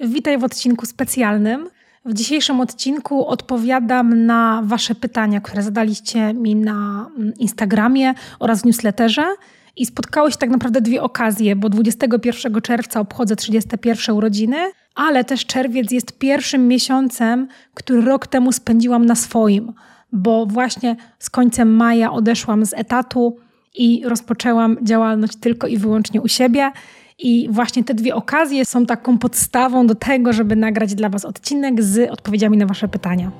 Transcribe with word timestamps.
Witaj 0.00 0.38
w 0.38 0.44
odcinku 0.44 0.86
specjalnym. 0.86 1.68
W 2.04 2.14
dzisiejszym 2.14 2.60
odcinku 2.60 3.26
odpowiadam 3.26 4.26
na 4.26 4.62
Wasze 4.64 4.94
pytania, 4.94 5.40
które 5.40 5.62
zadaliście 5.62 6.34
mi 6.34 6.54
na 6.54 7.10
mm, 7.16 7.32
Instagramie 7.38 8.14
oraz 8.38 8.62
w 8.62 8.64
newsletterze. 8.64 9.24
I 9.76 9.86
spotkały 9.86 10.32
się 10.32 10.38
tak 10.38 10.50
naprawdę 10.50 10.80
dwie 10.80 11.02
okazje, 11.02 11.56
bo 11.56 11.68
21 11.68 12.60
czerwca 12.60 13.00
obchodzę 13.00 13.36
31 13.36 14.16
urodziny, 14.16 14.56
ale 14.94 15.24
też 15.24 15.46
czerwiec 15.46 15.90
jest 15.90 16.18
pierwszym 16.18 16.68
miesiącem, 16.68 17.48
który 17.74 18.02
rok 18.02 18.26
temu 18.26 18.52
spędziłam 18.52 19.06
na 19.06 19.14
swoim, 19.14 19.72
bo 20.12 20.46
właśnie 20.46 20.96
z 21.18 21.30
końcem 21.30 21.76
maja 21.76 22.12
odeszłam 22.12 22.66
z 22.66 22.74
etatu 22.74 23.36
i 23.74 24.02
rozpoczęłam 24.04 24.76
działalność 24.82 25.36
tylko 25.36 25.66
i 25.66 25.76
wyłącznie 25.76 26.20
u 26.20 26.28
siebie. 26.28 26.72
I 27.18 27.48
właśnie 27.50 27.84
te 27.84 27.94
dwie 27.94 28.14
okazje 28.14 28.64
są 28.64 28.86
taką 28.86 29.18
podstawą 29.18 29.86
do 29.86 29.94
tego, 29.94 30.32
żeby 30.32 30.56
nagrać 30.56 30.94
dla 30.94 31.08
Was 31.08 31.24
odcinek 31.24 31.82
z 31.82 32.10
odpowiedziami 32.10 32.56
na 32.56 32.66
Wasze 32.66 32.88
pytania. 32.88 33.30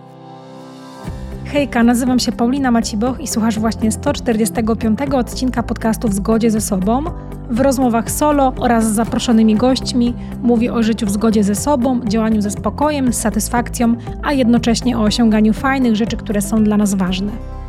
Hejka, 1.45 1.83
nazywam 1.83 2.19
się 2.19 2.33
Paulina 2.33 2.71
Maciboch 2.71 3.21
i 3.21 3.29
słuchasz 3.29 3.59
właśnie 3.59 3.93
145 3.93 4.99
odcinka 5.01 5.63
podcastu 5.63 6.09
W 6.09 6.15
zgodzie 6.15 6.51
ze 6.51 6.61
sobą. 6.61 7.05
W 7.51 7.61
rozmowach 7.61 8.11
solo 8.11 8.53
oraz 8.59 8.85
z 8.85 8.95
zaproszonymi 8.95 9.55
gośćmi 9.55 10.15
mówię 10.43 10.75
o 10.75 10.83
życiu 10.83 11.07
w 11.07 11.11
zgodzie 11.11 11.45
ze 11.45 11.55
sobą, 11.55 12.01
działaniu 12.05 12.43
ze 12.43 12.51
spokojem, 12.51 13.13
z 13.13 13.17
satysfakcją, 13.17 13.95
a 14.23 14.33
jednocześnie 14.33 14.99
o 14.99 15.03
osiąganiu 15.03 15.53
fajnych 15.53 15.97
rzeczy, 15.97 16.17
które 16.17 16.43
są 16.43 16.65
dla 16.65 16.77
nas 16.77 16.95
ważne. 16.95 17.62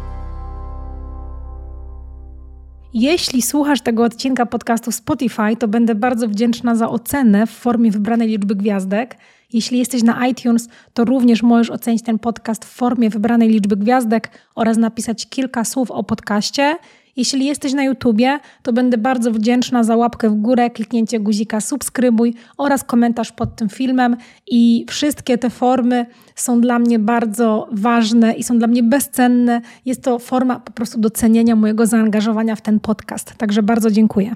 Jeśli 2.94 3.42
słuchasz 3.42 3.82
tego 3.82 4.04
odcinka 4.04 4.46
podcastu 4.46 4.92
Spotify, 4.92 5.56
to 5.60 5.68
będę 5.68 5.96
bardzo 5.96 6.28
wdzięczna 6.28 6.76
za 6.76 6.90
ocenę 6.90 7.48
w 7.48 7.52
formie 7.52 7.92
wybranej 7.92 8.28
liczby 8.28 8.56
gwiazdek. 8.56 9.18
Jeśli 9.54 9.80
jesteś 9.80 10.04
na 10.04 10.28
iTunes, 10.28 10.70
to 10.94 11.06
również 11.06 11.44
możesz 11.44 11.70
ocenić 11.70 12.04
ten 12.04 12.20
podcast 12.20 12.66
w 12.66 12.68
formie 12.68 13.10
wybranej 13.10 13.50
liczby 13.50 13.78
gwiazdek 13.78 14.30
oraz 14.56 14.78
napisać 14.78 15.30
kilka 15.30 15.64
słów 15.64 15.92
o 15.92 16.04
podcaście. 16.04 16.76
Jeśli 17.16 17.46
jesteś 17.46 17.74
na 17.74 17.84
YouTubie, 17.84 18.40
to 18.64 18.74
będę 18.74 18.98
bardzo 18.98 19.32
wdzięczna 19.32 19.84
za 19.84 19.96
łapkę 19.96 20.30
w 20.30 20.36
górę, 20.36 20.70
kliknięcie 20.70 21.20
guzika 21.20 21.62
subskrybuj 21.62 22.34
oraz 22.58 22.84
komentarz 22.84 23.32
pod 23.32 23.56
tym 23.56 23.70
filmem. 23.70 24.18
I 24.48 24.86
wszystkie 24.90 25.38
te 25.38 25.50
formy 25.50 26.06
są 26.36 26.62
dla 26.62 26.80
mnie 26.80 27.00
bardzo 27.00 27.68
ważne 27.72 28.34
i 28.34 28.44
są 28.44 28.58
dla 28.58 28.68
mnie 28.68 28.84
bezcenne. 28.84 29.62
Jest 29.86 30.04
to 30.04 30.20
forma 30.20 30.60
po 30.60 30.72
prostu 30.72 31.00
docenienia 31.00 31.56
mojego 31.56 31.86
zaangażowania 31.86 32.56
w 32.56 32.62
ten 32.62 32.80
podcast. 32.80 33.34
Także 33.38 33.64
bardzo 33.64 33.92
dziękuję. 33.92 34.36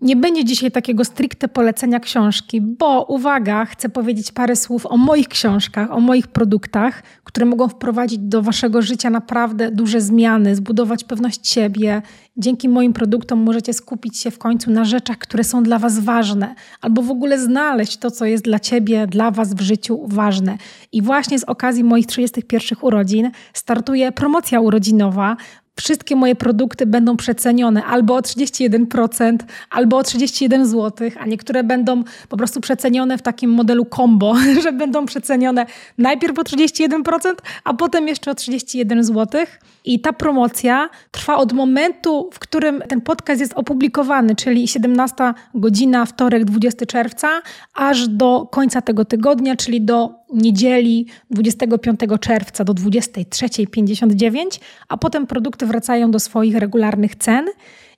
Nie 0.00 0.16
będzie 0.16 0.44
dzisiaj 0.44 0.70
takiego 0.70 1.04
stricte 1.04 1.48
polecenia 1.48 2.00
książki, 2.00 2.60
bo 2.60 3.04
uwaga, 3.04 3.64
chcę 3.64 3.88
powiedzieć 3.88 4.32
parę 4.32 4.56
słów 4.56 4.86
o 4.86 4.96
moich 4.96 5.28
książkach, 5.28 5.90
o 5.90 6.00
moich 6.00 6.26
produktach, 6.26 7.02
które 7.24 7.46
mogą 7.46 7.68
wprowadzić 7.68 8.18
do 8.18 8.42
waszego 8.42 8.82
życia 8.82 9.10
naprawdę 9.10 9.70
duże 9.70 10.00
zmiany, 10.00 10.56
zbudować 10.56 11.04
pewność 11.04 11.48
siebie. 11.48 12.02
Dzięki 12.36 12.68
moim 12.68 12.92
produktom 12.92 13.38
możecie 13.38 13.72
skupić 13.72 14.18
się 14.18 14.30
w 14.30 14.38
końcu 14.38 14.70
na 14.70 14.84
rzeczach, 14.84 15.18
które 15.18 15.44
są 15.44 15.62
dla 15.62 15.78
was 15.78 15.98
ważne, 15.98 16.54
albo 16.80 17.02
w 17.02 17.10
ogóle 17.10 17.38
znaleźć 17.38 17.96
to, 17.96 18.10
co 18.10 18.24
jest 18.24 18.44
dla 18.44 18.58
ciebie, 18.58 19.06
dla 19.06 19.30
was 19.30 19.54
w 19.54 19.60
życiu 19.60 20.00
ważne. 20.06 20.58
I 20.92 21.02
właśnie 21.02 21.38
z 21.38 21.44
okazji 21.44 21.84
moich 21.84 22.06
31 22.06 22.78
urodzin 22.80 23.30
startuje 23.52 24.12
promocja 24.12 24.60
urodzinowa, 24.60 25.36
wszystkie 25.76 26.16
moje 26.16 26.34
produkty 26.34 26.86
będą 26.86 27.16
przecenione 27.16 27.84
albo 27.84 28.16
o 28.16 28.20
31%, 28.20 29.36
albo 29.70 29.96
o 29.96 30.02
31 30.02 30.66
zł, 30.66 31.10
a 31.20 31.26
niektóre 31.26 31.64
będą 31.64 32.04
po 32.28 32.36
prostu 32.36 32.60
przecenione 32.60 33.18
w 33.18 33.22
takim 33.22 33.50
modelu 33.50 33.86
combo, 33.96 34.34
że 34.62 34.72
będą 34.72 35.06
przecenione 35.06 35.66
najpierw 35.98 36.38
o 36.38 36.42
31%, 36.42 37.34
a 37.64 37.74
potem 37.74 38.08
jeszcze 38.08 38.30
o 38.30 38.34
31 38.34 39.04
zł. 39.04 39.46
I 39.84 40.00
ta 40.00 40.12
promocja 40.12 40.90
trwa 41.10 41.36
od 41.36 41.52
momentu, 41.52 42.30
w 42.32 42.38
którym 42.38 42.82
ten 42.88 43.00
podcast 43.00 43.40
jest 43.40 43.52
opublikowany, 43.56 44.36
czyli 44.36 44.68
17 44.68 45.32
godzina, 45.54 46.06
wtorek, 46.06 46.44
20 46.44 46.86
czerwca, 46.86 47.28
aż 47.74 48.08
do 48.08 48.48
końca 48.50 48.80
tego 48.82 49.04
tygodnia, 49.04 49.56
czyli 49.56 49.80
do 49.80 50.14
niedzieli 50.32 51.06
25 51.30 52.00
czerwca 52.20 52.64
do 52.64 52.74
23.59, 52.74 54.60
a 54.88 54.96
potem 54.96 55.26
produkty 55.26 55.66
wracają 55.66 56.10
do 56.10 56.20
swoich 56.20 56.56
regularnych 56.56 57.16
cen. 57.16 57.46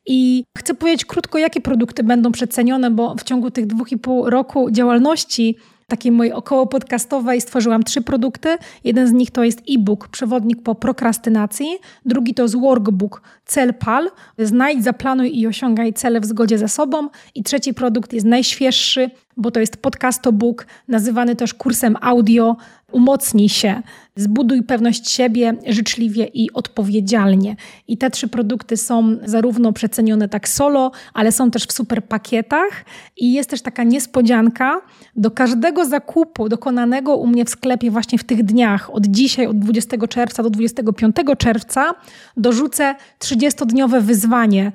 I 0.06 0.44
chcę 0.58 0.74
powiedzieć 0.74 1.04
krótko, 1.04 1.38
jakie 1.38 1.60
produkty 1.60 2.02
będą 2.02 2.32
przecenione, 2.32 2.90
bo 2.90 3.14
w 3.14 3.22
ciągu 3.22 3.50
tych 3.50 3.66
dwóch 3.66 3.92
i 3.92 3.98
pół 3.98 4.30
roku 4.30 4.70
działalności 4.70 5.56
takiej 5.86 6.12
mojej 6.12 6.32
około 6.32 6.66
podcastowej 6.66 7.40
stworzyłam 7.40 7.82
trzy 7.82 8.02
produkty. 8.02 8.56
Jeden 8.84 9.08
z 9.08 9.12
nich 9.12 9.30
to 9.30 9.44
jest 9.44 9.62
e-book, 9.70 10.08
przewodnik 10.08 10.62
po 10.62 10.74
prokrastynacji. 10.74 11.66
Drugi 12.04 12.34
to 12.34 12.42
jest 12.42 12.60
workbook, 12.60 13.22
cel 13.46 13.74
PAL, 13.74 14.10
znajdź, 14.38 14.84
zaplanuj 14.84 15.38
i 15.38 15.46
osiągaj 15.46 15.92
cele 15.92 16.20
w 16.20 16.24
zgodzie 16.24 16.58
ze 16.58 16.68
sobą. 16.68 17.08
I 17.34 17.42
trzeci 17.42 17.74
produkt 17.74 18.12
jest 18.12 18.26
najświeższy, 18.26 19.10
bo 19.36 19.50
to 19.50 19.60
jest 19.60 19.76
podcastobook, 19.76 20.66
nazywany 20.88 21.36
też 21.36 21.54
kursem 21.54 21.96
audio. 22.00 22.56
Umocnij 22.92 23.48
się, 23.48 23.82
zbuduj 24.16 24.62
pewność 24.62 25.10
siebie 25.10 25.56
życzliwie 25.66 26.24
i 26.24 26.52
odpowiedzialnie. 26.52 27.56
I 27.88 27.98
te 27.98 28.10
trzy 28.10 28.28
produkty 28.28 28.76
są 28.76 29.16
zarówno 29.24 29.72
przecenione 29.72 30.28
tak 30.28 30.48
solo, 30.48 30.90
ale 31.14 31.32
są 31.32 31.50
też 31.50 31.64
w 31.64 31.72
super 31.72 32.04
pakietach. 32.04 32.84
I 33.16 33.32
jest 33.32 33.50
też 33.50 33.62
taka 33.62 33.84
niespodzianka. 33.84 34.80
Do 35.16 35.30
każdego 35.30 35.84
zakupu 35.84 36.48
dokonanego 36.48 37.16
u 37.16 37.26
mnie 37.26 37.44
w 37.44 37.50
sklepie 37.50 37.90
właśnie 37.90 38.18
w 38.18 38.24
tych 38.24 38.42
dniach, 38.42 38.90
od 38.94 39.06
dzisiaj, 39.06 39.46
od 39.46 39.58
20 39.58 40.06
czerwca 40.08 40.42
do 40.42 40.50
25 40.50 41.16
czerwca, 41.38 41.94
dorzucę 42.36 42.94
30-dniowe 43.36 44.00
wyzwanie 44.00 44.72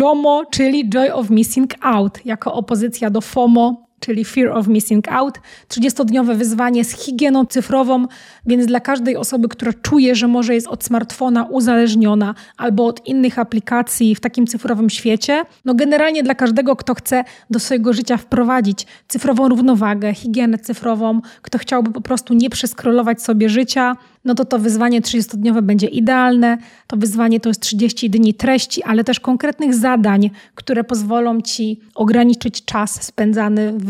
JOMO, 0.00 0.44
czyli 0.50 0.90
Joy 0.90 1.14
of 1.14 1.30
Missing 1.30 1.74
Out, 1.80 2.26
jako 2.26 2.52
opozycja 2.52 3.10
do 3.10 3.20
FOMO, 3.20 3.88
czyli 4.00 4.24
Fear 4.24 4.48
of 4.48 4.66
Missing 4.68 5.08
Out. 5.12 5.38
30-dniowe 5.68 6.36
wyzwanie 6.36 6.84
z 6.84 6.92
higieną 6.92 7.46
cyfrową, 7.46 8.06
więc 8.46 8.66
dla 8.66 8.80
każdej 8.80 9.16
osoby, 9.16 9.48
która 9.48 9.72
czuje, 9.72 10.14
że 10.14 10.28
może 10.28 10.54
jest 10.54 10.66
od 10.66 10.84
smartfona 10.84 11.44
uzależniona 11.44 12.34
albo 12.56 12.86
od 12.86 13.06
innych 13.06 13.38
aplikacji 13.38 14.14
w 14.14 14.20
takim 14.20 14.46
cyfrowym 14.46 14.90
świecie, 14.90 15.42
no 15.64 15.74
generalnie 15.74 16.22
dla 16.22 16.34
każdego, 16.34 16.76
kto 16.76 16.94
chce 16.94 17.24
do 17.50 17.58
swojego 17.58 17.92
życia 17.92 18.16
wprowadzić 18.16 18.86
cyfrową 19.08 19.48
równowagę, 19.48 20.14
higienę 20.14 20.58
cyfrową, 20.58 21.20
kto 21.42 21.58
chciałby 21.58 21.92
po 21.92 22.00
prostu 22.00 22.34
nie 22.34 22.50
przeskrolować 22.50 23.22
sobie 23.22 23.48
życia, 23.48 23.96
no 24.24 24.34
to 24.34 24.44
to 24.44 24.58
wyzwanie 24.58 25.00
30-dniowe 25.00 25.62
będzie 25.62 25.86
idealne. 25.86 26.58
To 26.86 26.96
wyzwanie 26.96 27.40
to 27.40 27.50
jest 27.50 27.60
30 27.60 28.10
dni 28.10 28.34
treści, 28.34 28.82
ale 28.82 29.04
też 29.04 29.20
konkretnych 29.20 29.74
zadań, 29.74 30.30
które 30.54 30.84
pozwolą 30.84 31.40
Ci 31.40 31.80
ograniczyć 31.94 32.64
czas 32.64 33.02
spędzany 33.02 33.72
w, 33.76 33.88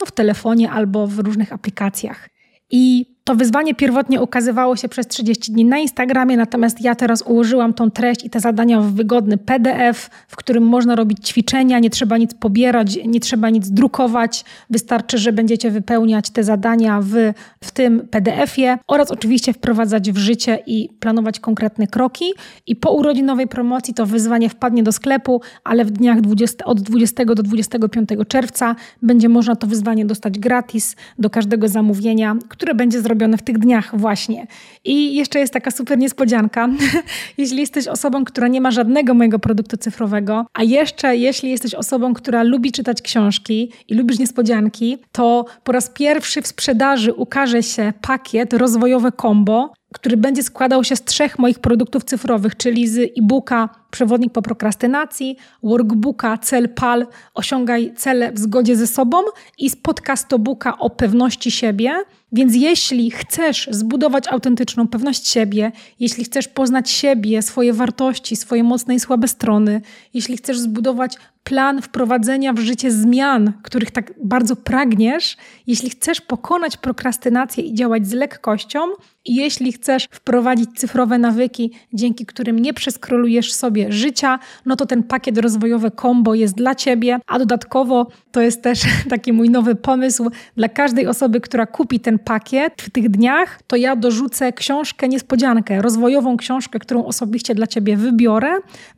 no, 0.00 0.06
w 0.06 0.12
telefonie 0.12 0.70
albo 0.70 1.06
w 1.06 1.18
różnych 1.18 1.52
aplikacjach. 1.52 2.28
I 2.70 3.06
to 3.28 3.34
wyzwanie 3.34 3.74
pierwotnie 3.74 4.22
ukazywało 4.22 4.76
się 4.76 4.88
przez 4.88 5.06
30 5.06 5.52
dni 5.52 5.64
na 5.64 5.78
Instagramie, 5.78 6.36
natomiast 6.36 6.80
ja 6.80 6.94
teraz 6.94 7.22
ułożyłam 7.22 7.74
tą 7.74 7.90
treść 7.90 8.24
i 8.24 8.30
te 8.30 8.40
zadania 8.40 8.80
w 8.80 8.92
wygodny 8.92 9.38
PDF, 9.38 10.10
w 10.28 10.36
którym 10.36 10.62
można 10.62 10.96
robić 10.96 11.28
ćwiczenia, 11.28 11.78
nie 11.78 11.90
trzeba 11.90 12.18
nic 12.18 12.34
pobierać, 12.34 12.98
nie 13.06 13.20
trzeba 13.20 13.50
nic 13.50 13.70
drukować, 13.70 14.44
wystarczy, 14.70 15.18
że 15.18 15.32
będziecie 15.32 15.70
wypełniać 15.70 16.30
te 16.30 16.44
zadania 16.44 17.00
w, 17.00 17.32
w 17.64 17.70
tym 17.70 18.08
PDF-ie 18.10 18.78
oraz 18.86 19.10
oczywiście 19.10 19.52
wprowadzać 19.52 20.12
w 20.12 20.16
życie 20.16 20.58
i 20.66 20.88
planować 21.00 21.40
konkretne 21.40 21.86
kroki. 21.86 22.24
I 22.66 22.76
po 22.76 22.92
urodzinowej 22.92 23.46
promocji 23.46 23.94
to 23.94 24.06
wyzwanie 24.06 24.48
wpadnie 24.48 24.82
do 24.82 24.92
sklepu, 24.92 25.40
ale 25.64 25.84
w 25.84 25.90
dniach 25.90 26.20
20, 26.20 26.64
od 26.64 26.80
20 26.80 27.24
do 27.24 27.42
25 27.42 28.08
czerwca 28.28 28.76
będzie 29.02 29.28
można 29.28 29.56
to 29.56 29.66
wyzwanie 29.66 30.06
dostać 30.06 30.38
gratis 30.38 30.96
do 31.18 31.30
każdego 31.30 31.68
zamówienia, 31.68 32.36
które 32.48 32.74
będzie 32.74 33.00
zrobione 33.00 33.17
w 33.38 33.42
tych 33.42 33.58
dniach 33.58 33.98
właśnie. 33.98 34.46
I 34.84 35.14
jeszcze 35.14 35.38
jest 35.38 35.52
taka 35.52 35.70
super 35.70 35.98
niespodzianka. 35.98 36.68
jeśli 37.38 37.58
jesteś 37.58 37.88
osobą, 37.88 38.24
która 38.24 38.48
nie 38.48 38.60
ma 38.60 38.70
żadnego 38.70 39.14
mojego 39.14 39.38
produktu 39.38 39.76
cyfrowego, 39.76 40.46
a 40.54 40.62
jeszcze 40.62 41.16
jeśli 41.16 41.50
jesteś 41.50 41.74
osobą, 41.74 42.14
która 42.14 42.42
lubi 42.42 42.72
czytać 42.72 43.02
książki 43.02 43.72
i 43.88 43.94
lubisz 43.94 44.18
niespodzianki, 44.18 44.98
to 45.12 45.44
po 45.64 45.72
raz 45.72 45.90
pierwszy 45.90 46.42
w 46.42 46.46
sprzedaży 46.46 47.14
ukaże 47.14 47.62
się 47.62 47.92
pakiet 48.00 48.52
rozwojowe 48.52 49.12
combo, 49.12 49.72
który 49.92 50.16
będzie 50.16 50.42
składał 50.42 50.84
się 50.84 50.96
z 50.96 51.04
trzech 51.04 51.38
moich 51.38 51.58
produktów 51.58 52.04
cyfrowych, 52.04 52.56
czyli 52.56 52.88
z 52.88 52.98
e-booka 52.98 53.68
przewodnik 53.90 54.32
po 54.32 54.42
prokrastynacji, 54.42 55.36
workbooka 55.62 56.38
Cel 56.38 56.68
PAL 56.68 57.06
Osiągaj 57.34 57.92
cele 57.96 58.32
w 58.32 58.38
zgodzie 58.38 58.76
ze 58.76 58.86
sobą 58.86 59.18
i 59.58 59.70
z 59.70 59.76
podcastobooka 59.76 60.78
o 60.78 60.90
pewności 60.90 61.50
siebie. 61.50 61.92
Więc 62.32 62.56
jeśli 62.56 63.10
chcesz 63.10 63.68
zbudować 63.70 64.28
autentyczną 64.28 64.88
pewność 64.88 65.28
siebie, 65.28 65.72
jeśli 66.00 66.24
chcesz 66.24 66.48
poznać 66.48 66.90
siebie, 66.90 67.42
swoje 67.42 67.72
wartości, 67.72 68.36
swoje 68.36 68.64
mocne 68.64 68.94
i 68.94 69.00
słabe 69.00 69.28
strony, 69.28 69.80
jeśli 70.14 70.36
chcesz 70.36 70.58
zbudować 70.58 71.16
plan 71.48 71.82
wprowadzenia 71.82 72.52
w 72.52 72.58
życie 72.58 72.90
zmian, 72.90 73.52
których 73.62 73.90
tak 73.90 74.12
bardzo 74.24 74.56
pragniesz, 74.56 75.36
jeśli 75.66 75.90
chcesz 75.90 76.20
pokonać 76.20 76.76
prokrastynację 76.76 77.64
i 77.64 77.74
działać 77.74 78.06
z 78.06 78.12
lekkością, 78.12 78.80
i 79.24 79.34
jeśli 79.34 79.72
chcesz 79.72 80.08
wprowadzić 80.10 80.70
cyfrowe 80.76 81.18
nawyki, 81.18 81.72
dzięki 81.92 82.26
którym 82.26 82.58
nie 82.58 82.74
przeskrolujesz 82.74 83.52
sobie 83.52 83.92
życia, 83.92 84.38
no 84.66 84.76
to 84.76 84.86
ten 84.86 85.02
pakiet 85.02 85.38
rozwojowy 85.38 85.90
combo 85.90 86.34
jest 86.34 86.54
dla 86.54 86.74
Ciebie, 86.74 87.18
a 87.26 87.38
dodatkowo 87.38 88.06
to 88.32 88.40
jest 88.40 88.62
też 88.62 88.80
taki 89.10 89.32
mój 89.32 89.50
nowy 89.50 89.74
pomysł 89.74 90.30
dla 90.56 90.68
każdej 90.68 91.06
osoby, 91.06 91.40
która 91.40 91.66
kupi 91.66 92.00
ten 92.00 92.18
pakiet 92.18 92.82
w 92.82 92.90
tych 92.90 93.08
dniach, 93.08 93.62
to 93.66 93.76
ja 93.76 93.96
dorzucę 93.96 94.52
książkę 94.52 95.08
niespodziankę, 95.08 95.82
rozwojową 95.82 96.36
książkę, 96.36 96.78
którą 96.78 97.04
osobiście 97.04 97.54
dla 97.54 97.66
Ciebie 97.66 97.96
wybiorę. 97.96 98.48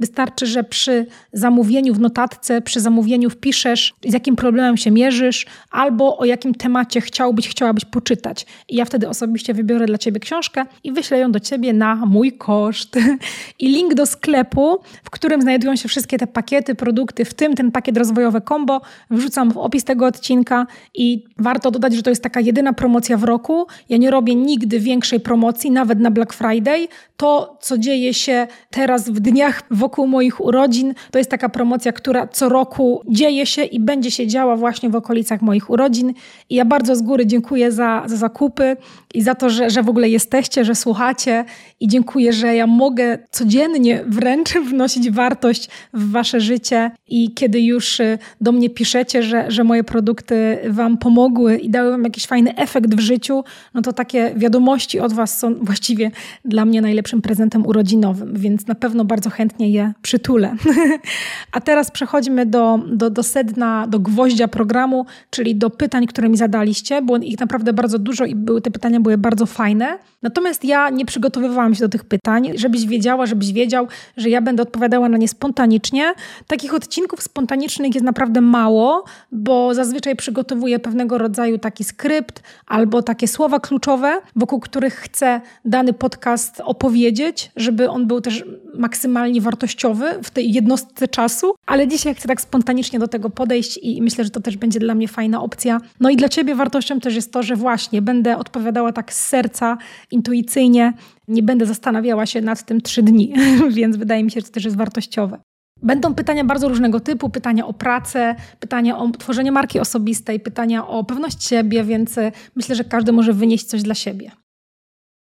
Wystarczy, 0.01 0.47
że 0.47 0.65
przy 0.65 1.07
zamówieniu 1.33 1.95
w 1.95 2.01
notatce, 2.01 2.40
przy 2.65 2.81
zamówieniu 2.81 3.31
wpiszesz, 3.31 3.95
z 4.09 4.13
jakim 4.13 4.37
problemem 4.37 4.77
się 4.77 4.91
mierzysz, 4.91 5.47
albo 5.71 6.19
o 6.19 6.25
jakim 6.25 6.55
temacie 6.55 7.01
chciałbyś, 7.01 7.49
chciałabyś 7.49 7.85
poczytać. 7.85 8.47
I 8.69 8.77
ja 8.77 8.85
wtedy 8.85 9.09
osobiście 9.09 9.55
wybiorę 9.55 9.87
dla 9.87 9.99
Ciebie 9.99 10.21
książkę 10.21 10.65
i 10.85 10.93
wyślę 10.93 11.19
ją 11.19 11.33
do 11.33 11.41
Ciebie 11.41 11.73
na 11.73 11.95
mój 11.95 12.33
koszt. 12.33 12.99
I 13.59 13.69
link 13.69 13.95
do 13.95 14.07
sklepu, 14.07 14.79
w 15.05 15.11
którym 15.11 15.43
znajdują 15.43 15.77
się 15.77 15.89
wszystkie 15.89 16.19
te 16.19 16.27
pakiety, 16.27 16.75
produkty, 16.75 17.25
w 17.25 17.35
tym 17.35 17.55
ten 17.55 17.73
pakiet 17.73 17.97
rozwojowy 17.97 18.41
combo, 18.41 18.81
wrzucam 19.11 19.53
w 19.53 19.59
opis 19.59 19.85
tego 19.85 20.07
odcinka 20.07 20.67
i 20.95 21.25
warto 21.39 21.71
dodać, 21.71 21.95
że 21.95 22.03
to 22.03 22.11
jest 22.11 22.23
taka 22.23 22.41
jedyna 22.41 22.73
promocja 22.73 23.17
w 23.17 23.25
roku. 23.25 23.67
Ja 23.89 23.97
nie 23.97 24.11
robię 24.11 24.35
nigdy 24.35 24.81
większej 24.81 25.21
promocji, 25.21 25.71
nawet 25.71 26.01
na 26.01 26.11
Black 26.11 26.33
Friday. 26.33 26.89
To, 27.17 27.59
co 27.61 27.79
dzieje 27.79 28.15
się 28.15 28.47
teraz 28.71 29.11
w 29.11 29.21
dniach 29.21 29.63
wokół 29.71 30.07
moich 30.07 30.41
urodzin, 30.41 30.95
to 31.11 31.19
jest 31.19 31.31
taka 31.31 31.49
promocja, 31.49 31.93
która 31.93 32.27
co 32.33 32.49
roku 32.49 33.03
dzieje 33.09 33.47
się 33.47 33.65
i 33.65 33.81
będzie 33.81 34.11
się 34.11 34.27
działa 34.27 34.57
właśnie 34.57 34.91
w 34.91 34.97
okolicach 34.97 35.43
moich 35.43 35.71
urodzin. 35.71 36.15
I 36.51 36.55
ja 36.55 36.65
bardzo 36.65 36.97
z 36.97 37.03
góry 37.03 37.27
dziękuję 37.27 37.73
za, 37.73 38.03
za 38.07 38.17
zakupy 38.17 38.77
i 39.15 39.23
za 39.23 39.35
to, 39.35 39.51
że, 39.51 39.71
że 39.71 39.83
w 39.83 39.89
ogóle 39.89 40.09
jesteście, 40.09 40.65
że 40.65 40.75
słuchacie 40.75 41.45
i 41.81 41.89
dziękuję, 41.89 42.33
że 42.33 42.55
ja 42.55 42.67
mogę 42.67 43.19
codziennie 43.31 44.05
wręcz 44.07 44.51
wnosić 44.71 45.11
wartość 45.11 45.69
w 45.93 46.11
wasze 46.11 46.41
życie 46.41 46.91
i 47.09 47.35
kiedy 47.35 47.61
już 47.61 48.01
y, 48.01 48.19
do 48.41 48.53
mnie 48.53 48.71
piszecie, 48.71 49.23
że, 49.23 49.51
że 49.51 49.65
moje 49.65 49.85
produkty 49.85 50.59
wam 50.69 50.99
pomogły 50.99 51.59
i 51.59 51.71
dały 51.71 51.91
wam 51.91 52.05
jakiś 52.05 52.27
fajny 52.27 52.57
efekt 52.57 52.95
w 52.95 53.01
życiu, 53.01 53.45
no 53.75 53.83
to 53.83 53.93
takie 53.93 54.33
wiadomości 54.37 55.01
od 55.01 55.13
was 55.13 55.39
są 55.39 55.55
właściwie 55.71 56.11
dla 56.45 56.65
mnie 56.65 56.83
najlepszym 56.83 57.23
prezentem 57.23 57.67
urodzinowym, 57.67 58.35
więc 58.37 58.67
na 58.67 58.75
pewno 58.75 59.05
bardzo 59.05 59.31
chętnie 59.31 59.71
je 59.71 59.93
przytulę. 60.03 60.57
A 61.53 61.61
teraz 61.61 61.91
przechodzimy 61.91 62.47
do, 62.47 62.79
do, 62.93 63.11
do 63.11 63.23
sedna, 63.23 63.87
do 63.87 63.99
gwoździa 63.99 64.49
programu, 64.49 65.07
czyli 65.31 65.57
do 65.57 65.71
pytań, 65.71 66.07
które 66.07 66.29
mi 66.29 66.37
zadaliście. 66.37 67.03
Było 67.03 67.19
ich 67.19 67.41
naprawdę 67.41 67.73
bardzo 67.73 67.99
dużo 67.99 68.25
i 68.25 68.35
były 68.35 68.61
te 68.61 68.71
pytania 68.71 69.00
były 69.03 69.19
bardzo 69.19 69.47
fajne. 69.47 69.99
Natomiast 70.23 70.65
ja 70.65 70.91
nie 70.91 71.07
przygotowywałam 71.07 71.75
się 71.75 71.81
do 71.81 71.89
tych 71.89 72.05
pytań, 72.05 72.53
żebyś 72.55 72.87
wiedziała, 72.87 73.27
żebyś 73.27 73.53
wiedział, 73.53 73.89
że 74.17 74.31
ja 74.31 74.41
będę 74.41 74.63
odpowiadała 74.63 75.09
na 75.09 75.17
nie 75.17 75.29
spontanicznie. 75.29 76.15
Takich 76.47 76.75
odcinków 76.75 77.23
spontanicznych 77.23 77.95
jest 77.95 78.05
naprawdę 78.05 78.41
mało, 78.41 79.05
bo 79.33 79.75
zazwyczaj 79.75 80.17
przygotowuję 80.17 80.79
pewnego 80.79 81.19
rodzaju 81.19 81.59
taki 81.59 81.85
skrypt 81.85 82.43
albo 82.67 83.03
takie 83.03 83.29
słowa 83.29 83.61
kluczowe, 83.61 84.21
wokół 84.37 84.61
których 84.61 84.95
chcę 84.95 85.41
dany 85.65 85.93
podcast 85.93 86.61
opowiedzieć, 86.65 87.51
żeby 87.57 87.91
on 87.91 88.07
był 88.07 88.21
też 88.21 88.45
maksymalnie 88.75 89.41
wartościowy 89.41 90.07
w 90.25 90.31
tej 90.31 90.53
jednostce 90.53 91.09
czasu. 91.09 91.55
Ale 91.67 91.89
dzisiaj 91.89 92.15
chcę 92.15 92.29
tak 92.29 92.41
spontanicznie 92.41 92.99
do 92.99 93.09
tego 93.09 93.31
podejść 93.31 93.79
i 93.83 94.03
myślę, 94.03 94.25
że 94.25 94.31
to 94.31 94.41
też 94.41 94.57
będzie 94.57 94.81
dla 94.81 94.95
mnie 94.95 95.09
fajna 95.09 95.43
opcja. 95.43 95.81
No 96.01 96.11
i 96.11 96.17
dla 96.17 96.29
Ciebie 96.29 96.55
wartością 96.55 97.01
też 97.01 97.15
jest 97.15 97.33
to, 97.33 97.43
że 97.43 97.57
właśnie 97.57 98.03
będę 98.03 98.39
odpowiadała 98.39 98.90
tak 98.93 99.13
z 99.13 99.29
serca 99.29 99.79
intuicyjnie, 100.11 100.93
nie 101.29 101.43
będę 101.43 101.67
zastanawiała 101.67 102.27
się 102.27 102.41
nad 102.41 102.67
tym 102.67 102.81
trzy 102.81 103.03
dni, 103.03 103.35
więc 103.79 103.97
wydaje 103.97 104.25
mi 104.25 104.31
się, 104.31 104.41
że 104.41 104.47
to 104.47 104.53
też 104.53 104.65
jest 104.65 104.77
wartościowe. 104.77 105.41
Będą 105.83 106.15
pytania 106.15 106.45
bardzo 106.45 106.69
różnego 106.69 107.01
typu, 107.01 107.31
pytania 107.31 107.67
o 107.67 107.73
pracę, 107.73 108.35
pytania 108.61 108.99
o 108.99 109.11
tworzenie 109.11 109.53
marki 109.53 109.81
osobistej, 109.81 110.41
pytania 110.41 110.87
o 110.87 111.05
pewność 111.05 111.45
siebie, 111.49 111.85
więc 111.85 112.19
e, 112.19 112.33
myślę, 112.57 112.75
że 112.75 112.85
każdy 112.85 113.13
może 113.13 113.33
wynieść 113.33 113.65
coś 113.65 113.83
dla 113.83 113.95
siebie. 113.95 114.31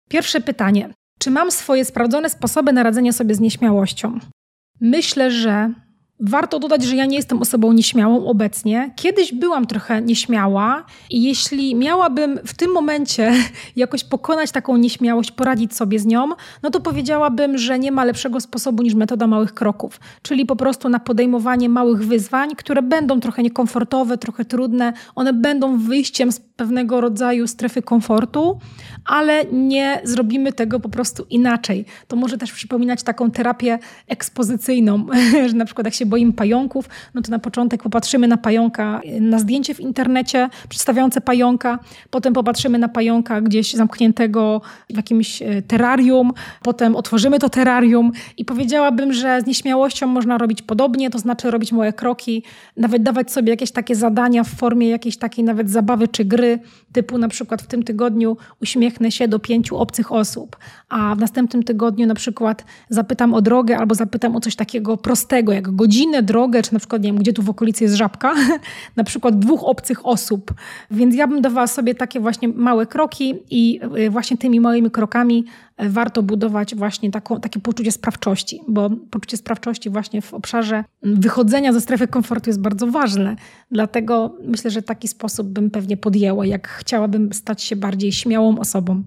Pierwsze 0.10 0.42
pytanie. 0.42 0.90
Czy 1.20 1.32
mam 1.32 1.52
swoje 1.52 1.86
sprawdzone 1.86 2.30
sposoby 2.30 2.74
na 2.74 2.84
radzenie 2.84 3.14
sobie 3.14 3.36
z 3.36 3.40
nieśmiałością? 3.40 4.20
Myślę, 4.82 5.32
że 5.32 5.74
Warto 6.22 6.60
dodać, 6.60 6.84
że 6.84 6.96
ja 6.96 7.06
nie 7.06 7.18
jestem 7.18 7.42
osobą 7.42 7.74
nieśmiałą 7.74 8.26
obecnie. 8.26 8.92
Kiedyś 8.96 9.34
byłam 9.34 9.66
trochę 9.66 10.02
nieśmiała 10.02 10.86
i 11.10 11.24
jeśli 11.24 11.76
miałabym 11.76 12.40
w 12.46 12.54
tym 12.54 12.72
momencie 12.72 13.34
jakoś 13.76 14.04
pokonać 14.04 14.52
taką 14.52 14.78
nieśmiałość, 14.78 15.32
poradzić 15.32 15.76
sobie 15.76 16.00
z 16.00 16.06
nią, 16.06 16.30
no 16.64 16.70
to 16.72 16.80
powiedziałabym, 16.80 17.58
że 17.58 17.80
nie 17.80 17.92
ma 17.92 18.04
lepszego 18.04 18.42
sposobu 18.42 18.84
niż 18.84 18.94
metoda 18.94 19.28
małych 19.28 19.54
kroków, 19.54 20.00
czyli 20.22 20.46
po 20.46 20.56
prostu 20.56 20.90
na 20.90 21.00
podejmowanie 21.00 21.70
małych 21.70 22.06
wyzwań, 22.06 22.56
które 22.56 22.82
będą 22.82 23.20
trochę 23.20 23.44
niekomfortowe, 23.44 24.18
trochę 24.18 24.46
trudne, 24.46 24.94
one 25.16 25.34
będą 25.34 25.78
wyjściem 25.78 26.32
z 26.32 26.40
pewnego 26.40 27.02
rodzaju 27.02 27.48
strefy 27.48 27.82
komfortu, 27.82 28.60
ale 29.06 29.46
nie 29.46 30.02
zrobimy 30.04 30.54
tego 30.54 30.80
po 30.80 30.90
prostu 30.90 31.26
inaczej. 31.30 31.86
To 32.08 32.16
może 32.16 32.38
też 32.38 32.52
przypominać 32.52 33.04
taką 33.04 33.32
terapię 33.32 33.80
ekspozycyjną, 34.08 35.06
że 35.50 35.54
na 35.56 35.66
przykład 35.66 35.86
jak 35.86 35.94
się 35.94 36.09
boimy 36.10 36.34
pająków, 36.34 36.90
no 37.14 37.22
to 37.22 37.32
na 37.32 37.40
początek 37.40 37.84
popatrzymy 37.84 38.28
na 38.28 38.38
pająka, 38.38 39.02
na 39.20 39.40
zdjęcie 39.40 39.76
w 39.76 39.80
internecie 39.80 40.50
przedstawiające 40.70 41.22
pająka, 41.22 41.80
potem 42.10 42.34
popatrzymy 42.34 42.78
na 42.78 42.90
pająka 42.90 43.42
gdzieś 43.42 43.74
zamkniętego 43.74 44.62
w 44.90 44.98
jakimś 44.98 45.42
e, 45.42 45.62
terrarium, 45.62 46.32
potem 46.64 46.96
otworzymy 46.96 47.40
to 47.40 47.50
terrarium 47.50 48.12
i 48.38 48.46
powiedziałabym, 48.46 49.14
że 49.14 49.42
z 49.42 49.46
nieśmiałością 49.46 50.08
można 50.08 50.38
robić 50.38 50.62
podobnie, 50.62 51.10
to 51.10 51.20
znaczy 51.20 51.52
robić 51.52 51.72
małe 51.72 51.94
kroki, 51.94 52.44
nawet 52.78 53.04
dawać 53.04 53.32
sobie 53.32 53.50
jakieś 53.50 53.72
takie 53.72 53.96
zadania 53.96 54.44
w 54.44 54.50
formie 54.50 54.90
jakiejś 54.90 55.18
takiej 55.18 55.46
nawet 55.46 55.70
zabawy 55.70 56.08
czy 56.08 56.26
gry, 56.26 56.60
typu 56.94 57.18
na 57.18 57.28
przykład 57.28 57.62
w 57.62 57.68
tym 57.68 57.84
tygodniu 57.84 58.38
uśmiechnę 58.62 59.12
się 59.12 59.28
do 59.28 59.40
pięciu 59.40 59.78
obcych 59.78 60.12
osób, 60.12 60.58
a 60.90 61.16
w 61.16 61.20
następnym 61.20 61.64
tygodniu 61.64 62.08
na 62.08 62.16
przykład 62.16 62.66
zapytam 62.90 63.34
o 63.34 63.42
drogę 63.42 63.78
albo 63.78 63.96
zapytam 63.96 64.36
o 64.36 64.40
coś 64.40 64.56
takiego 64.56 64.98
prostego, 64.98 65.54
jak 65.54 65.76
godzinę, 65.76 65.99
drogę, 66.24 66.62
czy 66.62 66.74
na 66.74 66.80
przykład 66.80 67.02
nie 67.02 67.10
wiem, 67.10 67.18
gdzie 67.18 67.34
tu 67.34 67.44
w 67.44 67.50
okolicy 67.50 67.84
jest 67.84 67.96
żabka, 67.96 68.34
na 68.96 69.04
przykład 69.04 69.40
dwóch 69.40 69.64
obcych 69.64 70.06
osób. 70.06 70.54
Więc 70.92 71.16
ja 71.16 71.28
bym 71.28 71.42
dawała 71.42 71.68
sobie 71.68 71.96
takie 71.96 72.20
właśnie 72.20 72.48
małe 72.48 72.86
kroki 72.86 73.34
i 73.50 73.80
y, 73.98 74.10
właśnie 74.10 74.38
tymi 74.38 74.60
małymi 74.60 74.92
krokami 74.92 75.46
y, 75.84 75.90
warto 75.90 76.24
budować 76.24 76.76
właśnie 76.76 77.12
taką, 77.12 77.40
takie 77.40 77.60
poczucie 77.60 77.92
sprawczości, 77.92 78.62
bo 78.68 78.90
poczucie 79.12 79.38
sprawczości 79.38 79.90
właśnie 79.90 80.22
w 80.22 80.34
obszarze 80.34 80.84
wychodzenia 81.04 81.74
ze 81.74 81.82
strefy 81.82 82.08
komfortu 82.08 82.50
jest 82.50 82.62
bardzo 82.62 82.88
ważne. 82.88 83.36
Dlatego 83.72 84.36
myślę, 84.44 84.72
że 84.72 84.82
taki 84.82 85.08
sposób 85.08 85.48
bym 85.48 85.72
pewnie 85.72 85.98
podjęła, 85.98 86.46
jak 86.46 86.68
chciałabym 86.68 87.34
stać 87.34 87.64
się 87.64 87.76
bardziej 87.76 88.12
śmiałą 88.12 88.60
osobą. 88.60 89.04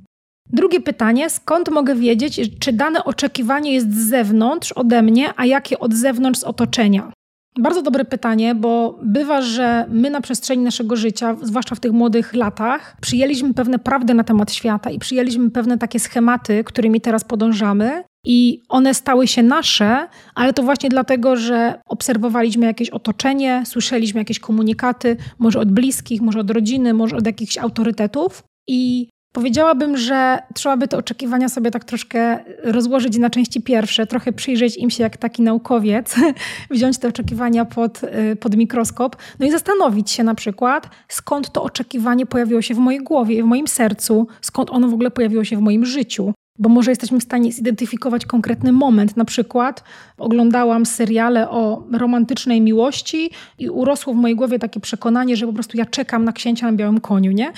Drugie 0.53 0.81
pytanie, 0.81 1.31
skąd 1.31 1.71
mogę 1.71 1.95
wiedzieć, 1.95 2.41
czy 2.59 2.73
dane 2.73 3.05
oczekiwanie 3.05 3.75
jest 3.75 3.95
z 3.95 4.09
zewnątrz 4.09 4.73
ode 4.73 5.03
mnie, 5.03 5.31
a 5.37 5.47
jakie 5.47 5.79
od 5.79 5.95
zewnątrz 5.95 6.41
z 6.41 6.45
otoczenia? 6.45 7.13
Bardzo 7.59 7.83
dobre 7.83 8.05
pytanie, 8.05 8.55
bo 8.55 8.99
bywa, 9.03 9.43
że 9.43 9.87
my 9.89 10.11
na 10.11 10.21
przestrzeni 10.21 10.63
naszego 10.63 10.97
życia, 10.97 11.37
zwłaszcza 11.43 11.75
w 11.75 11.81
tych 11.81 11.93
młodych 11.93 12.35
latach, 12.35 12.97
przyjęliśmy 13.01 13.55
pewne 13.55 13.79
prawdy 13.79 14.15
na 14.15 14.25
temat 14.25 14.53
świata 14.53 14.91
i 14.91 14.99
przyjęliśmy 14.99 15.51
pewne 15.51 15.79
takie 15.79 16.01
schematy, 16.01 16.65
którymi 16.65 17.01
teraz 17.01 17.25
podążamy. 17.25 18.05
I 18.27 18.63
one 18.69 18.95
stały 18.95 19.27
się 19.27 19.43
nasze, 19.43 20.09
ale 20.35 20.53
to 20.53 20.63
właśnie 20.63 20.89
dlatego, 20.89 21.37
że 21.37 21.81
obserwowaliśmy 21.87 22.67
jakieś 22.67 22.91
otoczenie, 22.91 23.63
słyszeliśmy 23.67 24.21
jakieś 24.21 24.39
komunikaty, 24.39 25.17
może 25.39 25.61
od 25.61 25.73
bliskich, 25.73 26.21
może 26.21 26.41
od 26.41 26.51
rodziny, 26.51 26.95
może 26.95 27.17
od 27.17 27.27
jakichś 27.27 27.59
autorytetów. 27.59 28.43
I 28.69 29.09
Powiedziałabym, 29.33 29.97
że 29.97 30.39
trzeba 30.55 30.77
by 30.77 30.89
te 30.89 30.97
oczekiwania 30.97 31.49
sobie 31.49 31.71
tak 31.71 31.85
troszkę 31.85 32.39
rozłożyć 32.63 33.19
na 33.19 33.31
części 33.31 33.63
pierwsze, 33.63 34.07
trochę 34.07 34.33
przyjrzeć 34.33 34.77
im 34.77 34.91
się 34.91 35.03
jak 35.03 35.17
taki 35.17 35.43
naukowiec, 35.43 36.17
wziąć 36.71 36.99
te 36.99 37.09
oczekiwania 37.09 37.65
pod, 37.65 38.01
y, 38.05 38.37
pod 38.37 38.57
mikroskop, 38.57 39.17
no 39.39 39.47
i 39.47 39.51
zastanowić 39.51 40.11
się 40.11 40.25
na 40.25 40.35
przykład, 40.35 40.89
skąd 41.09 41.53
to 41.53 41.63
oczekiwanie 41.63 42.27
pojawiło 42.27 42.63
się 42.63 42.75
w 42.75 42.79
mojej 42.79 43.01
głowie, 43.05 43.43
w 43.43 43.47
moim 43.47 43.69
sercu, 43.69 44.27
skąd 44.41 44.71
ono 44.71 44.89
w 44.89 44.95
ogóle 44.95 45.11
pojawiło 45.11 45.45
się 45.45 45.57
w 45.57 45.61
moim 45.61 45.85
życiu. 45.87 46.33
Bo 46.59 46.69
może 46.69 46.91
jesteśmy 46.91 47.21
w 47.21 47.23
stanie 47.23 47.53
zidentyfikować 47.53 48.27
konkretny 48.27 48.73
moment. 48.73 49.17
Na 49.17 49.25
przykład 49.25 49.85
oglądałam 50.19 50.87
seriale 50.87 51.51
o 51.51 51.87
romantycznej 51.93 52.61
miłości 52.61 53.31
i 53.59 53.69
urosło 53.69 54.15
w 54.15 54.17
mojej 54.17 54.37
głowie 54.37 54.59
takie 54.59 54.81
przekonanie, 54.81 55.37
że 55.37 55.47
po 55.47 55.53
prostu 55.53 55.77
ja 55.77 55.87
czekam 55.87 56.25
na 56.25 56.33
księcia 56.33 56.67
na 56.67 56.73
białym 56.73 57.01
koniu, 57.01 57.33
nie? 57.33 57.53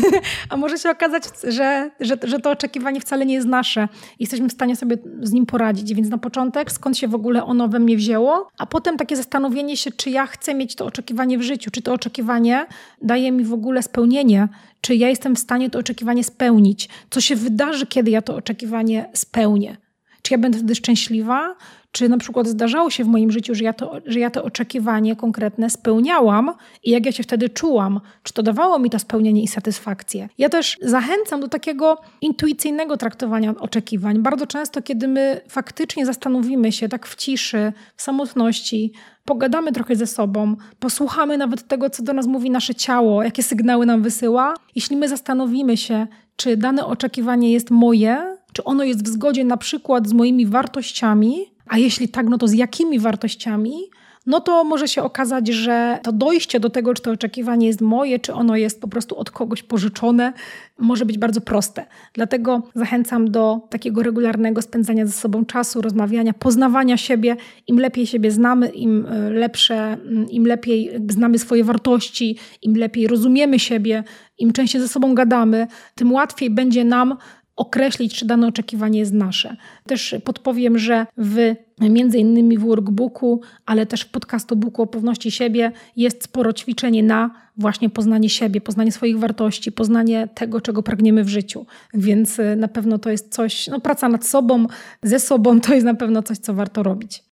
A 0.50 0.56
może 0.56 0.78
się 0.78 0.90
okazać, 0.90 1.22
że, 1.48 1.90
że, 2.00 2.16
że 2.22 2.40
to 2.40 2.50
oczekiwanie 2.50 3.00
wcale 3.00 3.26
nie 3.26 3.34
jest 3.34 3.46
nasze. 3.46 3.88
Jesteśmy 4.20 4.48
w 4.48 4.52
stanie 4.52 4.76
sobie 4.76 4.98
z 5.22 5.32
nim 5.32 5.46
poradzić. 5.46 5.94
Więc 5.94 6.08
na 6.08 6.18
początek, 6.18 6.72
skąd 6.72 6.98
się 6.98 7.08
w 7.08 7.14
ogóle 7.14 7.44
ono 7.44 7.68
we 7.68 7.78
mnie 7.78 7.96
wzięło, 7.96 8.48
a 8.58 8.66
potem 8.66 8.96
takie 8.96 9.16
zastanowienie 9.16 9.76
się, 9.76 9.90
czy 9.90 10.10
ja 10.10 10.26
chcę 10.26 10.54
mieć 10.54 10.74
to 10.74 10.86
oczekiwanie 10.86 11.38
w 11.38 11.42
życiu, 11.42 11.70
czy 11.70 11.82
to 11.82 11.92
oczekiwanie 11.92 12.66
daje 13.02 13.32
mi 13.32 13.44
w 13.44 13.52
ogóle 13.52 13.82
spełnienie, 13.82 14.48
czy 14.80 14.94
ja 14.94 15.08
jestem 15.08 15.36
w 15.36 15.38
stanie 15.38 15.70
to 15.70 15.78
oczekiwanie 15.78 16.24
spełnić, 16.24 16.88
co 17.10 17.20
się 17.20 17.36
wydarzy, 17.36 17.86
kiedy 17.86 18.10
ja 18.10 18.22
to 18.22 18.36
oczekiwanie 18.36 19.10
spełnię. 19.14 19.76
Czy 20.22 20.34
ja 20.34 20.38
będę 20.38 20.58
wtedy 20.58 20.74
szczęśliwa, 20.74 21.56
czy 21.92 22.08
na 22.08 22.18
przykład 22.18 22.46
zdarzało 22.46 22.90
się 22.90 23.04
w 23.04 23.08
moim 23.08 23.30
życiu, 23.30 23.54
że 23.54 23.64
ja, 23.64 23.72
to, 23.72 24.00
że 24.06 24.18
ja 24.18 24.30
to 24.30 24.44
oczekiwanie 24.44 25.16
konkretne 25.16 25.70
spełniałam 25.70 26.52
i 26.84 26.90
jak 26.90 27.06
ja 27.06 27.12
się 27.12 27.22
wtedy 27.22 27.48
czułam? 27.48 28.00
Czy 28.22 28.32
to 28.32 28.42
dawało 28.42 28.78
mi 28.78 28.90
to 28.90 28.98
spełnienie 28.98 29.42
i 29.42 29.48
satysfakcję? 29.48 30.28
Ja 30.38 30.48
też 30.48 30.76
zachęcam 30.82 31.40
do 31.40 31.48
takiego 31.48 31.98
intuicyjnego 32.20 32.96
traktowania 32.96 33.54
oczekiwań. 33.58 34.18
Bardzo 34.18 34.46
często, 34.46 34.82
kiedy 34.82 35.08
my 35.08 35.40
faktycznie 35.48 36.06
zastanowimy 36.06 36.72
się 36.72 36.88
tak 36.88 37.06
w 37.06 37.16
ciszy, 37.16 37.72
w 37.96 38.02
samotności, 38.02 38.92
pogadamy 39.24 39.72
trochę 39.72 39.96
ze 39.96 40.06
sobą, 40.06 40.56
posłuchamy 40.78 41.38
nawet 41.38 41.68
tego, 41.68 41.90
co 41.90 42.02
do 42.02 42.12
nas 42.12 42.26
mówi 42.26 42.50
nasze 42.50 42.74
ciało, 42.74 43.22
jakie 43.22 43.42
sygnały 43.42 43.86
nam 43.86 44.02
wysyła, 44.02 44.54
jeśli 44.74 44.96
my 44.96 45.08
zastanowimy 45.08 45.76
się, 45.76 46.06
czy 46.36 46.56
dane 46.56 46.86
oczekiwanie 46.86 47.52
jest 47.52 47.70
moje, 47.70 48.36
czy 48.52 48.64
ono 48.64 48.84
jest 48.84 49.04
w 49.04 49.08
zgodzie 49.08 49.44
na 49.44 49.56
przykład 49.56 50.08
z 50.08 50.12
moimi 50.12 50.46
wartościami, 50.46 51.46
a 51.68 51.78
jeśli 51.78 52.08
tak, 52.08 52.28
no 52.28 52.38
to 52.38 52.48
z 52.48 52.52
jakimi 52.52 52.98
wartościami? 52.98 53.90
No 54.28 54.40
to 54.40 54.64
może 54.64 54.88
się 54.88 55.02
okazać, 55.02 55.48
że 55.48 55.98
to 56.02 56.12
dojście 56.12 56.60
do 56.60 56.70
tego, 56.70 56.94
czy 56.94 57.02
to 57.02 57.10
oczekiwanie 57.10 57.66
jest 57.66 57.80
moje, 57.80 58.18
czy 58.18 58.34
ono 58.34 58.56
jest 58.56 58.80
po 58.80 58.88
prostu 58.88 59.16
od 59.16 59.30
kogoś 59.30 59.62
pożyczone, 59.62 60.32
może 60.78 61.06
być 61.06 61.18
bardzo 61.18 61.40
proste. 61.40 61.86
Dlatego 62.12 62.62
zachęcam 62.74 63.30
do 63.30 63.60
takiego 63.70 64.02
regularnego 64.02 64.62
spędzania 64.62 65.06
ze 65.06 65.12
sobą 65.12 65.44
czasu, 65.44 65.82
rozmawiania, 65.82 66.32
poznawania 66.32 66.96
siebie. 66.96 67.36
Im 67.66 67.80
lepiej 67.80 68.06
siebie 68.06 68.30
znamy, 68.30 68.68
im 68.68 69.06
e, 69.06 69.30
lepsze, 69.30 69.76
mm, 69.76 70.30
im 70.30 70.46
lepiej 70.46 70.90
znamy 71.08 71.38
swoje 71.38 71.64
wartości, 71.64 72.36
im 72.62 72.76
lepiej 72.76 73.06
rozumiemy 73.06 73.58
siebie, 73.58 74.04
im 74.38 74.52
częściej 74.52 74.80
ze 74.80 74.88
sobą 74.88 75.14
gadamy, 75.14 75.66
tym 75.94 76.12
łatwiej 76.12 76.50
będzie 76.50 76.84
nam 76.84 77.16
określić, 77.58 78.14
czy 78.14 78.26
dane 78.26 78.46
oczekiwanie 78.46 78.98
jest 78.98 79.12
nasze. 79.12 79.56
Też 79.86 80.14
podpowiem, 80.24 80.78
że 80.78 81.06
w 81.16 81.54
między 81.80 82.18
innymi 82.18 82.58
w 82.58 82.60
workbooku, 82.60 83.40
ale 83.66 83.86
też 83.86 84.00
w 84.00 84.10
podcastobooku 84.10 84.82
o 84.82 84.86
pewności 84.86 85.30
siebie 85.30 85.72
jest 85.96 86.24
sporo 86.24 86.52
ćwiczeń 86.52 87.02
na 87.02 87.30
właśnie 87.56 87.90
poznanie 87.90 88.28
siebie, 88.28 88.60
poznanie 88.60 88.92
swoich 88.92 89.18
wartości, 89.18 89.72
poznanie 89.72 90.28
tego, 90.34 90.60
czego 90.60 90.82
pragniemy 90.82 91.24
w 91.24 91.28
życiu. 91.28 91.66
Więc 91.94 92.38
y, 92.38 92.56
na 92.56 92.68
pewno 92.68 92.98
to 92.98 93.10
jest 93.10 93.34
coś, 93.34 93.66
no 93.66 93.80
praca 93.80 94.08
nad 94.08 94.26
sobą, 94.26 94.66
ze 95.02 95.20
sobą 95.20 95.60
to 95.60 95.74
jest 95.74 95.86
na 95.86 95.94
pewno 95.94 96.22
coś, 96.22 96.38
co 96.38 96.54
warto 96.54 96.82
robić. 96.82 97.24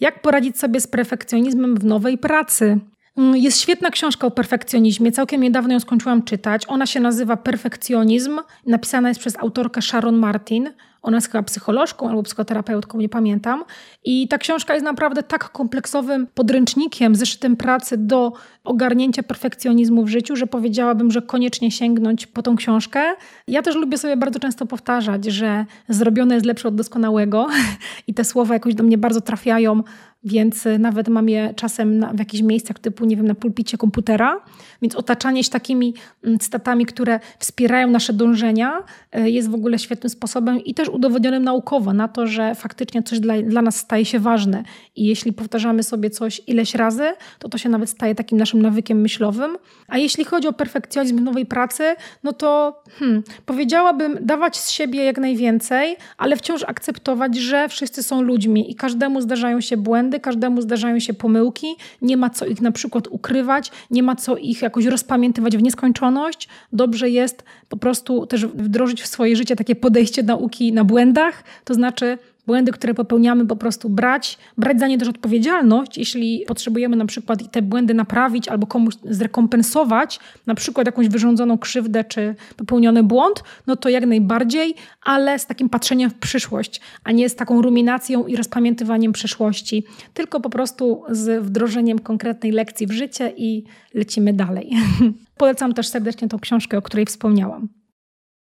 Jak 0.00 0.22
poradzić 0.22 0.58
sobie 0.58 0.80
z 0.80 0.86
perfekcjonizmem 0.86 1.76
w 1.76 1.84
nowej 1.84 2.18
pracy? 2.18 2.80
Mm, 3.16 3.36
jest 3.36 3.60
świetna 3.60 3.90
książka 3.90 4.26
o 4.26 4.30
perfekcjonizmie. 4.30 5.12
Całkiem 5.12 5.40
niedawno 5.40 5.72
ją 5.72 5.80
skończyłam 5.80 6.22
czytać. 6.22 6.62
Ona 6.68 6.86
się 6.86 7.00
nazywa 7.00 7.36
Perfekcjonizm. 7.36 8.38
Napisana 8.66 9.08
jest 9.08 9.20
przez 9.20 9.38
autorkę 9.38 9.82
Sharon 9.82 10.16
Martin. 10.16 10.70
Ona 11.02 11.16
jest 11.16 11.32
chyba 11.32 11.42
psycholożką 11.42 12.08
albo 12.08 12.22
psychoterapeutką, 12.22 12.98
nie 12.98 13.08
pamiętam. 13.08 13.64
I 14.04 14.28
ta 14.28 14.38
książka 14.38 14.74
jest 14.74 14.84
naprawdę 14.84 15.22
tak 15.22 15.52
kompleksowym 15.52 16.26
podręcznikiem, 16.34 17.14
zeszytem 17.14 17.56
pracy 17.56 17.96
do 17.96 18.32
ogarnięcia 18.64 19.22
perfekcjonizmu 19.22 20.04
w 20.04 20.08
życiu, 20.08 20.36
że 20.36 20.46
powiedziałabym, 20.46 21.10
że 21.10 21.22
koniecznie 21.22 21.70
sięgnąć 21.70 22.26
po 22.26 22.42
tą 22.42 22.56
książkę. 22.56 23.02
Ja 23.48 23.62
też 23.62 23.76
lubię 23.76 23.98
sobie 23.98 24.16
bardzo 24.16 24.40
często 24.40 24.66
powtarzać, 24.66 25.24
że 25.24 25.64
zrobione 25.88 26.34
jest 26.34 26.46
lepsze 26.46 26.68
od 26.68 26.74
doskonałego 26.74 27.46
i 28.06 28.14
te 28.14 28.24
słowa 28.24 28.54
jakoś 28.54 28.74
do 28.74 28.84
mnie 28.84 28.98
bardzo 28.98 29.20
trafiają 29.20 29.82
więc 30.24 30.66
y, 30.66 30.78
nawet 30.78 31.08
mam 31.08 31.28
je 31.28 31.54
czasem 31.56 31.98
na, 31.98 32.12
w 32.12 32.18
jakichś 32.18 32.42
miejscach 32.42 32.78
typu, 32.78 33.04
nie 33.04 33.16
wiem, 33.16 33.26
na 33.26 33.34
pulpicie 33.34 33.78
komputera, 33.78 34.40
więc 34.82 34.96
otaczanie 34.96 35.44
się 35.44 35.50
takimi 35.50 35.94
mm, 36.24 36.38
cytatami, 36.38 36.86
które 36.86 37.20
wspierają 37.38 37.90
nasze 37.90 38.12
dążenia 38.12 38.82
y, 39.18 39.30
jest 39.30 39.50
w 39.50 39.54
ogóle 39.54 39.78
świetnym 39.78 40.10
sposobem 40.10 40.64
i 40.64 40.74
też 40.74 40.88
udowodnionym 40.88 41.44
naukowo 41.44 41.92
na 41.92 42.08
to, 42.08 42.26
że 42.26 42.54
faktycznie 42.54 43.02
coś 43.02 43.20
dla, 43.20 43.42
dla 43.42 43.62
nas 43.62 43.76
staje 43.76 44.04
się 44.04 44.18
ważne 44.18 44.62
i 44.96 45.04
jeśli 45.04 45.32
powtarzamy 45.32 45.82
sobie 45.82 46.10
coś 46.10 46.40
ileś 46.46 46.74
razy, 46.74 47.04
to 47.38 47.48
to 47.48 47.58
się 47.58 47.68
nawet 47.68 47.90
staje 47.90 48.14
takim 48.14 48.38
naszym 48.38 48.62
nawykiem 48.62 49.00
myślowym. 49.00 49.56
A 49.88 49.98
jeśli 49.98 50.24
chodzi 50.24 50.48
o 50.48 50.52
perfekcjonizm 50.52 51.24
nowej 51.24 51.46
pracy, 51.46 51.94
no 52.22 52.32
to 52.32 52.82
hmm, 52.98 53.22
powiedziałabym 53.46 54.18
dawać 54.20 54.56
z 54.56 54.70
siebie 54.70 55.04
jak 55.04 55.18
najwięcej, 55.18 55.96
ale 56.18 56.36
wciąż 56.36 56.62
akceptować, 56.62 57.36
że 57.36 57.68
wszyscy 57.68 58.02
są 58.02 58.22
ludźmi 58.22 58.70
i 58.70 58.74
każdemu 58.74 59.20
zdarzają 59.20 59.60
się 59.60 59.76
błędy, 59.76 60.09
błędy, 60.10 60.20
każdemu 60.20 60.62
zdarzają 60.62 61.00
się 61.00 61.14
pomyłki, 61.14 61.66
nie 62.02 62.16
ma 62.16 62.30
co 62.30 62.46
ich 62.46 62.60
na 62.60 62.72
przykład 62.72 63.08
ukrywać, 63.08 63.70
nie 63.90 64.02
ma 64.02 64.16
co 64.16 64.36
ich 64.36 64.62
jakoś 64.62 64.86
rozpamiętywać 64.86 65.56
w 65.56 65.62
nieskończoność. 65.62 66.48
Dobrze 66.72 67.10
jest 67.10 67.44
po 67.68 67.76
prostu 67.76 68.26
też 68.26 68.46
wdrożyć 68.46 69.02
w 69.02 69.06
swoje 69.06 69.36
życie 69.36 69.56
takie 69.56 69.74
podejście 69.74 70.22
nauki 70.22 70.72
na 70.72 70.84
błędach, 70.84 71.44
to 71.64 71.74
znaczy 71.74 72.18
błędy, 72.50 72.72
które 72.72 72.94
popełniamy, 72.94 73.46
po 73.46 73.56
prostu 73.56 73.88
brać, 73.88 74.38
brać 74.58 74.80
za 74.80 74.86
nie 74.86 74.98
też 74.98 75.08
odpowiedzialność, 75.08 75.98
jeśli 75.98 76.44
potrzebujemy 76.46 76.96
na 76.96 77.06
przykład 77.06 77.50
te 77.50 77.62
błędy 77.62 77.94
naprawić 77.94 78.48
albo 78.48 78.66
komuś 78.66 78.94
zrekompensować, 79.04 80.20
na 80.46 80.54
przykład 80.54 80.86
jakąś 80.86 81.08
wyrządzoną 81.08 81.58
krzywdę 81.58 82.04
czy 82.04 82.34
popełniony 82.56 83.02
błąd, 83.02 83.42
no 83.66 83.76
to 83.76 83.88
jak 83.88 84.06
najbardziej, 84.06 84.74
ale 85.02 85.38
z 85.38 85.46
takim 85.46 85.68
patrzeniem 85.68 86.10
w 86.10 86.14
przyszłość, 86.14 86.80
a 87.04 87.12
nie 87.12 87.28
z 87.28 87.36
taką 87.36 87.62
ruminacją 87.62 88.26
i 88.26 88.36
rozpamiętywaniem 88.36 89.12
przeszłości, 89.12 89.84
tylko 90.14 90.40
po 90.40 90.50
prostu 90.50 91.02
z 91.10 91.44
wdrożeniem 91.44 91.98
konkretnej 91.98 92.52
lekcji 92.52 92.86
w 92.86 92.92
życie 92.92 93.32
i 93.36 93.64
lecimy 93.94 94.32
dalej. 94.32 94.70
Polecam 95.42 95.74
też 95.74 95.88
serdecznie 95.88 96.28
tą 96.28 96.38
książkę, 96.38 96.78
o 96.78 96.82
której 96.82 97.06
wspomniałam. 97.06 97.68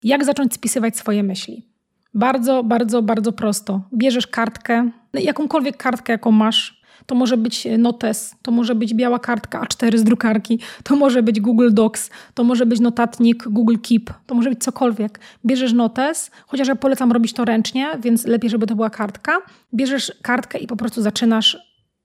Jak 0.04 0.26
zacząć 0.26 0.54
spisywać 0.54 0.98
swoje 0.98 1.24
myśli? 1.24 1.75
Bardzo, 2.16 2.64
bardzo, 2.64 3.02
bardzo 3.02 3.32
prosto. 3.32 3.82
Bierzesz 3.94 4.28
kartkę, 4.28 4.90
jakąkolwiek 5.14 5.78
kartkę, 5.78 6.14
jaką 6.14 6.32
masz. 6.32 6.86
To 7.06 7.16
może 7.16 7.38
być 7.38 7.68
notes, 7.78 8.36
to 8.42 8.52
może 8.52 8.76
być 8.76 8.94
biała 8.94 9.20
kartka 9.20 9.62
A4 9.62 9.98
z 9.98 10.04
drukarki, 10.04 10.60
to 10.84 10.96
może 10.96 11.24
być 11.24 11.42
Google 11.42 11.70
Docs, 11.72 12.10
to 12.34 12.44
może 12.44 12.66
być 12.66 12.80
notatnik 12.80 13.44
Google 13.48 13.76
Keep, 13.78 14.14
to 14.26 14.36
może 14.36 14.50
być 14.50 14.64
cokolwiek. 14.64 15.20
Bierzesz 15.46 15.74
notes, 15.74 16.32
chociaż 16.48 16.68
ja 16.68 16.76
polecam 16.76 17.12
robić 17.12 17.34
to 17.34 17.46
ręcznie, 17.46 17.88
więc 18.02 18.26
lepiej, 18.26 18.50
żeby 18.50 18.68
to 18.68 18.76
była 18.76 18.90
kartka. 18.90 19.38
Bierzesz 19.74 20.12
kartkę 20.22 20.60
i 20.60 20.68
po 20.68 20.76
prostu 20.76 21.02
zaczynasz 21.02 21.58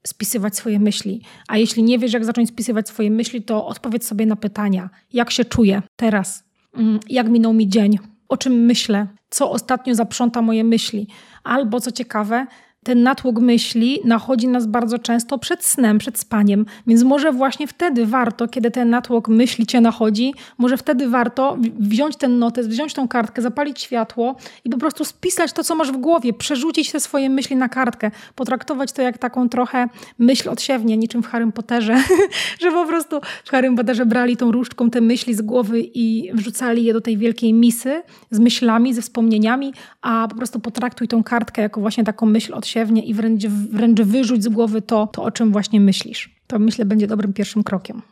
spisywać 0.06 0.56
swoje 0.56 0.80
myśli. 0.80 1.22
A 1.48 1.58
jeśli 1.58 1.82
nie 1.82 1.98
wiesz, 1.98 2.12
jak 2.12 2.24
zacząć 2.24 2.48
spisywać 2.48 2.88
swoje 2.88 3.10
myśli, 3.10 3.42
to 3.42 3.66
odpowiedz 3.66 4.06
sobie 4.06 4.26
na 4.26 4.36
pytania. 4.36 4.90
Jak 5.12 5.30
się 5.30 5.44
czuję 5.44 5.82
teraz? 5.96 6.44
Mm, 6.74 7.00
jak 7.08 7.28
minął 7.28 7.52
mi 7.52 7.68
dzień? 7.68 7.98
O 8.30 8.36
czym 8.36 8.52
myślę? 8.52 9.06
co 9.30 9.50
ostatnio 9.50 9.94
zaprząta 9.94 10.42
moje 10.42 10.64
myśli. 10.64 11.06
Albo 11.44 11.80
co 11.80 11.92
ciekawe, 11.92 12.46
ten 12.84 13.02
natłok 13.02 13.40
myśli 13.40 14.00
nachodzi 14.04 14.48
nas 14.48 14.66
bardzo 14.66 14.98
często 14.98 15.38
przed 15.38 15.64
snem, 15.64 15.98
przed 15.98 16.18
spaniem, 16.18 16.66
więc 16.86 17.02
może 17.02 17.32
właśnie 17.32 17.66
wtedy 17.66 18.06
warto, 18.06 18.48
kiedy 18.48 18.70
ten 18.70 18.90
natłok 18.90 19.28
myśli 19.28 19.66
cię 19.66 19.80
nachodzi, 19.80 20.34
może 20.58 20.76
wtedy 20.76 21.08
warto 21.08 21.56
wziąć 21.78 22.16
ten 22.16 22.38
notes, 22.38 22.68
wziąć 22.68 22.94
tą 22.94 23.08
kartkę, 23.08 23.42
zapalić 23.42 23.80
światło 23.80 24.36
i 24.64 24.70
po 24.70 24.78
prostu 24.78 25.04
spisać 25.04 25.52
to, 25.52 25.64
co 25.64 25.74
masz 25.74 25.92
w 25.92 25.96
głowie, 25.96 26.32
przerzucić 26.32 26.92
te 26.92 27.00
swoje 27.00 27.30
myśli 27.30 27.56
na 27.56 27.68
kartkę, 27.68 28.10
potraktować 28.34 28.92
to 28.92 29.02
jak 29.02 29.18
taką 29.18 29.48
trochę 29.48 29.88
myśl 30.18 30.48
odsiewnie, 30.48 30.96
niczym 30.96 31.22
w 31.22 31.26
Harrym 31.26 31.52
Potterze, 31.52 31.96
że 32.62 32.72
po 32.72 32.86
prostu 32.86 33.20
w 33.44 33.50
Harrym 33.50 33.76
Potterze 33.76 34.06
brali 34.06 34.36
tą 34.36 34.52
różdżką 34.52 34.90
te 34.90 35.00
myśli 35.00 35.34
z 35.34 35.42
głowy 35.42 35.80
i 35.94 36.30
wrzucali 36.34 36.84
je 36.84 36.92
do 36.92 37.00
tej 37.00 37.16
wielkiej 37.16 37.52
misy 37.52 38.02
z 38.30 38.38
myślami, 38.38 38.94
ze 38.94 39.02
wspomnieniami, 39.02 39.72
a 40.02 40.26
po 40.30 40.36
prostu 40.36 40.60
potraktuj 40.60 41.08
tą 41.08 41.22
kartkę 41.22 41.62
jako 41.62 41.80
właśnie 41.80 42.04
taką 42.04 42.26
myśl 42.26 42.54
odsiewnie 42.54 42.69
i 43.02 43.14
wręcz, 43.14 43.46
wręcz 43.46 44.00
wyrzuć 44.00 44.44
z 44.44 44.48
głowy 44.48 44.82
to, 44.82 45.06
to, 45.06 45.22
o 45.22 45.30
czym 45.30 45.52
właśnie 45.52 45.80
myślisz. 45.80 46.36
To 46.46 46.58
myślę 46.58 46.84
będzie 46.84 47.06
dobrym 47.06 47.32
pierwszym 47.32 47.62
krokiem. 47.62 48.02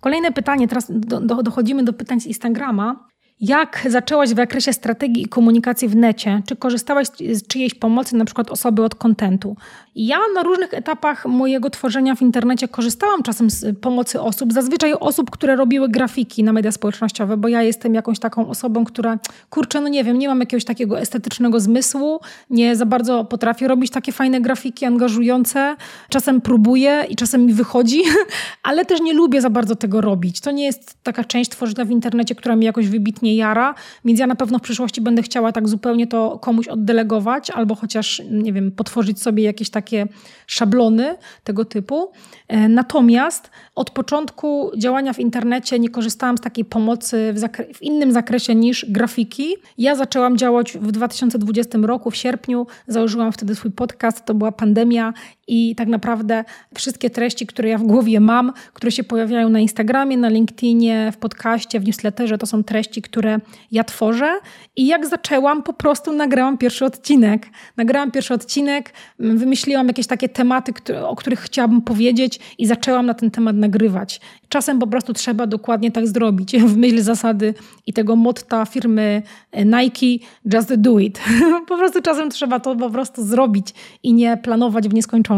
Kolejne 0.00 0.32
pytanie, 0.32 0.68
teraz 0.68 0.86
do, 0.90 1.20
do, 1.20 1.42
dochodzimy 1.42 1.84
do 1.84 1.92
pytań 1.92 2.20
z 2.20 2.26
Instagrama. 2.26 3.08
Jak 3.40 3.86
zaczęłaś 3.88 4.30
w 4.30 4.36
zakresie 4.36 4.72
strategii 4.72 5.22
i 5.22 5.28
komunikacji 5.28 5.88
w 5.88 5.96
necie? 5.96 6.42
Czy 6.46 6.56
korzystałaś 6.56 7.06
z 7.32 7.46
czyjejś 7.46 7.74
pomocy, 7.74 8.16
na 8.16 8.24
przykład 8.24 8.50
osoby 8.50 8.84
od 8.84 8.94
kontentu? 8.94 9.56
Ja 9.96 10.18
na 10.34 10.42
różnych 10.42 10.74
etapach 10.74 11.26
mojego 11.26 11.70
tworzenia 11.70 12.14
w 12.14 12.22
internecie 12.22 12.68
korzystałam 12.68 13.22
czasem 13.22 13.50
z 13.50 13.78
pomocy 13.78 14.20
osób, 14.20 14.52
zazwyczaj 14.52 14.92
osób, 14.92 15.30
które 15.30 15.56
robiły 15.56 15.88
grafiki 15.88 16.44
na 16.44 16.52
media 16.52 16.72
społecznościowe, 16.72 17.36
bo 17.36 17.48
ja 17.48 17.62
jestem 17.62 17.94
jakąś 17.94 18.18
taką 18.18 18.48
osobą, 18.48 18.84
która, 18.84 19.18
kurczę, 19.50 19.80
no 19.80 19.88
nie 19.88 20.04
wiem, 20.04 20.18
nie 20.18 20.28
mam 20.28 20.40
jakiegoś 20.40 20.64
takiego 20.64 21.00
estetycznego 21.00 21.60
zmysłu, 21.60 22.20
nie 22.50 22.76
za 22.76 22.86
bardzo 22.86 23.24
potrafię 23.24 23.68
robić 23.68 23.90
takie 23.90 24.12
fajne 24.12 24.40
grafiki, 24.40 24.84
angażujące. 24.84 25.76
Czasem 26.08 26.40
próbuję 26.40 27.04
i 27.08 27.16
czasem 27.16 27.46
mi 27.46 27.52
wychodzi, 27.52 28.02
ale 28.62 28.84
też 28.84 29.00
nie 29.00 29.12
lubię 29.12 29.40
za 29.40 29.50
bardzo 29.50 29.76
tego 29.76 30.00
robić. 30.00 30.40
To 30.40 30.50
nie 30.50 30.64
jest 30.64 30.96
taka 31.02 31.24
część 31.24 31.50
tworzenia 31.50 31.84
w 31.84 31.90
internecie, 31.90 32.34
która 32.34 32.56
mi 32.56 32.64
jakoś 32.64 32.88
wybitnie 32.88 33.25
jara, 33.34 33.74
więc 34.04 34.20
ja 34.20 34.26
na 34.26 34.34
pewno 34.34 34.58
w 34.58 34.62
przyszłości 34.62 35.00
będę 35.00 35.22
chciała 35.22 35.52
tak 35.52 35.68
zupełnie 35.68 36.06
to 36.06 36.38
komuś 36.38 36.68
oddelegować, 36.68 37.50
albo 37.50 37.74
chociaż, 37.74 38.22
nie 38.30 38.52
wiem, 38.52 38.72
potworzyć 38.72 39.22
sobie 39.22 39.42
jakieś 39.42 39.70
takie 39.70 40.06
szablony 40.46 41.16
tego 41.44 41.64
typu. 41.64 42.12
E, 42.48 42.68
natomiast 42.68 43.50
od 43.74 43.90
początku 43.90 44.70
działania 44.76 45.12
w 45.12 45.18
internecie 45.18 45.78
nie 45.78 45.88
korzystałam 45.88 46.38
z 46.38 46.40
takiej 46.40 46.64
pomocy 46.64 47.34
w, 47.36 47.40
w, 47.76 47.82
innym 47.82 48.12
zakresie 48.12 48.54
niż 48.54 48.86
grafiki. 48.88 49.54
Ja 49.78 49.94
zaczęłam 49.94 50.38
działać 50.38 50.72
w 50.72 50.92
2020 50.92 51.78
roku, 51.82 52.10
w 52.10 52.16
sierpniu. 52.16 52.66
Założyłam 52.86 53.32
wtedy 53.32 53.54
swój 53.54 53.70
podcast, 53.70 54.24
to 54.24 54.34
była 54.34 54.52
pandemia 54.52 55.12
i 55.48 55.74
tak 55.74 55.88
naprawdę 55.88 56.44
wszystkie 56.74 57.10
treści, 57.10 57.46
które 57.46 57.68
ja 57.68 57.78
w 57.78 57.82
głowie 57.82 58.20
mam, 58.20 58.52
które 58.72 58.92
się 58.92 59.04
pojawiają 59.04 59.48
na 59.48 59.60
Instagramie, 59.60 60.16
na 60.16 60.28
LinkedInie, 60.28 61.12
w 61.12 61.16
podcaście, 61.16 61.80
w 61.80 61.86
newsletterze, 61.86 62.38
to 62.38 62.46
są 62.46 62.64
treści, 62.64 63.02
które 63.02 63.38
ja 63.72 63.84
tworzę. 63.84 64.38
I 64.76 64.86
jak 64.86 65.06
zaczęłam, 65.06 65.62
po 65.62 65.72
prostu 65.72 66.12
nagrałam 66.12 66.58
pierwszy 66.58 66.84
odcinek. 66.84 67.46
Nagrałam 67.76 68.10
pierwszy 68.10 68.34
odcinek, 68.34 68.92
wymyśliłam 69.18 69.88
jakieś 69.88 70.06
takie 70.06 70.28
tematy, 70.28 70.72
o 71.06 71.16
których 71.16 71.40
chciałabym 71.40 71.82
powiedzieć 71.82 72.40
i 72.58 72.66
zaczęłam 72.66 73.06
na 73.06 73.14
ten 73.14 73.30
temat 73.30 73.56
nagrywać. 73.56 74.20
Czasem 74.48 74.78
po 74.78 74.86
prostu 74.86 75.12
trzeba 75.12 75.46
dokładnie 75.46 75.92
tak 75.92 76.06
zrobić, 76.06 76.56
w 76.72 76.76
myśl 76.76 77.02
zasady 77.02 77.54
i 77.86 77.92
tego 77.92 78.16
motta 78.16 78.64
firmy 78.64 79.22
e, 79.52 79.64
Nike, 79.64 80.26
just 80.54 80.74
do 80.74 80.98
it. 80.98 81.20
po 81.68 81.76
prostu 81.76 82.02
czasem 82.02 82.30
trzeba 82.30 82.60
to 82.60 82.76
po 82.76 82.90
prostu 82.90 83.24
zrobić 83.24 83.74
i 84.02 84.12
nie 84.12 84.36
planować 84.36 84.88
w 84.88 84.94
nieskończoność. 84.94 85.35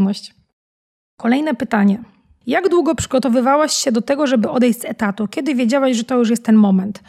Kolejne 1.17 1.55
pytanie. 1.55 2.03
Jak 2.47 2.69
długo 2.69 2.95
przygotowywałaś 2.95 3.73
się 3.73 3.93
do 3.93 4.03
tego, 4.03 4.27
żeby 4.27 4.51
odejść 4.51 4.81
z 4.81 4.85
etatu? 4.85 5.29
Kiedy 5.29 5.55
wiedziałaś, 5.55 5.97
że 5.97 6.05
to 6.05 6.17
już 6.17 6.31
jest 6.31 6.45
ten 6.45 6.57
moment? 6.57 7.01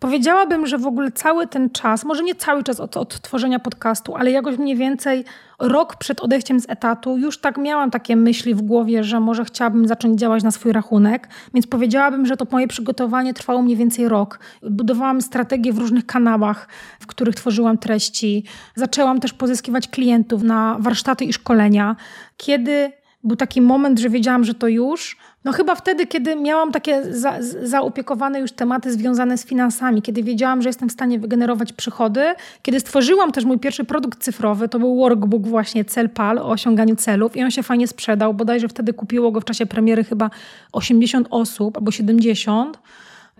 Powiedziałabym, 0.00 0.66
że 0.66 0.78
w 0.78 0.86
ogóle 0.86 1.12
cały 1.12 1.46
ten 1.46 1.70
czas, 1.70 2.04
może 2.04 2.22
nie 2.22 2.34
cały 2.34 2.64
czas 2.64 2.80
od, 2.80 2.96
od 2.96 3.20
tworzenia 3.20 3.58
podcastu, 3.58 4.16
ale 4.16 4.30
jakoś 4.30 4.58
mniej 4.58 4.76
więcej 4.76 5.24
rok 5.58 5.96
przed 5.96 6.20
odejściem 6.20 6.60
z 6.60 6.70
etatu 6.70 7.18
już 7.18 7.40
tak 7.40 7.58
miałam 7.58 7.90
takie 7.90 8.16
myśli 8.16 8.54
w 8.54 8.62
głowie, 8.62 9.04
że 9.04 9.20
może 9.20 9.44
chciałabym 9.44 9.88
zacząć 9.88 10.20
działać 10.20 10.42
na 10.42 10.50
swój 10.50 10.72
rachunek, 10.72 11.28
więc 11.54 11.66
powiedziałabym, 11.66 12.26
że 12.26 12.36
to 12.36 12.46
moje 12.50 12.68
przygotowanie 12.68 13.34
trwało 13.34 13.62
mniej 13.62 13.76
więcej 13.76 14.08
rok. 14.08 14.40
Budowałam 14.62 15.22
strategię 15.22 15.72
w 15.72 15.78
różnych 15.78 16.06
kanałach, 16.06 16.68
w 17.00 17.06
których 17.06 17.34
tworzyłam 17.34 17.78
treści. 17.78 18.44
Zaczęłam 18.74 19.20
też 19.20 19.32
pozyskiwać 19.32 19.88
klientów 19.88 20.42
na 20.42 20.76
warsztaty 20.80 21.24
i 21.24 21.32
szkolenia. 21.32 21.96
Kiedy 22.36 22.92
był 23.24 23.36
taki 23.36 23.60
moment, 23.60 23.98
że 23.98 24.10
wiedziałam, 24.10 24.44
że 24.44 24.54
to 24.54 24.68
już. 24.68 25.16
No 25.44 25.52
chyba 25.52 25.74
wtedy, 25.74 26.06
kiedy 26.06 26.36
miałam 26.36 26.72
takie 26.72 27.14
za, 27.14 27.36
zaopiekowane 27.62 28.40
już 28.40 28.52
tematy 28.52 28.92
związane 28.92 29.38
z 29.38 29.46
finansami, 29.46 30.02
kiedy 30.02 30.22
wiedziałam, 30.22 30.62
że 30.62 30.68
jestem 30.68 30.88
w 30.88 30.92
stanie 30.92 31.18
wygenerować 31.18 31.72
przychody, 31.72 32.34
kiedy 32.62 32.80
stworzyłam 32.80 33.32
też 33.32 33.44
mój 33.44 33.58
pierwszy 33.58 33.84
produkt 33.84 34.18
cyfrowy, 34.18 34.68
to 34.68 34.78
był 34.78 34.96
workbook 34.96 35.46
właśnie 35.46 35.84
Cel.pal 35.84 36.38
o 36.38 36.48
osiąganiu 36.48 36.96
celów 36.96 37.36
i 37.36 37.42
on 37.42 37.50
się 37.50 37.62
fajnie 37.62 37.88
sprzedał, 37.88 38.34
bodajże 38.34 38.68
wtedy 38.68 38.92
kupiło 38.92 39.32
go 39.32 39.40
w 39.40 39.44
czasie 39.44 39.66
premiery 39.66 40.04
chyba 40.04 40.30
80 40.72 41.26
osób 41.30 41.76
albo 41.76 41.90
70 41.90 42.78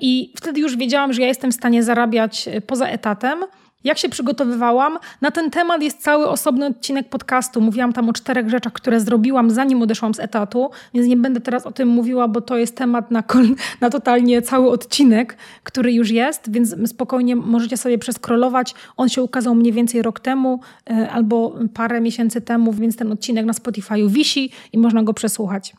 i 0.00 0.32
wtedy 0.36 0.60
już 0.60 0.76
wiedziałam, 0.76 1.12
że 1.12 1.22
ja 1.22 1.28
jestem 1.28 1.52
w 1.52 1.54
stanie 1.54 1.82
zarabiać 1.82 2.48
poza 2.66 2.86
etatem, 2.86 3.38
jak 3.84 3.98
się 3.98 4.08
przygotowywałam? 4.08 4.98
Na 5.20 5.30
ten 5.30 5.50
temat 5.50 5.82
jest 5.82 6.02
cały 6.02 6.28
osobny 6.28 6.66
odcinek 6.66 7.08
podcastu. 7.08 7.60
Mówiłam 7.60 7.92
tam 7.92 8.08
o 8.08 8.12
czterech 8.12 8.48
rzeczach, 8.48 8.72
które 8.72 9.00
zrobiłam 9.00 9.50
zanim 9.50 9.82
odeszłam 9.82 10.14
z 10.14 10.20
etatu, 10.20 10.70
więc 10.94 11.06
nie 11.06 11.16
będę 11.16 11.40
teraz 11.40 11.66
o 11.66 11.72
tym 11.72 11.88
mówiła, 11.88 12.28
bo 12.28 12.40
to 12.40 12.56
jest 12.56 12.76
temat 12.76 13.10
na, 13.10 13.22
na 13.80 13.90
totalnie 13.90 14.42
cały 14.42 14.70
odcinek, 14.70 15.36
który 15.62 15.92
już 15.92 16.10
jest, 16.10 16.52
więc 16.52 16.90
spokojnie 16.90 17.36
możecie 17.36 17.76
sobie 17.76 17.98
przeskrolować. 17.98 18.74
On 18.96 19.08
się 19.08 19.22
ukazał 19.22 19.54
mniej 19.54 19.72
więcej 19.72 20.02
rok 20.02 20.20
temu 20.20 20.60
e, 20.90 21.10
albo 21.10 21.54
parę 21.74 22.00
miesięcy 22.00 22.40
temu, 22.40 22.72
więc 22.72 22.96
ten 22.96 23.12
odcinek 23.12 23.46
na 23.46 23.52
Spotify 23.52 23.94
wisi 24.08 24.50
i 24.72 24.78
można 24.78 25.02
go 25.02 25.14
przesłuchać. 25.14 25.74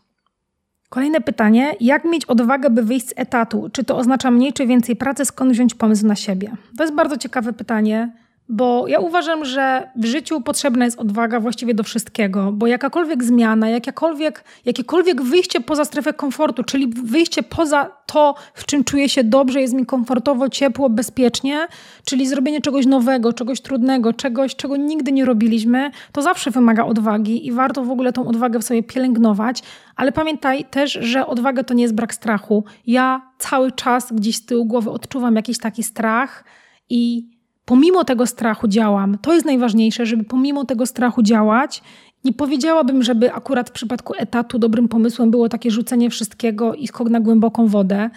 Kolejne 0.89 1.21
pytanie. 1.21 1.75
Jak 1.79 2.05
mieć 2.05 2.25
odwagę, 2.25 2.69
by 2.69 2.83
wyjść 2.83 3.07
z 3.09 3.13
etatu? 3.15 3.69
Czy 3.73 3.83
to 3.83 3.97
oznacza 3.97 4.31
mniej 4.31 4.53
czy 4.53 4.67
więcej 4.67 4.95
pracy? 4.95 5.25
Skąd 5.25 5.51
wziąć 5.51 5.75
pomysł 5.75 6.07
na 6.07 6.15
siebie? 6.15 6.51
To 6.77 6.83
jest 6.83 6.95
bardzo 6.95 7.17
ciekawe 7.17 7.53
pytanie. 7.53 8.11
Bo 8.51 8.87
ja 8.87 8.99
uważam, 8.99 9.45
że 9.45 9.89
w 9.95 10.05
życiu 10.05 10.41
potrzebna 10.41 10.85
jest 10.85 10.99
odwaga 10.99 11.39
właściwie 11.39 11.73
do 11.73 11.83
wszystkiego, 11.83 12.51
bo 12.51 12.67
jakakolwiek 12.67 13.23
zmiana, 13.23 13.69
jakakolwiek, 13.69 14.43
jakiekolwiek 14.65 15.21
wyjście 15.21 15.61
poza 15.61 15.85
strefę 15.85 16.13
komfortu, 16.13 16.63
czyli 16.63 16.87
wyjście 16.87 17.43
poza 17.43 17.91
to, 18.05 18.35
w 18.53 18.65
czym 18.65 18.83
czuję 18.83 19.09
się 19.09 19.23
dobrze, 19.23 19.61
jest 19.61 19.73
mi 19.73 19.85
komfortowo, 19.85 20.49
ciepło, 20.49 20.89
bezpiecznie, 20.89 21.67
czyli 22.05 22.27
zrobienie 22.27 22.61
czegoś 22.61 22.85
nowego, 22.85 23.33
czegoś 23.33 23.61
trudnego, 23.61 24.13
czegoś, 24.13 24.55
czego 24.55 24.77
nigdy 24.77 25.11
nie 25.11 25.25
robiliśmy, 25.25 25.91
to 26.11 26.21
zawsze 26.21 26.51
wymaga 26.51 26.85
odwagi 26.85 27.47
i 27.47 27.51
warto 27.51 27.83
w 27.83 27.91
ogóle 27.91 28.13
tą 28.13 28.27
odwagę 28.27 28.59
w 28.59 28.63
sobie 28.63 28.83
pielęgnować, 28.83 29.63
ale 29.95 30.11
pamiętaj 30.11 30.65
też, 30.65 30.93
że 31.01 31.27
odwaga 31.27 31.63
to 31.63 31.73
nie 31.73 31.83
jest 31.83 31.95
brak 31.95 32.13
strachu. 32.13 32.63
Ja 32.87 33.21
cały 33.37 33.71
czas 33.71 34.13
gdzieś 34.13 34.35
z 34.35 34.45
tyłu 34.45 34.65
głowy 34.65 34.91
odczuwam 34.91 35.35
jakiś 35.35 35.57
taki 35.57 35.83
strach 35.83 36.43
i 36.89 37.29
pomimo 37.69 38.03
tego 38.03 38.27
strachu 38.27 38.67
działam. 38.67 39.17
To 39.21 39.33
jest 39.33 39.45
najważniejsze, 39.45 40.05
żeby 40.05 40.23
pomimo 40.23 40.65
tego 40.65 40.85
strachu 40.85 41.23
działać. 41.23 41.83
Nie 42.23 42.33
powiedziałabym, 42.33 43.03
żeby 43.03 43.33
akurat 43.33 43.69
w 43.69 43.71
przypadku 43.71 44.13
etatu 44.17 44.59
dobrym 44.59 44.87
pomysłem 44.87 45.31
było 45.31 45.49
takie 45.49 45.71
rzucenie 45.71 46.09
wszystkiego 46.09 46.73
i 46.73 46.87
skok 46.87 47.09
na 47.09 47.19
głęboką 47.19 47.67
wodę. 47.67 48.09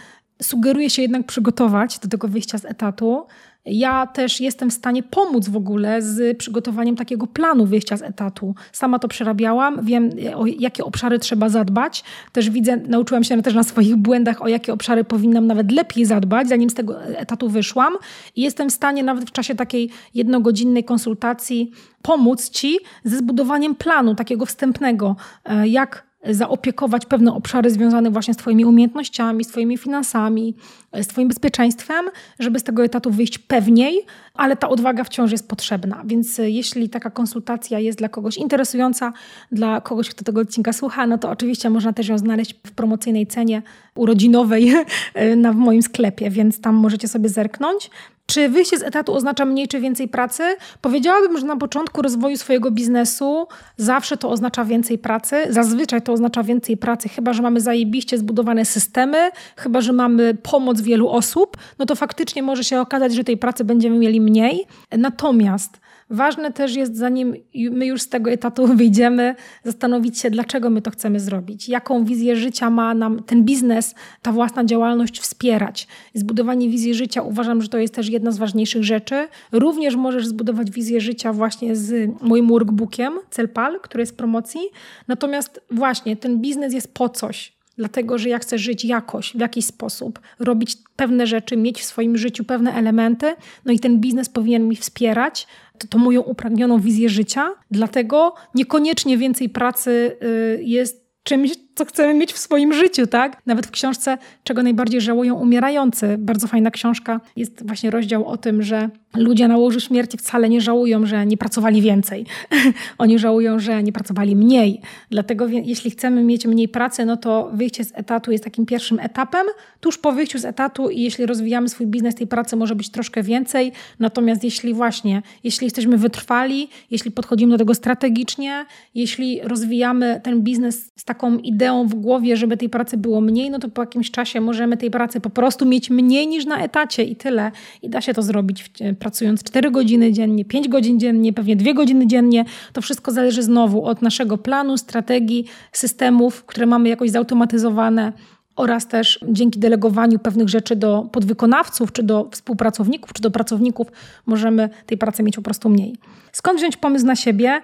Sugeruję 0.43 0.91
się 0.91 1.03
jednak 1.03 1.27
przygotować 1.27 1.99
do 1.99 2.09
tego 2.09 2.29
wyjścia 2.29 2.59
z 2.59 2.65
etatu, 2.65 3.27
ja 3.65 4.07
też 4.07 4.41
jestem 4.41 4.71
w 4.71 4.73
stanie 4.73 5.03
pomóc 5.03 5.49
w 5.49 5.57
ogóle 5.57 6.03
z 6.03 6.39
przygotowaniem 6.39 6.97
takiego 6.97 7.27
planu 7.27 7.67
wyjścia 7.67 7.97
z 7.97 8.03
etatu. 8.03 8.55
Sama 8.73 8.99
to 8.99 9.09
przerabiałam, 9.09 9.85
wiem 9.85 10.11
o 10.35 10.47
jakie 10.47 10.85
obszary 10.85 11.19
trzeba 11.19 11.49
zadbać. 11.49 12.05
Też 12.33 12.51
widzę, 12.51 12.77
nauczyłam 12.77 13.25
się 13.25 13.43
też 13.43 13.55
na 13.55 13.63
swoich 13.63 13.97
błędach, 13.97 14.43
o 14.43 14.49
jakie 14.49 14.73
obszary 14.73 15.05
powinnam 15.05 15.47
nawet 15.47 15.73
lepiej 15.73 16.05
zadbać, 16.05 16.49
zanim 16.49 16.71
z 16.71 16.75
tego 16.75 17.05
etatu 17.05 17.49
wyszłam. 17.49 17.95
I 18.37 18.43
jestem 18.43 18.71
w 18.71 18.73
stanie 18.73 19.03
nawet 19.03 19.25
w 19.25 19.33
czasie 19.33 19.55
takiej 19.55 19.91
jednogodzinnej 20.15 20.85
konsultacji 20.85 21.71
pomóc 22.03 22.51
Ci 22.51 22.79
ze 23.05 23.17
zbudowaniem 23.17 23.75
planu 23.75 24.15
takiego 24.15 24.47
wstępnego, 24.47 25.17
e, 25.45 25.69
jak 25.69 26.12
zaopiekować 26.31 27.07
pewne 27.07 27.35
obszary 27.35 27.71
związane 27.71 28.11
właśnie 28.11 28.35
z 28.35 28.37
Twoimi 28.37 28.65
umiejętnościami, 28.65 29.45
z 29.45 29.49
Twoimi 29.49 29.79
finansami, 29.79 30.55
z 31.03 31.07
Twoim 31.07 31.29
bezpieczeństwem, 31.29 32.05
żeby 32.39 32.59
z 32.59 32.63
tego 32.63 32.85
etatu 32.85 33.11
wyjść 33.11 33.39
pewniej, 33.39 34.07
ale 34.35 34.57
ta 34.57 34.69
odwaga 34.69 35.05
wciąż 35.05 35.33
jest 35.33 35.49
potrzebna. 35.49 36.03
Więc 36.05 36.39
e, 36.39 36.51
jeśli 36.51 36.89
taka 36.89 37.11
konsultacja 37.11 37.79
jest 37.79 37.99
dla 37.99 38.09
kogoś 38.09 38.37
interesująca, 38.37 39.13
dla 39.53 39.81
kogoś, 39.81 40.11
kto 40.11 40.25
tego 40.25 40.41
odcinka 40.41 40.73
słucha, 40.73 41.07
no 41.07 41.19
to 41.19 41.31
oczywiście 41.31 41.71
można 41.71 41.93
też 41.93 42.09
ją 42.09 42.19
znaleźć 42.19 42.55
w 42.67 42.73
promocyjnej 42.73 43.27
cenie 43.27 43.63
urodzinowej 43.95 44.73
e, 45.15 45.37
na, 45.37 45.53
w 45.53 45.57
moim 45.57 45.83
sklepie, 45.83 46.31
więc 46.31 46.61
tam 46.61 46.75
możecie 46.75 47.09
sobie 47.09 47.29
zerknąć. 47.29 47.91
Czy 48.33 48.49
wyjście 48.49 48.79
z 48.79 48.83
etatu 48.83 49.15
oznacza 49.15 49.45
mniej 49.45 49.69
czy 49.69 49.81
więcej 49.81 50.09
pracy? 50.09 50.43
Powiedziałabym, 50.81 51.39
że 51.39 51.47
na 51.47 51.57
początku 51.57 52.03
rozwoju 52.03 52.37
swojego 52.37 52.71
biznesu 52.71 53.47
zawsze 53.77 54.17
to 54.17 54.31
oznacza 54.31 54.65
więcej 54.65 54.99
pracy. 54.99 55.37
Zazwyczaj 55.51 56.03
to 56.03 56.13
oznacza 56.13 56.43
więcej 56.43 56.77
pracy, 56.77 57.09
chyba 57.09 57.33
że 57.33 57.43
mamy 57.43 57.61
zajebiście 57.61 58.19
zbudowane 58.19 58.65
systemy, 58.65 59.31
chyba 59.57 59.81
że 59.81 59.93
mamy 59.93 60.35
pomoc 60.35 60.81
wielu 60.81 61.09
osób, 61.09 61.57
no 61.79 61.87
to 61.87 61.95
faktycznie 61.95 62.43
może 62.43 62.65
się 62.65 62.81
okazać, 62.81 63.15
że 63.15 63.25
tej 63.25 63.37
pracy 63.37 63.65
będziemy 63.65 63.99
mieli 63.99 64.21
mniej. 64.21 64.67
Natomiast 64.99 65.81
Ważne 66.11 66.53
też 66.53 66.77
jest, 66.77 66.97
zanim 66.97 67.37
my 67.55 67.87
już 67.87 68.03
z 68.03 68.09
tego 68.09 68.31
etatu 68.31 68.67
wyjdziemy, 68.77 69.35
zastanowić 69.65 70.19
się, 70.19 70.31
dlaczego 70.31 70.71
my 70.71 70.83
to 70.83 70.91
chcemy 70.91 71.21
zrobić, 71.21 71.69
jaką 71.69 72.05
wizję 72.05 72.37
życia 72.37 72.71
ma 72.71 72.95
nam 72.95 73.23
ten 73.23 73.45
biznes, 73.45 73.95
ta 74.23 74.33
własna 74.33 74.65
działalność 74.65 75.21
wspierać. 75.21 75.89
Zbudowanie 76.15 76.69
wizji 76.69 76.95
życia 76.95 77.23
uważam, 77.23 77.63
że 77.63 77.69
to 77.69 77.79
jest 77.79 77.95
też 77.95 78.09
jedna 78.09 78.31
z 78.31 78.39
ważniejszych 78.39 78.85
rzeczy. 78.85 79.29
Również 79.53 79.97
możesz 79.97 80.27
zbudować 80.27 80.71
wizję 80.71 81.01
życia 81.01 81.33
właśnie 81.33 81.77
z 81.77 82.23
moim 82.23 82.49
workbookiem 82.49 83.13
Celpal, 83.31 83.81
który 83.81 84.03
jest 84.03 84.17
promocji. 84.17 84.61
Natomiast 85.09 85.61
właśnie 85.71 86.17
ten 86.17 86.39
biznes 86.39 86.75
jest 86.75 86.95
po 86.95 87.09
coś 87.09 87.62
dlatego 87.77 88.19
że 88.19 88.29
ja 88.29 88.39
chcę 88.39 88.59
żyć 88.59 88.85
jakoś, 88.85 89.33
w 89.33 89.41
jakiś 89.41 89.65
sposób, 89.65 90.21
robić 90.39 90.77
pewne 90.97 91.27
rzeczy, 91.27 91.57
mieć 91.57 91.81
w 91.81 91.85
swoim 91.85 92.17
życiu 92.17 92.45
pewne 92.45 92.75
elementy, 92.75 93.35
no 93.65 93.73
i 93.73 93.79
ten 93.79 94.01
biznes 94.01 94.29
powinien 94.29 94.69
mi 94.69 94.77
wspierać, 94.77 95.47
to, 95.79 95.87
to 95.87 95.99
moją 95.99 96.21
upragnioną 96.21 96.81
wizję 96.81 97.09
życia. 97.09 97.51
Dlatego 97.71 98.35
niekoniecznie 98.55 99.19
więcej 99.19 99.49
pracy 99.49 100.17
y, 100.23 100.63
jest 100.63 101.03
czymś, 101.23 101.51
co 101.75 101.85
chcemy 101.85 102.15
mieć 102.15 102.33
w 102.33 102.39
swoim 102.39 102.73
życiu, 102.73 103.07
tak? 103.07 103.43
Nawet 103.47 103.67
w 103.67 103.71
książce 103.71 104.19
Czego 104.45 104.63
najbardziej 104.63 105.01
żałują 105.01 105.35
umierający, 105.35 106.17
bardzo 106.19 106.47
fajna 106.47 106.71
książka, 106.71 107.21
jest 107.37 107.67
właśnie 107.67 107.91
rozdział 107.91 108.27
o 108.27 108.37
tym, 108.37 108.63
że 108.63 108.91
ludzie 109.17 109.49
na 109.49 109.57
łożu 109.57 109.81
śmierci 109.81 110.19
wcale 110.19 110.49
nie 110.49 110.61
żałują, 110.61 111.07
że 111.07 111.27
nie 111.27 111.37
pracowali 111.37 111.83
więcej. 111.83 112.27
Oni 112.99 113.19
żałują, 113.19 113.59
że 113.59 113.83
nie 113.83 113.93
pracowali 113.93 114.37
mniej. 114.37 114.81
Dlatego 115.11 115.47
jeśli 115.49 115.91
chcemy 115.91 116.25
mieć 116.25 116.47
mniej 116.47 116.69
pracy, 116.69 117.05
no 117.05 117.17
to 117.17 117.51
wyjście 117.53 117.85
z 117.85 117.93
etatu 117.95 118.33
jest 118.33 118.45
takim 118.45 118.67
pierwszym 118.67 118.99
etapem. 119.01 119.47
Tuż 119.81 119.99
po 119.99 120.13
wyjściu 120.13 120.39
z 120.39 120.45
etatu 120.45 120.91
i 120.91 121.03
jeśli 121.03 121.27
rozwijamy 121.27 121.69
swój 121.69 121.87
biznes, 121.87 122.15
tej 122.15 122.27
pracy 122.27 122.57
może 122.57 122.75
być 122.75 122.91
troszkę 122.91 123.23
więcej. 123.23 123.73
Natomiast 123.99 124.45
jeśli 124.45 124.75
właśnie, 124.75 125.23
jeśli 125.45 125.65
jesteśmy 125.65 125.99
wytrwali, 125.99 126.69
jeśli 126.91 127.11
podchodzimy 127.11 127.53
do 127.53 127.59
tego 127.59 127.75
strategicznie, 127.75 128.67
jeśli 128.95 129.41
rozwijamy 129.43 130.21
ten 130.25 130.41
biznes 130.43 130.93
z 130.97 131.05
taką 131.05 131.39
ideą 131.39 131.62
w 131.87 131.95
głowie, 131.95 132.37
żeby 132.37 132.57
tej 132.57 132.69
pracy 132.69 132.97
było 132.97 133.21
mniej, 133.21 133.51
no 133.51 133.59
to 133.59 133.69
po 133.69 133.83
jakimś 133.83 134.11
czasie 134.11 134.41
możemy 134.41 134.77
tej 134.77 134.91
pracy 134.91 135.21
po 135.21 135.31
prostu 135.31 135.67
mieć 135.67 135.91
mniej 135.91 136.27
niż 136.27 136.47
na 136.47 136.59
etacie 136.59 137.05
i 137.05 137.17
tyle. 137.17 137.53
I 137.83 137.89
da 137.89 138.01
się 138.01 138.15
to 138.15 138.23
zrobić 138.23 138.71
pracując 138.99 139.43
4 139.43 139.71
godziny 139.71 140.13
dziennie, 140.13 140.45
5 140.45 140.69
godzin 140.69 141.01
dziennie, 141.01 141.33
pewnie 141.33 141.57
2 141.57 141.73
godziny 141.73 142.07
dziennie. 142.07 142.45
To 142.73 142.83
wszystko 142.83 143.13
zależy 143.13 143.43
znowu 143.43 143.85
od 143.85 144.03
naszego 144.03 144.39
planu, 144.39 144.79
strategii, 144.79 145.45
systemów, 145.73 146.45
które 146.45 146.67
mamy 146.67 146.89
jakoś 146.89 147.11
zautomatyzowane 147.11 148.13
oraz 148.57 148.89
też 148.89 149.19
dzięki 149.29 149.61
delegowaniu 149.61 150.19
pewnych 150.19 150.49
rzeczy 150.49 150.77
do 150.77 151.09
podwykonawców, 151.13 151.93
czy 151.93 152.03
do 152.03 152.29
współpracowników, 152.31 153.13
czy 153.13 153.23
do 153.23 153.31
pracowników, 153.31 153.87
możemy 154.27 154.69
tej 154.87 154.99
pracy 154.99 155.23
mieć 155.23 155.37
po 155.37 155.43
prostu 155.43 155.69
mniej. 155.69 155.97
Skąd 156.33 156.59
wziąć 156.59 156.77
pomysł 156.77 157.07
na 157.07 157.17
siebie? 157.17 157.61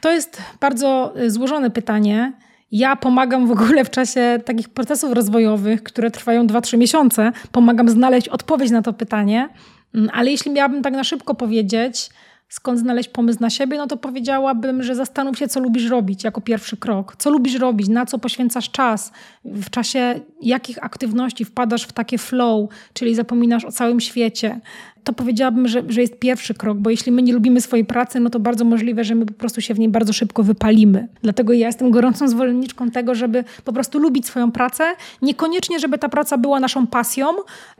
To 0.00 0.10
jest 0.10 0.42
bardzo 0.60 1.14
y, 1.20 1.30
złożone 1.30 1.70
pytanie. 1.70 2.32
Ja 2.72 2.96
pomagam 2.96 3.46
w 3.46 3.50
ogóle 3.50 3.84
w 3.84 3.90
czasie 3.90 4.40
takich 4.44 4.68
procesów 4.68 5.12
rozwojowych, 5.12 5.82
które 5.82 6.10
trwają 6.10 6.46
2-3 6.46 6.78
miesiące, 6.78 7.32
pomagam 7.52 7.88
znaleźć 7.88 8.28
odpowiedź 8.28 8.70
na 8.70 8.82
to 8.82 8.92
pytanie. 8.92 9.48
Mm, 9.94 10.10
ale 10.12 10.30
jeśli 10.30 10.50
miałabym 10.50 10.82
tak 10.82 10.92
na 10.92 11.04
szybko 11.04 11.34
powiedzieć, 11.34 12.10
skąd 12.48 12.78
znaleźć 12.78 13.08
pomysł 13.08 13.38
na 13.40 13.50
siebie, 13.50 13.78
no 13.78 13.86
to 13.86 13.96
powiedziałabym, 13.96 14.82
że 14.82 14.94
zastanów 14.94 15.38
się, 15.38 15.48
co 15.48 15.60
lubisz 15.60 15.90
robić 15.90 16.24
jako 16.24 16.40
pierwszy 16.40 16.76
krok. 16.76 17.16
Co 17.18 17.30
lubisz 17.30 17.54
robić, 17.54 17.88
na 17.88 18.06
co 18.06 18.18
poświęcasz 18.18 18.70
czas, 18.70 19.12
w 19.44 19.70
czasie 19.70 20.20
jakich 20.42 20.84
aktywności 20.84 21.44
wpadasz 21.44 21.84
w 21.84 21.92
takie 21.92 22.18
flow, 22.18 22.70
czyli 22.92 23.14
zapominasz 23.14 23.64
o 23.64 23.72
całym 23.72 24.00
świecie 24.00 24.60
to 25.04 25.12
powiedziałabym, 25.12 25.68
że, 25.68 25.82
że 25.88 26.00
jest 26.00 26.18
pierwszy 26.18 26.54
krok, 26.54 26.78
bo 26.78 26.90
jeśli 26.90 27.12
my 27.12 27.22
nie 27.22 27.32
lubimy 27.32 27.60
swojej 27.60 27.84
pracy, 27.84 28.20
no 28.20 28.30
to 28.30 28.40
bardzo 28.40 28.64
możliwe, 28.64 29.04
że 29.04 29.14
my 29.14 29.26
po 29.26 29.32
prostu 29.32 29.60
się 29.60 29.74
w 29.74 29.78
niej 29.78 29.88
bardzo 29.88 30.12
szybko 30.12 30.42
wypalimy. 30.42 31.08
Dlatego 31.22 31.52
ja 31.52 31.66
jestem 31.66 31.90
gorącą 31.90 32.28
zwolenniczką 32.28 32.90
tego, 32.90 33.14
żeby 33.14 33.44
po 33.64 33.72
prostu 33.72 33.98
lubić 33.98 34.26
swoją 34.26 34.52
pracę. 34.52 34.84
Niekoniecznie, 35.22 35.78
żeby 35.78 35.98
ta 35.98 36.08
praca 36.08 36.38
była 36.38 36.60
naszą 36.60 36.86
pasją, 36.86 37.26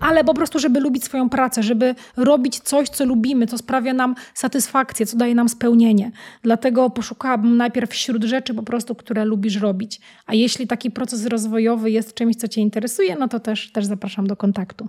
ale 0.01 0.25
po 0.25 0.35
prostu, 0.35 0.59
żeby 0.59 0.81
lubić 0.81 1.05
swoją 1.05 1.29
pracę, 1.29 1.63
żeby 1.63 1.95
robić 2.17 2.61
coś, 2.61 2.89
co 2.89 3.05
lubimy, 3.05 3.47
co 3.47 3.59
sprawia 3.59 3.93
nam 3.93 4.15
satysfakcję, 4.35 5.07
co 5.07 5.17
daje 5.17 5.35
nam 5.35 5.49
spełnienie. 5.49 6.11
Dlatego 6.43 6.91
poszukałabym 6.91 7.57
najpierw 7.57 7.91
wśród 7.91 8.25
rzeczy 8.25 8.55
po 8.55 8.63
prostu, 8.63 8.95
które 8.95 9.25
lubisz 9.25 9.57
robić. 9.57 10.01
A 10.27 10.35
jeśli 10.35 10.67
taki 10.67 10.91
proces 10.91 11.27
rozwojowy 11.27 11.91
jest 11.91 12.15
czymś, 12.15 12.37
co 12.37 12.49
Cię 12.49 12.61
interesuje, 12.61 13.17
no 13.17 13.29
to 13.29 13.41
też, 13.41 13.73
też 13.73 13.85
zapraszam 13.85 14.27
do 14.27 14.37
kontaktu. 14.37 14.89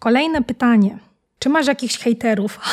Kolejne 0.00 0.42
pytanie. 0.42 0.98
Czy 1.38 1.48
masz 1.48 1.66
jakichś 1.66 1.98
hejterów? 1.98 2.60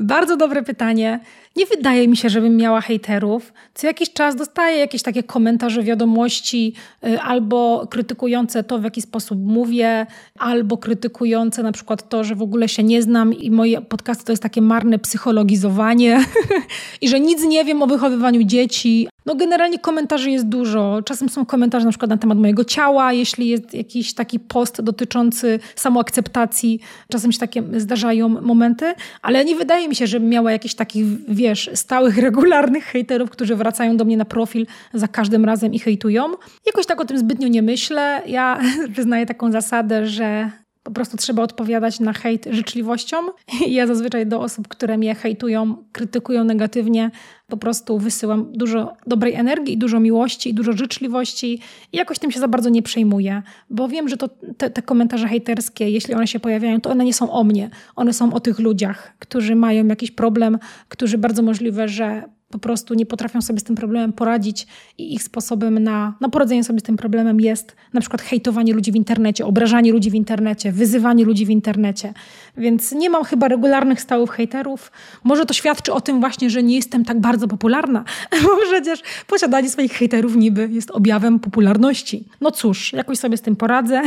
Bardzo 0.00 0.36
dobre 0.36 0.62
pytanie. 0.62 1.20
Nie 1.56 1.66
wydaje 1.66 2.08
mi 2.08 2.16
się, 2.16 2.30
żebym 2.30 2.56
miała 2.56 2.80
hejterów. 2.80 3.52
Co 3.74 3.86
jakiś 3.86 4.12
czas 4.12 4.36
dostaję 4.36 4.78
jakieś 4.78 5.02
takie 5.02 5.22
komentarze, 5.22 5.82
wiadomości, 5.82 6.74
y, 7.06 7.20
albo 7.20 7.86
krytykujące 7.90 8.64
to, 8.64 8.78
w 8.78 8.84
jaki 8.84 9.02
sposób 9.02 9.38
mówię, 9.44 10.06
albo 10.38 10.78
krytykujące 10.78 11.62
na 11.62 11.72
przykład 11.72 12.08
to, 12.08 12.24
że 12.24 12.34
w 12.34 12.42
ogóle 12.42 12.68
się 12.68 12.82
nie 12.82 13.02
znam 13.02 13.34
i 13.34 13.50
moje 13.50 13.80
podcasty 13.80 14.24
to 14.24 14.32
jest 14.32 14.42
takie 14.42 14.62
marne 14.62 14.98
psychologizowanie 14.98 16.24
i 17.00 17.08
że 17.08 17.20
nic 17.20 17.44
nie 17.44 17.64
wiem 17.64 17.82
o 17.82 17.86
wychowywaniu 17.86 18.42
dzieci, 18.44 19.08
no 19.26 19.34
generalnie 19.34 19.78
komentarzy 19.78 20.30
jest 20.30 20.48
dużo. 20.48 21.02
Czasem 21.04 21.28
są 21.28 21.46
komentarze 21.46 21.84
na 21.84 21.90
przykład 21.90 22.10
na 22.10 22.16
temat 22.16 22.38
mojego 22.38 22.64
ciała, 22.64 23.12
jeśli 23.12 23.48
jest 23.48 23.74
jakiś 23.74 24.14
taki 24.14 24.40
post 24.40 24.82
dotyczący 24.82 25.58
samoakceptacji. 25.76 26.80
Czasem 27.08 27.32
się 27.32 27.38
takie 27.38 27.62
zdarzają 27.76 28.28
momenty, 28.28 28.94
ale 29.22 29.44
nie 29.44 29.56
wydaje 29.56 29.88
mi 29.88 29.94
się, 29.94 30.06
żebym 30.06 30.28
miała 30.28 30.52
jakichś 30.52 30.74
takich, 30.74 31.06
wiesz, 31.28 31.70
stałych, 31.74 32.18
regularnych 32.28 32.84
hejterów, 32.84 33.30
którzy 33.30 33.56
wracają 33.56 33.96
do 33.96 34.04
mnie 34.04 34.16
na 34.16 34.24
profil 34.24 34.66
za 34.94 35.08
każdym 35.08 35.44
razem 35.44 35.74
i 35.74 35.78
hejtują. 35.78 36.32
Jakoś 36.66 36.86
tak 36.86 37.00
o 37.00 37.04
tym 37.04 37.18
zbytnio 37.18 37.48
nie 37.48 37.62
myślę. 37.62 38.22
Ja 38.26 38.60
wyznaję 38.96 39.26
taką 39.26 39.52
zasadę, 39.52 40.06
że 40.06 40.61
po 40.82 40.90
prostu 40.90 41.16
trzeba 41.16 41.42
odpowiadać 41.42 42.00
na 42.00 42.12
hejt 42.12 42.46
życzliwością. 42.50 43.16
I 43.68 43.74
ja 43.74 43.86
zazwyczaj 43.86 44.26
do 44.26 44.40
osób, 44.40 44.68
które 44.68 44.98
mnie 44.98 45.14
hejtują, 45.14 45.76
krytykują 45.92 46.44
negatywnie, 46.44 47.10
po 47.48 47.56
prostu 47.56 47.98
wysyłam 47.98 48.52
dużo 48.52 48.92
dobrej 49.06 49.34
energii, 49.34 49.78
dużo 49.78 50.00
miłości 50.00 50.54
dużo 50.54 50.72
życzliwości 50.72 51.60
i 51.92 51.96
jakoś 51.96 52.18
tym 52.18 52.30
się 52.30 52.40
za 52.40 52.48
bardzo 52.48 52.68
nie 52.68 52.82
przejmuję, 52.82 53.42
bo 53.70 53.88
wiem, 53.88 54.08
że 54.08 54.16
to 54.16 54.28
te, 54.56 54.70
te, 54.70 54.82
komentarze 54.82 55.28
hejterskie, 55.28 55.90
jeśli 55.90 56.14
one 56.14 56.26
się 56.26 56.40
pojawiają, 56.40 56.80
to 56.80 56.90
one 56.90 57.04
nie 57.04 57.14
są 57.14 57.30
o 57.32 57.44
mnie, 57.44 57.70
one 57.96 58.12
są 58.12 58.32
o 58.32 58.40
tych 58.40 58.58
ludziach, 58.58 59.14
którzy 59.18 59.54
mają 59.56 59.86
jakiś 59.86 60.10
problem, 60.10 60.58
którzy 60.88 61.18
bardzo 61.18 61.42
możliwe, 61.42 61.88
że 61.88 62.22
po 62.52 62.58
prostu 62.58 62.94
nie 62.94 63.06
potrafią 63.06 63.42
sobie 63.42 63.60
z 63.60 63.64
tym 63.64 63.76
problemem 63.76 64.12
poradzić 64.12 64.66
i 64.98 65.14
ich 65.14 65.22
sposobem 65.22 65.78
na, 65.78 66.14
na 66.20 66.28
poradzenie 66.28 66.64
sobie 66.64 66.80
z 66.80 66.82
tym 66.82 66.96
problemem 66.96 67.40
jest 67.40 67.76
na 67.92 68.00
przykład 68.00 68.22
hejtowanie 68.22 68.74
ludzi 68.74 68.92
w 68.92 68.96
internecie, 68.96 69.46
obrażanie 69.46 69.92
ludzi 69.92 70.10
w 70.10 70.14
internecie, 70.14 70.72
wyzywanie 70.72 71.24
ludzi 71.24 71.46
w 71.46 71.50
internecie. 71.50 72.14
Więc 72.56 72.92
nie 72.92 73.10
mam 73.10 73.24
chyba 73.24 73.48
regularnych 73.48 74.00
stałych 74.00 74.30
hejterów. 74.30 74.92
Może 75.24 75.46
to 75.46 75.54
świadczy 75.54 75.92
o 75.92 76.00
tym 76.00 76.20
właśnie, 76.20 76.50
że 76.50 76.62
nie 76.62 76.76
jestem 76.76 77.04
tak 77.04 77.20
bardzo 77.20 77.48
popularna, 77.48 78.04
bo 78.42 78.48
przecież 78.70 79.02
posiadanie 79.26 79.70
swoich 79.70 79.92
hejterów 79.92 80.36
niby 80.36 80.68
jest 80.72 80.90
objawem 80.90 81.40
popularności. 81.40 82.28
No 82.40 82.50
cóż, 82.50 82.92
jakoś 82.92 83.18
sobie 83.18 83.36
z 83.36 83.42
tym 83.42 83.56
poradzę, 83.56 84.02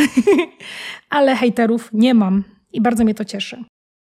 ale 1.10 1.36
hejterów 1.36 1.89
nie 1.93 2.13
mam 2.13 2.43
i 2.73 2.81
bardzo 2.81 3.03
mnie 3.03 3.15
to 3.15 3.25
cieszy. 3.25 3.63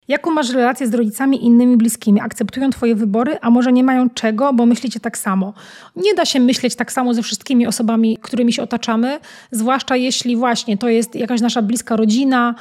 Jaką 0.08 0.32
masz 0.32 0.50
relację 0.50 0.88
z 0.88 0.94
rodzicami 0.94 1.46
innymi 1.46 1.78
bliskimi? 1.78 2.22
Akceptują 2.22 2.70
Twoje 2.70 2.96
wybory, 2.96 3.38
a 3.42 3.50
może 3.50 3.74
nie 3.74 3.84
mają 3.84 4.10
czego, 4.10 4.54
bo 4.54 4.66
myślicie 4.66 5.00
tak 5.00 5.18
samo? 5.18 5.54
Nie 5.96 6.14
da 6.14 6.26
się 6.26 6.40
myśleć 6.40 6.76
tak 6.76 6.92
samo 6.92 7.14
ze 7.14 7.22
wszystkimi 7.22 7.68
osobami, 7.68 8.18
którymi 8.22 8.54
się 8.54 8.64
otaczamy, 8.64 9.20
zwłaszcza 9.52 9.96
jeśli 9.96 10.36
właśnie 10.36 10.78
to 10.78 10.90
jest 10.90 11.16
jakaś 11.16 11.42
nasza 11.42 11.62
bliska 11.62 11.96
rodzina, 11.96 12.56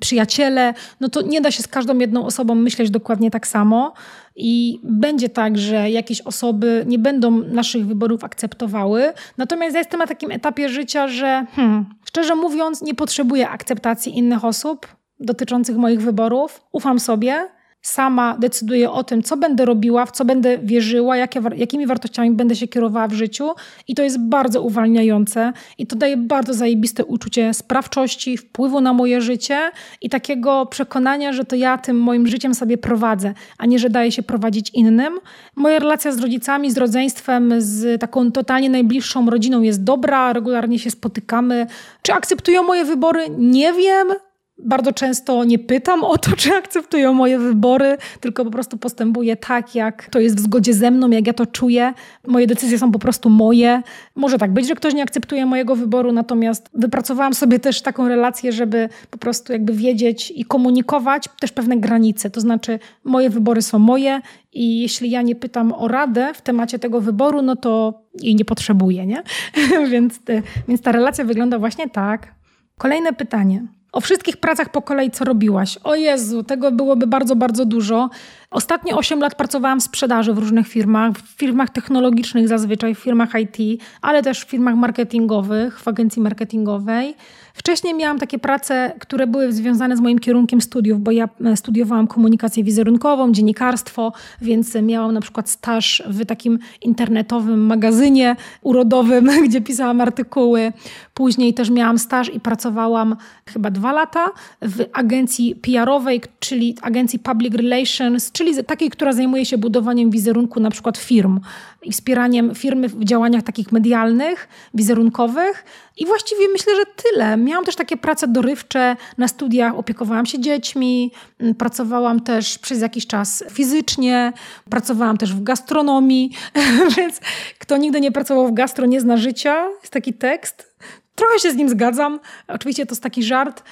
przyjaciele, 0.00 0.74
no 1.00 1.08
to 1.08 1.22
nie 1.22 1.40
da 1.40 1.50
się 1.50 1.62
z 1.62 1.68
każdą 1.68 1.98
jedną 1.98 2.26
osobą 2.26 2.54
myśleć 2.54 2.90
dokładnie 2.90 3.30
tak 3.30 3.46
samo. 3.46 3.92
I 4.36 4.80
będzie 4.82 5.28
tak, 5.28 5.58
że 5.58 5.90
jakieś 5.90 6.20
osoby 6.20 6.84
nie 6.86 6.98
będą 6.98 7.30
naszych 7.30 7.86
wyborów 7.86 8.24
akceptowały. 8.24 9.12
Natomiast 9.38 9.74
ja 9.74 9.80
jestem 9.80 9.98
na 9.98 10.06
takim 10.06 10.30
etapie 10.30 10.68
życia, 10.68 11.08
że 11.08 11.46
hmm, 11.52 11.84
szczerze 12.04 12.34
mówiąc, 12.34 12.82
nie 12.82 12.94
potrzebuję 12.94 13.48
akceptacji 13.48 14.18
innych 14.18 14.44
osób 14.44 14.86
dotyczących 15.20 15.76
moich 15.76 16.00
wyborów. 16.00 16.60
Ufam 16.72 17.00
sobie, 17.00 17.48
sama 17.84 18.36
decyduję 18.38 18.90
o 18.90 19.04
tym, 19.04 19.22
co 19.22 19.36
będę 19.36 19.64
robiła, 19.64 20.06
w 20.06 20.10
co 20.10 20.24
będę 20.24 20.58
wierzyła, 20.58 21.16
jakie, 21.16 21.40
jakimi 21.56 21.86
wartościami 21.86 22.30
będę 22.30 22.56
się 22.56 22.68
kierowała 22.68 23.08
w 23.08 23.12
życiu. 23.12 23.50
I 23.88 23.94
to 23.94 24.02
jest 24.02 24.20
bardzo 24.20 24.62
uwalniające 24.62 25.52
i 25.78 25.86
to 25.86 25.96
daje 25.96 26.16
bardzo 26.16 26.54
zajebiste 26.54 27.04
uczucie 27.04 27.54
sprawczości, 27.54 28.36
wpływu 28.36 28.80
na 28.80 28.92
moje 28.92 29.20
życie 29.20 29.70
i 30.00 30.08
takiego 30.08 30.66
przekonania, 30.66 31.32
że 31.32 31.44
to 31.44 31.56
ja 31.56 31.78
tym 31.78 32.00
moim 32.00 32.26
życiem 32.26 32.54
sobie 32.54 32.78
prowadzę, 32.78 33.34
a 33.58 33.66
nie, 33.66 33.78
że 33.78 33.90
daje 33.90 34.12
się 34.12 34.22
prowadzić 34.22 34.70
innym. 34.70 35.18
Moja 35.56 35.78
relacja 35.78 36.12
z 36.12 36.20
rodzicami, 36.20 36.70
z 36.70 36.78
rodzeństwem, 36.78 37.54
z 37.58 38.00
taką 38.00 38.32
totalnie 38.32 38.70
najbliższą 38.70 39.30
rodziną 39.30 39.62
jest 39.62 39.84
dobra, 39.84 40.32
regularnie 40.32 40.78
się 40.78 40.90
spotykamy. 40.90 41.66
Czy 42.02 42.12
akceptują 42.12 42.62
moje 42.62 42.84
wybory? 42.84 43.26
Nie 43.38 43.72
wiem 43.72 44.08
bardzo 44.58 44.92
często 44.92 45.44
nie 45.44 45.58
pytam 45.58 46.04
o 46.04 46.18
to, 46.18 46.30
czy 46.36 46.54
akceptują 46.54 47.12
moje 47.12 47.38
wybory, 47.38 47.96
tylko 48.20 48.44
po 48.44 48.50
prostu 48.50 48.78
postępuję 48.78 49.36
tak, 49.36 49.74
jak 49.74 50.08
to 50.10 50.20
jest 50.20 50.36
w 50.36 50.40
zgodzie 50.40 50.74
ze 50.74 50.90
mną, 50.90 51.10
jak 51.10 51.26
ja 51.26 51.32
to 51.32 51.46
czuję. 51.46 51.94
Moje 52.26 52.46
decyzje 52.46 52.78
są 52.78 52.92
po 52.92 52.98
prostu 52.98 53.30
moje. 53.30 53.82
Może 54.14 54.38
tak 54.38 54.52
być, 54.52 54.68
że 54.68 54.74
ktoś 54.74 54.94
nie 54.94 55.02
akceptuje 55.02 55.46
mojego 55.46 55.76
wyboru, 55.76 56.12
natomiast 56.12 56.70
wypracowałam 56.74 57.34
sobie 57.34 57.58
też 57.58 57.82
taką 57.82 58.08
relację, 58.08 58.52
żeby 58.52 58.88
po 59.10 59.18
prostu 59.18 59.52
jakby 59.52 59.72
wiedzieć 59.72 60.32
i 60.36 60.44
komunikować 60.44 61.28
też 61.40 61.52
pewne 61.52 61.76
granice. 61.76 62.30
To 62.30 62.40
znaczy, 62.40 62.78
moje 63.04 63.30
wybory 63.30 63.62
są 63.62 63.78
moje 63.78 64.20
i 64.52 64.80
jeśli 64.80 65.10
ja 65.10 65.22
nie 65.22 65.36
pytam 65.36 65.72
o 65.72 65.88
radę 65.88 66.34
w 66.34 66.42
temacie 66.42 66.78
tego 66.78 67.00
wyboru, 67.00 67.42
no 67.42 67.56
to 67.56 68.02
jej 68.22 68.34
nie 68.34 68.44
potrzebuję, 68.44 69.06
nie? 69.06 69.22
więc, 69.92 70.20
więc 70.68 70.80
ta 70.80 70.92
relacja 70.92 71.24
wygląda 71.24 71.58
właśnie 71.58 71.90
tak. 71.90 72.34
Kolejne 72.78 73.12
pytanie. 73.12 73.66
O 73.94 74.00
wszystkich 74.00 74.36
pracach 74.36 74.68
po 74.68 74.82
kolei, 74.82 75.10
co 75.10 75.24
robiłaś. 75.24 75.78
O 75.84 75.94
Jezu, 75.94 76.42
tego 76.42 76.72
byłoby 76.72 77.06
bardzo, 77.06 77.36
bardzo 77.36 77.64
dużo. 77.64 78.10
Ostatnie 78.50 78.96
8 78.96 79.20
lat 79.20 79.34
pracowałam 79.34 79.80
w 79.80 79.82
sprzedaży 79.82 80.34
w 80.34 80.38
różnych 80.38 80.68
firmach, 80.68 81.12
w 81.18 81.38
firmach 81.38 81.70
technologicznych 81.70 82.48
zazwyczaj, 82.48 82.94
w 82.94 82.98
firmach 82.98 83.30
IT, 83.34 83.82
ale 84.02 84.22
też 84.22 84.40
w 84.40 84.48
firmach 84.48 84.74
marketingowych, 84.74 85.80
w 85.80 85.88
agencji 85.88 86.22
marketingowej. 86.22 87.14
Wcześniej 87.54 87.94
miałam 87.94 88.18
takie 88.18 88.38
prace, 88.38 88.92
które 88.98 89.26
były 89.26 89.52
związane 89.52 89.96
z 89.96 90.00
moim 90.00 90.18
kierunkiem 90.18 90.60
studiów, 90.60 91.00
bo 91.00 91.10
ja 91.10 91.28
e, 91.44 91.56
studiowałam 91.56 92.06
komunikację 92.06 92.64
wizerunkową, 92.64 93.32
dziennikarstwo, 93.32 94.12
więc 94.40 94.74
miałam 94.74 95.12
na 95.12 95.20
przykład 95.20 95.50
staż 95.50 96.02
w 96.06 96.26
takim 96.26 96.58
internetowym 96.82 97.66
magazynie 97.66 98.36
urodowym, 98.62 99.30
gdzie 99.48 99.60
pisałam 99.60 100.00
artykuły. 100.00 100.72
Później 101.14 101.54
też 101.54 101.70
miałam 101.70 101.98
staż 101.98 102.34
i 102.34 102.40
pracowałam 102.40 103.16
chyba 103.46 103.70
dwa 103.70 103.92
lata 103.92 104.26
w 104.62 104.84
agencji 104.92 105.54
PR-owej, 105.54 106.20
czyli 106.40 106.76
agencji 106.82 107.18
Public 107.18 107.54
Relations, 107.54 108.32
czyli 108.32 108.64
takiej, 108.64 108.90
która 108.90 109.12
zajmuje 109.12 109.44
się 109.44 109.58
budowaniem 109.58 110.10
wizerunku 110.10 110.60
na 110.60 110.70
przykład 110.70 110.98
firm 110.98 111.40
i 111.82 111.92
wspieraniem 111.92 112.54
firmy 112.54 112.88
w 112.88 113.04
działaniach 113.04 113.42
takich 113.42 113.72
medialnych, 113.72 114.48
wizerunkowych. 114.74 115.64
I 115.96 116.06
właściwie 116.06 116.48
myślę, 116.52 116.72
że 116.76 116.82
tyle. 116.96 117.36
Miałam 117.44 117.64
też 117.64 117.76
takie 117.76 117.96
prace 117.96 118.28
dorywcze 118.28 118.96
na 119.18 119.28
studiach, 119.28 119.74
opiekowałam 119.74 120.26
się 120.26 120.40
dziećmi, 120.40 121.12
pracowałam 121.58 122.20
też 122.20 122.58
przez 122.58 122.80
jakiś 122.80 123.06
czas 123.06 123.44
fizycznie, 123.50 124.32
pracowałam 124.70 125.16
też 125.18 125.34
w 125.34 125.42
gastronomii, 125.42 126.30
więc 126.96 127.20
kto 127.58 127.76
nigdy 127.76 128.00
nie 128.00 128.12
pracował 128.12 128.48
w 128.48 128.54
gastro, 128.54 128.86
nie 128.86 129.00
zna 129.00 129.16
życia. 129.16 129.68
Jest 129.80 129.92
taki 129.92 130.14
tekst. 130.14 130.74
Trochę 131.14 131.38
się 131.38 131.50
z 131.50 131.56
nim 131.56 131.68
zgadzam. 131.68 132.20
Oczywiście 132.48 132.86
to 132.86 132.92
jest 132.92 133.02
taki 133.02 133.22
żart, 133.22 133.62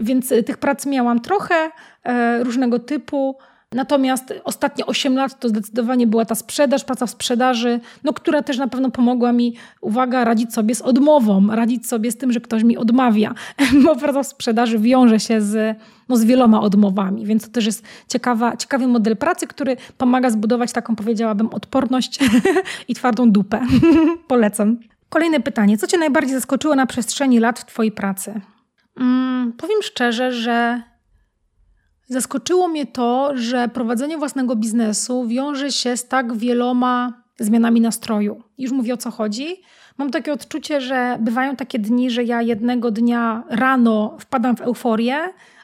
więc 0.00 0.28
tych 0.28 0.58
prac 0.58 0.86
miałam 0.86 1.20
trochę 1.20 1.70
e, 2.04 2.44
różnego 2.44 2.78
typu. 2.78 3.36
Natomiast 3.72 4.34
ostatnie 4.44 4.86
8 4.86 5.16
lat 5.16 5.40
to 5.40 5.48
zdecydowanie 5.48 6.06
była 6.06 6.24
ta 6.24 6.34
sprzedaż, 6.34 6.84
praca 6.84 7.06
w 7.06 7.10
sprzedaży, 7.10 7.80
no, 8.04 8.12
która 8.12 8.42
też 8.42 8.58
na 8.58 8.68
pewno 8.68 8.90
pomogła 8.90 9.32
mi, 9.32 9.54
uwaga, 9.80 10.24
radzić 10.24 10.54
sobie 10.54 10.74
z 10.74 10.82
odmową, 10.82 11.46
radzić 11.50 11.88
sobie 11.88 12.12
z 12.12 12.16
tym, 12.16 12.32
że 12.32 12.40
ktoś 12.40 12.62
mi 12.62 12.76
odmawia, 12.76 13.34
bo 13.84 13.96
praca 13.96 14.22
w 14.22 14.26
sprzedaży 14.26 14.78
wiąże 14.78 15.20
się 15.20 15.40
z, 15.40 15.78
no, 16.08 16.16
z 16.16 16.24
wieloma 16.24 16.60
odmowami, 16.60 17.26
więc 17.26 17.46
to 17.46 17.50
też 17.50 17.66
jest 17.66 17.84
ciekawa, 18.08 18.56
ciekawy 18.56 18.86
model 18.86 19.16
pracy, 19.16 19.46
który 19.46 19.76
pomaga 19.98 20.30
zbudować 20.30 20.72
taką, 20.72 20.96
powiedziałabym, 20.96 21.48
odporność 21.54 22.18
i 22.88 22.94
twardą 22.94 23.30
dupę. 23.30 23.66
Polecam. 24.28 24.76
Kolejne 25.08 25.40
pytanie. 25.40 25.78
Co 25.78 25.86
Cię 25.86 25.98
najbardziej 25.98 26.34
zaskoczyło 26.34 26.74
na 26.74 26.86
przestrzeni 26.86 27.40
lat 27.40 27.58
w 27.58 27.64
Twojej 27.64 27.92
pracy? 27.92 28.40
Mm, 29.00 29.52
powiem 29.52 29.82
szczerze, 29.82 30.32
że 30.32 30.82
Zaskoczyło 32.08 32.68
mnie 32.68 32.86
to, 32.86 33.30
że 33.34 33.68
prowadzenie 33.68 34.18
własnego 34.18 34.56
biznesu 34.56 35.26
wiąże 35.26 35.72
się 35.72 35.96
z 35.96 36.08
tak 36.08 36.36
wieloma 36.36 37.22
zmianami 37.38 37.80
nastroju. 37.80 38.42
Już 38.58 38.72
mówię 38.72 38.94
o 38.94 38.96
co 38.96 39.10
chodzi. 39.10 39.46
Mam 39.98 40.10
takie 40.10 40.32
odczucie, 40.32 40.80
że 40.80 41.18
bywają 41.20 41.56
takie 41.56 41.78
dni, 41.78 42.10
że 42.10 42.24
ja 42.24 42.42
jednego 42.42 42.90
dnia 42.90 43.44
rano 43.48 44.16
wpadam 44.20 44.56
w 44.56 44.60
euforię, 44.60 45.18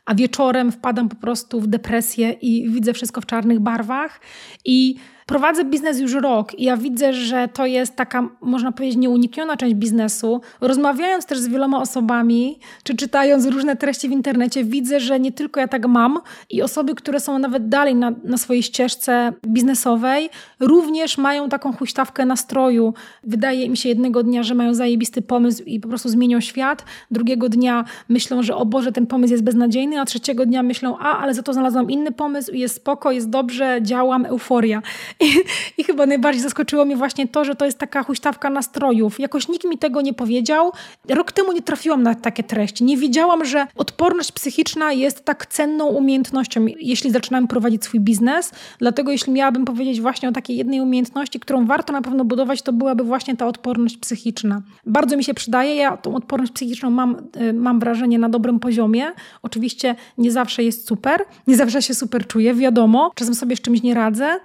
a 0.04 0.14
wieczorem 0.14 0.72
wpadam 0.72 1.08
po 1.08 1.16
prostu 1.16 1.60
w 1.60 1.66
depresję 1.66 2.30
i 2.30 2.70
widzę 2.70 2.92
wszystko 2.92 3.20
w 3.20 3.26
czarnych 3.26 3.60
barwach. 3.60 4.20
I 4.64 4.96
Prowadzę 5.26 5.64
biznes 5.64 6.00
już 6.00 6.14
rok 6.14 6.58
i 6.58 6.64
ja 6.64 6.76
widzę, 6.76 7.12
że 7.12 7.48
to 7.48 7.66
jest 7.66 7.96
taka, 7.96 8.28
można 8.40 8.72
powiedzieć, 8.72 8.96
nieunikniona 8.96 9.56
część 9.56 9.74
biznesu. 9.74 10.40
Rozmawiając 10.60 11.26
też 11.26 11.38
z 11.38 11.48
wieloma 11.48 11.80
osobami, 11.80 12.58
czy 12.82 12.96
czytając 12.96 13.46
różne 13.46 13.76
treści 13.76 14.08
w 14.08 14.12
internecie, 14.12 14.64
widzę, 14.64 15.00
że 15.00 15.20
nie 15.20 15.32
tylko 15.32 15.60
ja 15.60 15.68
tak 15.68 15.86
mam 15.86 16.18
i 16.50 16.62
osoby, 16.62 16.94
które 16.94 17.20
są 17.20 17.38
nawet 17.38 17.68
dalej 17.68 17.94
na, 17.94 18.12
na 18.24 18.36
swojej 18.36 18.62
ścieżce 18.62 19.32
biznesowej, 19.46 20.30
również 20.60 21.18
mają 21.18 21.48
taką 21.48 21.72
huśtawkę 21.72 22.26
nastroju. 22.26 22.94
Wydaje 23.24 23.70
mi 23.70 23.76
się 23.76 23.88
jednego 23.88 24.22
dnia, 24.22 24.42
że 24.42 24.54
mają 24.54 24.74
zajebisty 24.74 25.22
pomysł 25.22 25.62
i 25.62 25.80
po 25.80 25.88
prostu 25.88 26.08
zmienią 26.08 26.40
świat. 26.40 26.84
Drugiego 27.10 27.48
dnia 27.48 27.84
myślą, 28.08 28.42
że 28.42 28.56
o 28.56 28.66
Boże, 28.66 28.92
ten 28.92 29.06
pomysł 29.06 29.32
jest 29.32 29.44
beznadziejny, 29.44 30.00
a 30.00 30.04
trzeciego 30.04 30.46
dnia 30.46 30.62
myślą, 30.62 30.98
a, 30.98 31.18
ale 31.18 31.34
za 31.34 31.42
to 31.42 31.52
znalazłam 31.52 31.90
inny 31.90 32.12
pomysł 32.12 32.52
i 32.52 32.58
jest 32.58 32.74
spoko, 32.74 33.12
jest 33.12 33.30
dobrze, 33.30 33.78
działam, 33.82 34.26
euforia. 34.26 34.82
I, 35.22 35.32
I, 35.78 35.84
chyba 35.84 36.06
najbardziej 36.06 36.42
zaskoczyło 36.42 36.84
mnie 36.84 36.96
właśnie 36.96 37.28
to, 37.28 37.44
że 37.44 37.54
to 37.54 37.64
jest 37.64 37.78
taka 37.78 38.02
huśtawka 38.02 38.50
nastrojów. 38.50 39.20
Jakoś 39.20 39.48
nikt 39.48 39.64
mi 39.64 39.78
tego 39.78 40.00
nie 40.00 40.14
powiedział. 40.14 40.72
Rok 41.08 41.32
temu 41.32 41.52
nie 41.52 41.62
trafiłam 41.62 42.02
na 42.02 42.14
takie 42.14 42.42
treści. 42.42 42.84
Nie 42.84 42.96
wiedziałam, 42.96 43.44
że 43.44 43.66
odporność 43.76 44.32
psychiczna 44.32 44.92
jest 44.92 45.24
tak 45.24 45.46
cenną 45.46 45.86
umiejętnością, 45.86 46.66
jeśli 46.80 47.10
zaczynam 47.10 47.48
prowadzić 47.48 47.84
swój 47.84 48.00
biznes. 48.00 48.52
Dlatego 48.78 49.12
jeśli 49.12 49.32
miałabym 49.32 49.64
powiedzieć 49.64 50.00
właśnie 50.00 50.28
o 50.28 50.32
takiej 50.32 50.56
jednej 50.56 50.80
umiejętności, 50.80 51.40
którą 51.40 51.66
warto 51.66 51.92
na 51.92 52.02
pewno 52.02 52.24
budować, 52.24 52.62
to 52.62 52.72
byłaby 52.72 53.04
właśnie 53.04 53.36
ta 53.36 53.46
odporność 53.46 53.96
psychiczna. 53.96 54.62
Bardzo 54.86 55.16
mi 55.16 55.24
się 55.24 55.34
przydaje. 55.34 55.74
Ja 55.74 55.96
tą 55.96 56.14
odporność 56.14 56.52
psychiczną 56.52 56.90
mam, 56.90 57.16
y, 57.40 57.52
mam 57.52 57.80
wrażenie 57.80 58.18
na 58.18 58.28
dobrym 58.28 58.60
poziomie. 58.60 59.12
Oczywiście 59.42 59.94
nie 60.18 60.30
zawsze 60.30 60.62
jest 60.62 60.88
super, 60.88 61.24
nie 61.46 61.56
zawsze 61.56 61.82
się 61.82 61.94
super 61.94 62.26
czuję, 62.26 62.54
wiadomo. 62.54 63.10
Czasem 63.14 63.34
sobie 63.34 63.56
z 63.56 63.60
czymś 63.60 63.82
nie 63.82 63.94
radzę. 63.94 64.40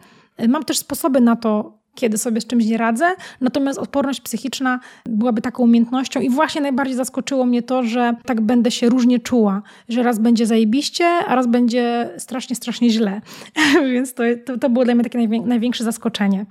Mam 0.48 0.64
też 0.64 0.78
sposoby 0.78 1.22
na 1.22 1.36
to, 1.36 1.78
kiedy 1.98 2.18
sobie 2.18 2.42
z 2.42 2.48
czymś 2.48 2.66
nie 2.66 2.78
radzę, 2.78 3.06
natomiast 3.42 3.80
odporność 3.80 4.22
psychiczna 4.22 4.80
byłaby 5.06 5.42
taką 5.42 5.64
umiejętnością 5.64 6.20
i 6.20 6.30
właśnie 6.30 6.62
najbardziej 6.62 6.96
zaskoczyło 6.96 7.46
mnie 7.46 7.64
to, 7.64 7.84
że 7.84 8.16
tak 8.26 8.42
będę 8.42 8.72
się 8.72 8.90
różnie 8.90 9.20
czuła, 9.20 9.62
że 9.90 10.04
raz 10.04 10.20
będzie 10.20 10.46
zajebiście, 10.46 11.06
a 11.06 11.36
raz 11.36 11.48
będzie 11.48 12.10
strasznie, 12.18 12.56
strasznie 12.56 12.90
źle. 12.90 13.22
Więc 13.94 14.14
to, 14.14 14.24
to, 14.46 14.58
to 14.58 14.70
było 14.70 14.86
dla 14.86 14.96
mnie 14.96 15.04
takie 15.04 15.28
największe 15.28 15.84
zaskoczenie. 15.84 16.46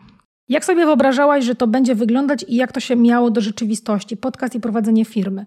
Jak 0.49 0.65
sobie 0.65 0.85
wyobrażałaś, 0.85 1.45
że 1.45 1.55
to 1.55 1.67
będzie 1.67 1.95
wyglądać 1.95 2.45
i 2.49 2.57
jak 2.57 2.73
to 2.73 2.81
się 2.81 2.97
miało 2.97 3.31
do 3.31 3.41
rzeczywistości? 3.41 4.17
Podcast 4.17 4.55
i 4.55 4.61
prowadzenie 4.61 5.05
firmy. 5.05 5.47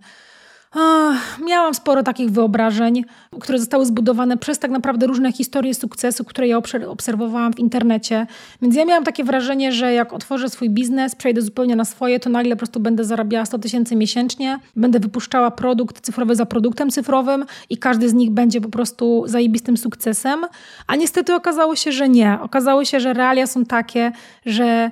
Miałam 1.46 1.74
sporo 1.74 2.04
takich 2.04 2.30
wyobrażeń, 2.30 3.06
które 3.40 3.60
zostały 3.60 3.86
zbudowane 3.86 4.38
przez 4.38 4.60
tak 4.60 4.72
naprawdę 4.72 5.08
różne 5.08 5.32
historie 5.32 5.74
sukcesu, 5.74 6.26
które 6.26 6.48
ja 6.48 6.58
obserwowałam 6.88 7.54
w 7.54 7.60
internecie. 7.60 8.28
Więc 8.62 8.76
ja 8.76 8.86
miałam 8.86 9.04
takie 9.04 9.24
wrażenie, 9.24 9.72
że 9.72 9.94
jak 9.94 10.14
otworzę 10.14 10.50
swój 10.50 10.70
biznes, 10.70 11.16
przejdę 11.16 11.42
zupełnie 11.42 11.76
na 11.76 11.86
swoje, 11.86 12.20
to 12.20 12.30
nagle 12.30 12.56
po 12.56 12.60
prostu 12.60 12.80
będę 12.80 13.04
zarabiała 13.04 13.46
100 13.46 13.60
tysięcy 13.60 13.96
miesięcznie, 13.96 14.60
będę 14.76 15.00
wypuszczała 15.00 15.52
produkt 15.52 16.02
cyfrowy 16.02 16.36
za 16.36 16.46
produktem 16.46 16.90
cyfrowym 16.90 17.46
i 17.70 17.78
każdy 17.78 18.10
z 18.10 18.14
nich 18.14 18.32
będzie 18.32 18.62
po 18.62 18.70
prostu 18.70 19.24
zajebistym 19.26 19.78
sukcesem. 19.78 20.46
A 20.88 20.96
niestety 20.96 21.36
okazało 21.36 21.76
się, 21.76 21.92
że 21.92 22.10
nie. 22.10 22.38
Okazało 22.42 22.86
się, 22.86 23.00
że 23.00 23.14
realia 23.14 23.48
są 23.48 23.66
takie, 23.66 24.12
że 24.46 24.92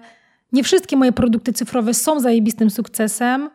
nie 0.52 0.64
wszystkie 0.64 0.98
moje 0.98 1.12
produkty 1.12 1.54
cyfrowe 1.54 1.94
są 1.94 2.20
zajebistym 2.20 2.70
sukcesem, 2.70 3.50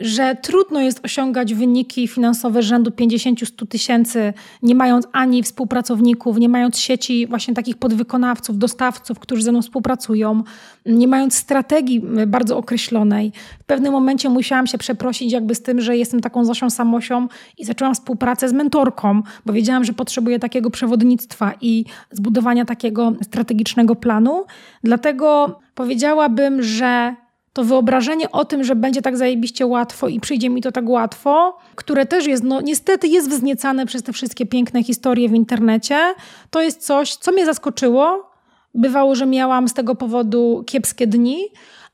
że 0.00 0.36
trudno 0.42 0.80
jest 0.80 1.04
osiągać 1.04 1.54
wyniki 1.54 2.08
finansowe 2.08 2.62
rzędu 2.62 2.90
50-100 2.90 3.66
tysięcy, 3.68 4.32
nie 4.62 4.74
mając 4.74 5.06
ani 5.12 5.42
współpracowników, 5.42 6.38
nie 6.38 6.48
mając 6.48 6.78
sieci 6.78 7.26
właśnie 7.26 7.54
takich 7.54 7.76
podwykonawców, 7.76 8.58
dostawców, 8.58 9.18
którzy 9.18 9.42
ze 9.42 9.52
mną 9.52 9.62
współpracują, 9.62 10.42
nie 10.86 11.08
mając 11.08 11.34
strategii 11.34 12.02
bardzo 12.26 12.56
określonej. 12.58 13.32
W 13.60 13.64
pewnym 13.64 13.92
momencie 13.92 14.28
musiałam 14.28 14.66
się 14.66 14.78
przeprosić 14.78 15.32
jakby 15.32 15.54
z 15.54 15.62
tym, 15.62 15.80
że 15.80 15.96
jestem 15.96 16.20
taką 16.20 16.44
Zosią 16.44 16.70
Samosią 16.70 17.28
i 17.58 17.64
zaczęłam 17.64 17.94
współpracę 17.94 18.48
z 18.48 18.52
mentorką, 18.52 19.22
bo 19.46 19.52
wiedziałam, 19.52 19.84
że 19.84 19.92
potrzebuję 19.92 20.38
takiego 20.38 20.70
przewodnictwa 20.70 21.52
i 21.60 21.84
zbudowania 22.10 22.64
takiego 22.64 23.12
strategicznego 23.22 23.96
planu. 23.96 24.44
Dlatego 24.84 25.58
powiedziałabym, 25.74 26.62
że 26.62 27.16
to 27.52 27.64
wyobrażenie 27.64 28.30
o 28.30 28.44
tym, 28.44 28.64
że 28.64 28.76
będzie 28.76 29.02
tak 29.02 29.16
zajebiście 29.16 29.66
łatwo 29.66 30.08
i 30.08 30.20
przyjdzie 30.20 30.50
mi 30.50 30.62
to 30.62 30.72
tak 30.72 30.88
łatwo, 30.88 31.58
które 31.74 32.06
też 32.06 32.26
jest, 32.26 32.42
no 32.42 32.60
niestety 32.60 33.08
jest 33.08 33.30
wzniecane 33.30 33.86
przez 33.86 34.02
te 34.02 34.12
wszystkie 34.12 34.46
piękne 34.46 34.82
historie 34.82 35.28
w 35.28 35.34
internecie, 35.34 36.14
to 36.50 36.60
jest 36.60 36.86
coś, 36.86 37.16
co 37.16 37.32
mnie 37.32 37.46
zaskoczyło. 37.46 38.32
Bywało, 38.74 39.14
że 39.14 39.26
miałam 39.26 39.68
z 39.68 39.74
tego 39.74 39.94
powodu 39.94 40.64
kiepskie 40.66 41.06
dni, 41.06 41.38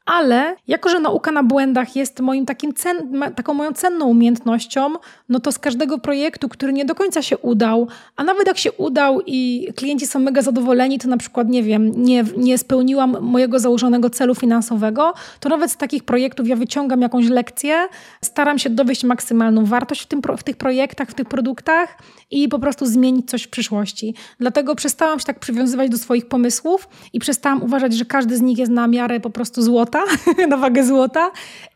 ale 0.08 0.56
jako, 0.68 0.88
że 0.88 1.00
nauka 1.00 1.32
na 1.32 1.42
błędach 1.42 1.96
jest 1.96 2.20
moim 2.20 2.46
takim 2.46 2.74
cen, 2.74 3.22
taką 3.36 3.54
moją 3.54 3.72
cenną 3.72 4.06
umiejętnością, 4.06 4.92
no 5.28 5.40
to 5.40 5.52
z 5.52 5.58
każdego 5.58 5.98
projektu, 5.98 6.48
który 6.48 6.72
nie 6.72 6.84
do 6.84 6.94
końca 6.94 7.22
się 7.22 7.38
udał, 7.38 7.88
a 8.16 8.24
nawet 8.24 8.46
jak 8.46 8.58
się 8.58 8.72
udał 8.72 9.20
i 9.26 9.68
klienci 9.76 10.06
są 10.06 10.18
mega 10.18 10.42
zadowoleni, 10.42 10.98
to 10.98 11.08
na 11.08 11.16
przykład, 11.16 11.48
nie 11.48 11.62
wiem, 11.62 11.92
nie, 12.02 12.24
nie 12.36 12.58
spełniłam 12.58 13.16
mojego 13.20 13.58
założonego 13.58 14.10
celu 14.10 14.34
finansowego, 14.34 15.14
to 15.40 15.48
nawet 15.48 15.70
z 15.70 15.76
takich 15.76 16.04
projektów 16.04 16.48
ja 16.48 16.56
wyciągam 16.56 17.02
jakąś 17.02 17.28
lekcję, 17.28 17.88
staram 18.24 18.58
się 18.58 18.70
dowieść 18.70 19.04
maksymalną 19.04 19.64
wartość 19.64 20.02
w, 20.02 20.06
tym, 20.06 20.22
w 20.38 20.42
tych 20.42 20.56
projektach, 20.56 21.08
w 21.08 21.14
tych 21.14 21.28
produktach 21.28 21.98
i 22.30 22.48
po 22.48 22.58
prostu 22.58 22.86
zmienić 22.86 23.30
coś 23.30 23.42
w 23.42 23.50
przyszłości. 23.50 24.14
Dlatego 24.40 24.74
przestałam 24.74 25.18
się 25.18 25.24
tak 25.24 25.38
przywiązywać 25.38 25.90
do 25.90 25.98
swoich 25.98 26.28
pomysłów 26.28 26.88
i 27.12 27.18
przestałam 27.18 27.62
uważać, 27.62 27.94
że 27.94 28.04
każdy 28.04 28.36
z 28.36 28.40
nich 28.40 28.58
jest 28.58 28.72
na 28.72 28.86
miarę 28.86 29.20
po 29.20 29.30
prostu 29.30 29.62
złota, 29.62 29.97
na 30.50 30.56
wagę 30.56 30.84
złota 30.84 31.30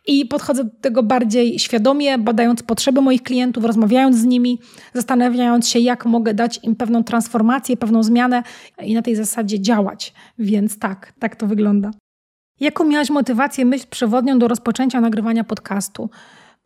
i 0.06 0.26
podchodzę 0.26 0.64
do 0.64 0.70
tego 0.80 1.02
bardziej 1.02 1.58
świadomie, 1.58 2.18
badając 2.18 2.62
potrzeby 2.62 3.00
moich 3.00 3.22
klientów, 3.22 3.64
rozmawiając 3.64 4.16
z 4.16 4.24
nimi, 4.24 4.58
zastanawiając 4.94 5.68
się, 5.68 5.78
jak 5.78 6.06
mogę 6.06 6.34
dać 6.34 6.60
im 6.62 6.76
pewną 6.76 7.04
transformację, 7.04 7.76
pewną 7.76 8.02
zmianę 8.02 8.42
i 8.82 8.94
na 8.94 9.02
tej 9.02 9.16
zasadzie 9.16 9.60
działać. 9.60 10.12
Więc 10.38 10.78
tak, 10.78 11.12
tak 11.18 11.36
to 11.36 11.46
wygląda. 11.46 11.90
Jaką 12.60 12.84
miałaś 12.84 13.10
motywację, 13.10 13.64
myśl 13.64 13.86
przewodnią 13.90 14.38
do 14.38 14.48
rozpoczęcia 14.48 15.00
nagrywania 15.00 15.44
podcastu? 15.44 16.10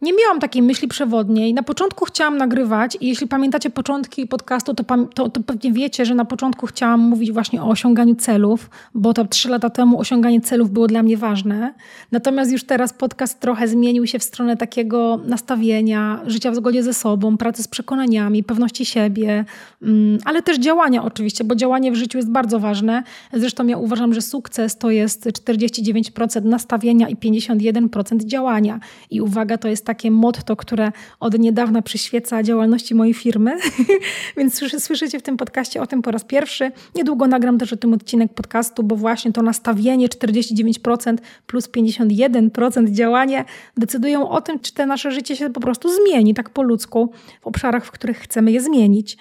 Nie 0.02 0.12
miałam 0.12 0.40
takiej 0.40 0.62
myśli 0.62 0.88
przewodniej. 0.88 1.54
Na 1.54 1.62
początku 1.62 2.04
chciałam 2.04 2.36
nagrywać 2.36 2.98
i 3.00 3.08
jeśli 3.08 3.26
pamiętacie 3.26 3.70
początki 3.70 4.26
podcastu, 4.26 4.74
to, 4.74 4.84
to, 5.14 5.28
to, 5.28 5.40
pewnie 5.40 5.72
wiecie, 5.72 6.06
że 6.06 6.14
na 6.14 6.24
początku 6.24 6.66
chciałam 6.66 7.00
mówić 7.00 7.32
właśnie 7.32 7.62
o 7.62 7.68
osiąganiu 7.68 8.14
celów, 8.14 8.70
bo 8.94 9.14
to 9.14 9.24
trzy 9.24 9.48
lata 9.48 9.70
temu 9.70 10.00
osiąganie 10.00 10.40
celów 10.40 10.70
było 10.70 10.86
dla 10.86 11.02
mnie 11.02 11.16
ważne. 11.16 11.74
Natomiast 12.12 12.52
już 12.52 12.64
teraz 12.64 12.92
podcast 12.92 13.40
trochę 13.40 13.68
zmienił 13.68 14.06
się 14.06 14.18
w 14.18 14.22
stronę 14.22 14.56
takiego 14.56 15.20
nastawienia, 15.24 16.20
życia 16.26 16.50
w 16.50 16.54
zgodzie 16.54 16.82
ze 16.82 16.94
sobą, 16.94 17.36
pracy 17.36 17.62
z 17.62 17.68
przekonaniami, 17.68 18.44
pewności 18.44 18.84
siebie, 18.84 19.44
mm, 19.82 20.18
ale 20.24 20.42
też 20.42 20.58
działania 20.58 21.04
oczywiście, 21.04 21.44
bo 21.44 21.54
działanie 21.54 21.92
w 21.92 21.94
życiu 21.94 22.18
jest 22.18 22.30
bardzo 22.30 22.60
ważne. 22.60 23.02
Zresztą 23.32 23.66
ja 23.66 23.78
uważam, 23.78 24.14
że 24.14 24.22
sukces 24.22 24.78
to 24.78 24.90
jest 24.90 25.26
49% 25.26 26.44
nastawienia 26.44 27.08
i 27.08 27.16
51% 27.16 28.24
działania. 28.24 28.80
I 29.10 29.20
uwaga, 29.20 29.58
to 29.58 29.68
jest 29.68 29.85
takie 29.86 30.10
motto, 30.10 30.56
które 30.56 30.92
od 31.20 31.38
niedawna 31.38 31.82
przyświeca 31.82 32.42
działalności 32.42 32.94
mojej 32.94 33.14
firmy, 33.14 33.56
więc 34.36 34.62
słyszycie 34.78 35.18
w 35.18 35.22
tym 35.22 35.36
podcaście 35.36 35.82
o 35.82 35.86
tym 35.86 36.02
po 36.02 36.10
raz 36.10 36.24
pierwszy. 36.24 36.72
Niedługo 36.94 37.26
nagram 37.26 37.58
też 37.58 37.72
o 37.72 37.76
tym 37.76 37.94
odcinek 37.94 38.34
podcastu, 38.34 38.82
bo 38.82 38.96
właśnie 38.96 39.32
to 39.32 39.42
nastawienie 39.42 40.08
49% 40.08 41.16
plus 41.46 41.68
51% 41.68 42.90
działanie 42.90 43.44
decydują 43.76 44.28
o 44.28 44.40
tym, 44.40 44.58
czy 44.58 44.74
te 44.74 44.86
nasze 44.86 45.10
życie 45.10 45.36
się 45.36 45.50
po 45.50 45.60
prostu 45.60 45.88
zmieni 45.94 46.34
tak 46.34 46.50
po 46.50 46.62
ludzku 46.62 47.12
w 47.40 47.46
obszarach, 47.46 47.84
w 47.84 47.90
których 47.90 48.18
chcemy 48.18 48.52
je 48.52 48.60
zmienić. 48.60 49.16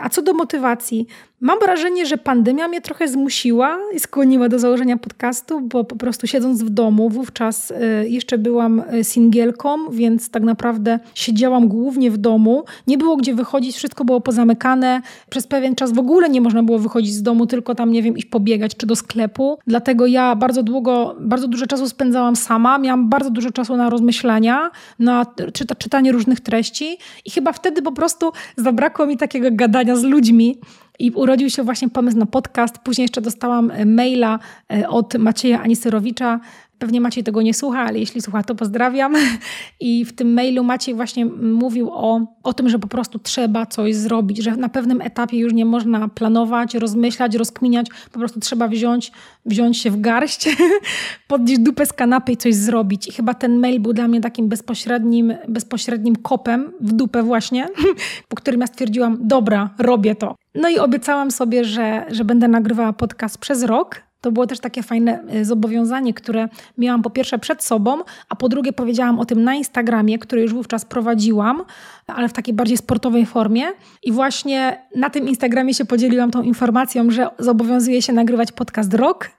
A 0.00 0.08
co 0.08 0.22
do 0.22 0.32
motywacji, 0.32 1.06
Mam 1.40 1.58
wrażenie, 1.58 2.06
że 2.06 2.18
pandemia 2.18 2.68
mnie 2.68 2.80
trochę 2.80 3.08
zmusiła 3.08 3.78
i 3.94 4.00
skłoniła 4.00 4.48
do 4.48 4.58
założenia 4.58 4.96
podcastu, 4.96 5.60
bo 5.60 5.84
po 5.84 5.96
prostu 5.96 6.26
siedząc 6.26 6.62
w 6.62 6.70
domu, 6.70 7.08
wówczas 7.08 7.70
y, 7.70 7.74
jeszcze 8.08 8.38
byłam 8.38 8.82
y, 8.94 9.04
singielką, 9.04 9.90
więc 9.90 10.30
tak 10.30 10.42
naprawdę 10.42 10.98
siedziałam 11.14 11.68
głównie 11.68 12.10
w 12.10 12.18
domu. 12.18 12.64
Nie 12.86 12.98
było 12.98 13.16
gdzie 13.16 13.34
wychodzić, 13.34 13.76
wszystko 13.76 14.04
było 14.04 14.20
pozamykane. 14.20 15.00
Przez 15.30 15.46
pewien 15.46 15.74
czas 15.74 15.92
w 15.92 15.98
ogóle 15.98 16.28
nie 16.28 16.40
można 16.40 16.62
było 16.62 16.78
wychodzić 16.78 17.14
z 17.14 17.22
domu, 17.22 17.46
tylko 17.46 17.74
tam, 17.74 17.92
nie 17.92 18.02
wiem, 18.02 18.16
iść 18.16 18.26
pobiegać 18.26 18.76
czy 18.76 18.86
do 18.86 18.96
sklepu. 18.96 19.58
Dlatego 19.66 20.06
ja 20.06 20.36
bardzo 20.36 20.62
długo, 20.62 21.16
bardzo 21.20 21.48
dużo 21.48 21.66
czasu 21.66 21.88
spędzałam 21.88 22.36
sama. 22.36 22.78
Miałam 22.78 23.08
bardzo 23.08 23.30
dużo 23.30 23.50
czasu 23.50 23.76
na 23.76 23.90
rozmyślania, 23.90 24.70
na 24.98 25.26
czyta, 25.52 25.74
czytanie 25.74 26.12
różnych 26.12 26.40
treści 26.40 26.98
i 27.24 27.30
chyba 27.30 27.52
wtedy 27.52 27.82
po 27.82 27.92
prostu 27.92 28.32
zabrakło 28.56 29.06
mi 29.06 29.16
takiego 29.16 29.48
gadania 29.52 29.96
z 29.96 30.02
ludźmi. 30.02 30.58
I 30.98 31.10
urodził 31.10 31.50
się 31.50 31.62
właśnie 31.62 31.88
pomysł 31.88 32.18
na 32.18 32.26
podcast. 32.26 32.78
Później 32.78 33.04
jeszcze 33.04 33.20
dostałam 33.20 33.70
e, 33.70 33.86
maila 33.86 34.38
e, 34.72 34.88
od 34.88 35.14
Macieja 35.14 35.62
Anisyrowicza. 35.62 36.40
Pewnie 36.78 37.00
Maciej 37.00 37.24
tego 37.24 37.42
nie 37.42 37.54
słucha, 37.54 37.80
ale 37.80 37.98
jeśli 37.98 38.22
słucha, 38.22 38.42
to 38.42 38.54
pozdrawiam. 38.54 39.14
I 39.80 40.04
w 40.04 40.12
tym 40.12 40.34
mailu 40.34 40.64
Maciej 40.64 40.94
właśnie 40.94 41.26
mówił 41.26 41.90
o, 41.92 42.20
o 42.42 42.52
tym, 42.52 42.68
że 42.68 42.78
po 42.78 42.88
prostu 42.88 43.18
trzeba 43.18 43.66
coś 43.66 43.94
zrobić, 43.94 44.38
że 44.38 44.56
na 44.56 44.68
pewnym 44.68 45.00
etapie 45.00 45.38
już 45.38 45.52
nie 45.52 45.64
można 45.64 46.08
planować, 46.08 46.74
rozmyślać, 46.74 47.34
rozkminiać, 47.34 47.86
po 48.12 48.18
prostu 48.18 48.40
trzeba 48.40 48.68
wziąć, 48.68 49.12
wziąć 49.44 49.78
się 49.78 49.90
w 49.90 50.00
garść, 50.00 50.48
podnieść 51.28 51.60
dupę 51.60 51.86
z 51.86 51.92
kanapy 51.92 52.32
i 52.32 52.36
coś 52.36 52.54
zrobić. 52.54 53.08
I 53.08 53.12
chyba 53.12 53.34
ten 53.34 53.58
mail 53.58 53.80
był 53.80 53.92
dla 53.92 54.08
mnie 54.08 54.20
takim 54.20 54.48
bezpośrednim, 54.48 55.34
bezpośrednim 55.48 56.16
kopem 56.16 56.72
w 56.80 56.92
dupę 56.92 57.22
właśnie, 57.22 57.68
po 58.28 58.36
którym 58.36 58.60
ja 58.60 58.66
stwierdziłam, 58.66 59.18
dobra, 59.20 59.70
robię 59.78 60.14
to. 60.14 60.34
No 60.56 60.68
i 60.68 60.78
obiecałam 60.78 61.30
sobie, 61.30 61.64
że, 61.64 62.06
że 62.10 62.24
będę 62.24 62.48
nagrywała 62.48 62.92
podcast 62.92 63.38
przez 63.38 63.62
rok. 63.62 64.06
To 64.20 64.32
było 64.32 64.46
też 64.46 64.60
takie 64.60 64.82
fajne 64.82 65.22
e, 65.28 65.44
zobowiązanie, 65.44 66.14
które 66.14 66.48
miałam 66.78 67.02
po 67.02 67.10
pierwsze 67.10 67.38
przed 67.38 67.64
sobą, 67.64 67.98
a 68.28 68.36
po 68.36 68.48
drugie 68.48 68.72
powiedziałam 68.72 69.18
o 69.18 69.24
tym 69.24 69.44
na 69.44 69.54
Instagramie, 69.54 70.18
który 70.18 70.42
już 70.42 70.54
wówczas 70.54 70.84
prowadziłam, 70.84 71.64
ale 72.06 72.28
w 72.28 72.32
takiej 72.32 72.54
bardziej 72.54 72.76
sportowej 72.76 73.26
formie. 73.26 73.64
I 74.02 74.12
właśnie 74.12 74.82
na 74.96 75.10
tym 75.10 75.28
Instagramie 75.28 75.74
się 75.74 75.84
podzieliłam 75.84 76.30
tą 76.30 76.42
informacją, 76.42 77.10
że 77.10 77.28
zobowiązuję 77.38 78.02
się 78.02 78.12
nagrywać 78.12 78.52
podcast 78.52 78.94
rok. 78.94 79.30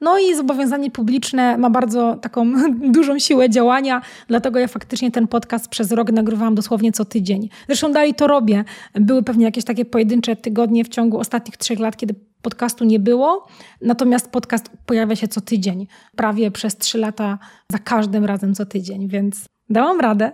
No 0.00 0.18
i 0.18 0.34
zobowiązanie 0.34 0.90
publiczne 0.90 1.58
ma 1.58 1.70
bardzo 1.70 2.16
taką 2.16 2.52
dużą 2.96 3.18
siłę 3.18 3.50
działania, 3.50 4.02
dlatego 4.28 4.58
ja 4.58 4.68
faktycznie 4.68 5.10
ten 5.10 5.28
podcast 5.28 5.68
przez 5.68 5.92
rok 5.92 6.12
nagrywałam 6.12 6.54
dosłownie 6.54 6.92
co 6.92 7.04
tydzień. 7.04 7.48
Zresztą 7.66 7.92
dalej 7.92 8.14
to 8.14 8.26
robię. 8.26 8.64
Były 8.94 9.22
pewnie 9.22 9.44
jakieś 9.44 9.64
takie 9.64 9.84
pojedyncze 9.84 10.36
tygodnie 10.36 10.84
w 10.84 10.88
ciągu 10.88 11.18
ostatnich 11.18 11.56
trzech 11.56 11.78
lat, 11.78 11.96
kiedy 11.96 12.14
podcastu 12.42 12.84
nie 12.84 13.00
było, 13.00 13.46
natomiast 13.80 14.30
podcast 14.30 14.70
pojawia 14.86 15.16
się 15.16 15.28
co 15.28 15.40
tydzień, 15.40 15.86
prawie 16.16 16.50
przez 16.50 16.76
trzy 16.76 16.98
lata, 16.98 17.38
za 17.72 17.78
każdym 17.78 18.24
razem 18.24 18.54
co 18.54 18.66
tydzień, 18.66 19.08
więc 19.08 19.44
dałam 19.70 20.00
radę. 20.00 20.32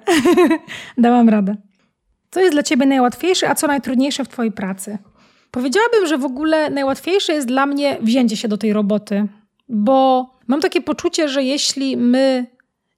dałam 0.99 1.29
radę. 1.29 1.57
Co 2.31 2.41
jest 2.41 2.53
dla 2.53 2.63
Ciebie 2.63 2.87
najłatwiejsze, 2.87 3.51
a 3.51 3.55
co 3.55 3.67
najtrudniejsze 3.67 4.25
w 4.25 4.29
Twojej 4.29 4.53
pracy? 4.53 4.99
Powiedziałabym, 5.53 6.07
że 6.07 6.19
w 6.19 6.25
ogóle 6.25 6.71
najłatwiejsze 6.71 7.33
jest 7.33 7.47
dla 7.47 7.67
mnie 7.67 7.99
wzięcie 8.01 8.37
się 8.37 8.49
do 8.49 8.59
tej 8.59 8.73
roboty, 8.73 9.27
bo 9.69 10.27
mam 10.47 10.61
takie 10.61 10.81
poczucie, 10.81 11.29
że 11.29 11.43
jeśli 11.43 11.97
my 11.97 12.47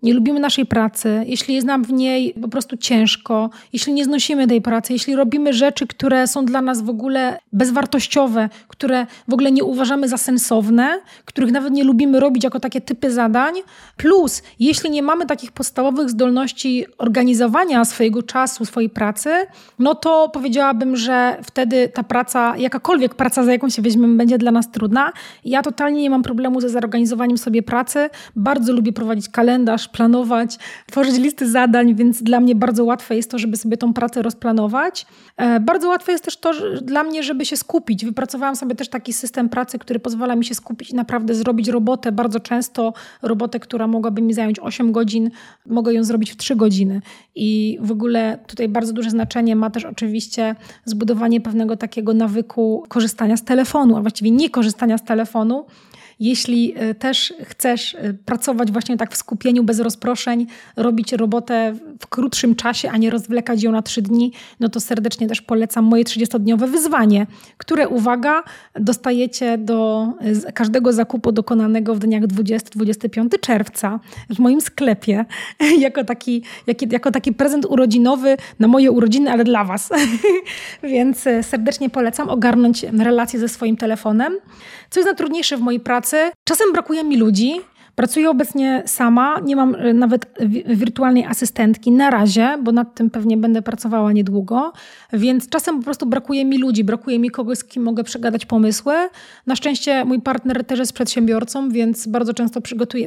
nie 0.04 0.14
lubimy 0.14 0.40
naszej 0.40 0.66
pracy, 0.66 1.24
jeśli 1.26 1.54
jest 1.54 1.66
nam 1.66 1.84
w 1.84 1.92
niej 1.92 2.34
po 2.42 2.48
prostu 2.48 2.76
ciężko, 2.76 3.50
jeśli 3.72 3.92
nie 3.92 4.04
znosimy 4.04 4.46
tej 4.46 4.62
pracy, 4.62 4.92
jeśli 4.92 5.16
robimy 5.16 5.52
rzeczy, 5.52 5.86
które 5.86 6.26
są 6.26 6.44
dla 6.44 6.62
nas 6.62 6.82
w 6.82 6.88
ogóle 6.88 7.38
bezwartościowe, 7.52 8.48
które 8.68 9.06
w 9.28 9.32
ogóle 9.32 9.52
nie 9.52 9.64
uważamy 9.64 10.08
za 10.08 10.16
sensowne, 10.16 11.00
których 11.24 11.52
nawet 11.52 11.72
nie 11.72 11.84
lubimy 11.84 12.20
robić 12.20 12.44
jako 12.44 12.60
takie 12.60 12.80
typy 12.80 13.10
zadań, 13.10 13.54
plus 13.96 14.42
jeśli 14.58 14.90
nie 14.90 15.02
mamy 15.02 15.26
takich 15.26 15.52
podstawowych 15.52 16.10
zdolności 16.10 16.86
organizowania 16.98 17.84
swojego 17.84 18.22
czasu, 18.22 18.64
swojej 18.64 18.90
pracy, 18.90 19.30
no 19.78 19.94
to 19.94 20.28
powiedziałabym, 20.28 20.96
że 20.96 21.36
wtedy 21.42 21.88
ta 21.88 22.02
praca, 22.02 22.56
jakakolwiek 22.56 23.14
praca, 23.14 23.44
za 23.44 23.52
jaką 23.52 23.68
się 23.68 23.82
weźmiemy, 23.82 24.16
będzie 24.16 24.38
dla 24.38 24.50
nas 24.50 24.70
trudna. 24.70 25.12
Ja 25.44 25.62
totalnie 25.62 26.02
nie 26.02 26.10
mam 26.10 26.22
problemu 26.22 26.60
ze 26.60 26.68
zorganizowaniem 26.68 27.38
sobie 27.38 27.62
pracy. 27.62 28.10
Bardzo 28.36 28.72
lubię 28.72 28.92
prowadzić 28.92 29.28
kalendarz, 29.28 29.88
planować, 29.94 30.58
tworzyć 30.86 31.18
listy 31.18 31.50
zadań, 31.50 31.94
więc 31.94 32.22
dla 32.22 32.40
mnie 32.40 32.54
bardzo 32.54 32.84
łatwe 32.84 33.16
jest 33.16 33.30
to, 33.30 33.38
żeby 33.38 33.56
sobie 33.56 33.76
tą 33.76 33.92
pracę 33.94 34.22
rozplanować. 34.22 35.06
E, 35.36 35.60
bardzo 35.60 35.88
łatwe 35.88 36.12
jest 36.12 36.24
też 36.24 36.36
to 36.36 36.52
dla 36.82 37.02
mnie, 37.04 37.22
żeby 37.22 37.44
się 37.44 37.56
skupić. 37.56 38.04
Wypracowałam 38.04 38.56
sobie 38.56 38.74
też 38.74 38.88
taki 38.88 39.12
system 39.12 39.48
pracy, 39.48 39.78
który 39.78 40.00
pozwala 40.00 40.36
mi 40.36 40.44
się 40.44 40.54
skupić 40.54 40.90
i 40.90 40.94
naprawdę 40.94 41.34
zrobić 41.34 41.68
robotę. 41.68 42.12
Bardzo 42.12 42.40
często 42.40 42.92
robotę, 43.22 43.60
która 43.60 43.86
mogłaby 43.86 44.22
mi 44.22 44.34
zająć 44.34 44.60
8 44.60 44.92
godzin, 44.92 45.30
mogę 45.66 45.94
ją 45.94 46.04
zrobić 46.04 46.32
w 46.32 46.36
3 46.36 46.56
godziny. 46.56 47.00
I 47.34 47.78
w 47.80 47.90
ogóle 47.90 48.38
tutaj 48.46 48.68
bardzo 48.68 48.92
duże 48.92 49.10
znaczenie 49.10 49.56
ma 49.56 49.70
też 49.70 49.84
oczywiście 49.84 50.54
zbudowanie 50.84 51.40
pewnego 51.40 51.76
takiego 51.76 52.14
nawyku 52.14 52.84
korzystania 52.88 53.36
z 53.36 53.44
telefonu, 53.44 53.96
a 53.96 54.00
właściwie 54.00 54.30
nie 54.30 54.50
korzystania 54.50 54.98
z 54.98 55.04
telefonu, 55.04 55.66
jeśli 56.24 56.74
e, 56.76 56.94
też 56.94 57.34
chcesz 57.44 57.94
e, 57.94 58.14
pracować 58.14 58.72
właśnie 58.72 58.96
tak 58.96 59.12
w 59.12 59.16
skupieniu, 59.16 59.64
bez 59.64 59.80
rozproszeń, 59.80 60.46
robić 60.76 61.12
robotę 61.12 61.74
w 62.00 62.06
krótszym 62.06 62.54
czasie, 62.54 62.90
a 62.90 62.96
nie 62.96 63.10
rozwlekać 63.10 63.62
ją 63.62 63.72
na 63.72 63.82
trzy 63.82 64.02
dni, 64.02 64.32
no 64.60 64.68
to 64.68 64.80
serdecznie 64.80 65.26
też 65.26 65.42
polecam 65.42 65.84
moje 65.84 66.04
30-dniowe 66.04 66.68
wyzwanie, 66.68 67.26
które, 67.58 67.88
uwaga, 67.88 68.42
dostajecie 68.74 69.58
do 69.58 70.08
każdego 70.54 70.92
zakupu 70.92 71.32
dokonanego 71.32 71.94
w 71.94 71.98
dniach 71.98 72.22
20-25 72.22 73.40
czerwca 73.40 74.00
w 74.30 74.38
moim 74.38 74.60
sklepie 74.60 75.24
jako 75.78 76.04
taki, 76.04 76.42
jako 76.90 77.10
taki 77.10 77.32
prezent 77.32 77.66
urodzinowy 77.66 78.36
na 78.58 78.68
moje 78.68 78.90
urodziny, 78.90 79.30
ale 79.30 79.44
dla 79.44 79.64
Was. 79.64 79.90
Więc 80.82 81.26
e, 81.26 81.42
serdecznie 81.42 81.90
polecam 81.90 82.28
ogarnąć 82.28 82.82
relacje 82.82 83.40
ze 83.40 83.48
swoim 83.48 83.76
telefonem. 83.76 84.38
Co 84.94 85.00
jest 85.00 85.06
najtrudniejsze 85.06 85.56
w 85.56 85.60
mojej 85.60 85.80
pracy? 85.80 86.30
Czasem 86.44 86.72
brakuje 86.72 87.04
mi 87.04 87.16
ludzi, 87.16 87.60
Pracuję 87.96 88.30
obecnie 88.30 88.82
sama, 88.86 89.40
nie 89.40 89.56
mam 89.56 89.74
y, 89.74 89.94
nawet 89.94 90.26
wirtualnej 90.66 91.24
asystentki 91.24 91.92
na 91.92 92.10
razie, 92.10 92.58
bo 92.62 92.72
nad 92.72 92.94
tym 92.94 93.10
pewnie 93.10 93.36
będę 93.36 93.62
pracowała 93.62 94.12
niedługo, 94.12 94.72
więc 95.12 95.48
czasem 95.48 95.78
po 95.78 95.84
prostu 95.84 96.06
brakuje 96.06 96.44
mi 96.44 96.58
ludzi, 96.58 96.84
brakuje 96.84 97.18
mi 97.18 97.30
kogoś, 97.30 97.58
z 97.58 97.64
kim 97.64 97.82
mogę 97.82 98.04
przegadać 98.04 98.46
pomysły. 98.46 98.94
Na 99.46 99.56
szczęście 99.56 100.04
mój 100.04 100.20
partner 100.20 100.64
też 100.64 100.78
jest 100.78 100.92
przedsiębiorcą, 100.92 101.70
więc 101.70 102.06
bardzo 102.06 102.34
często 102.34 102.60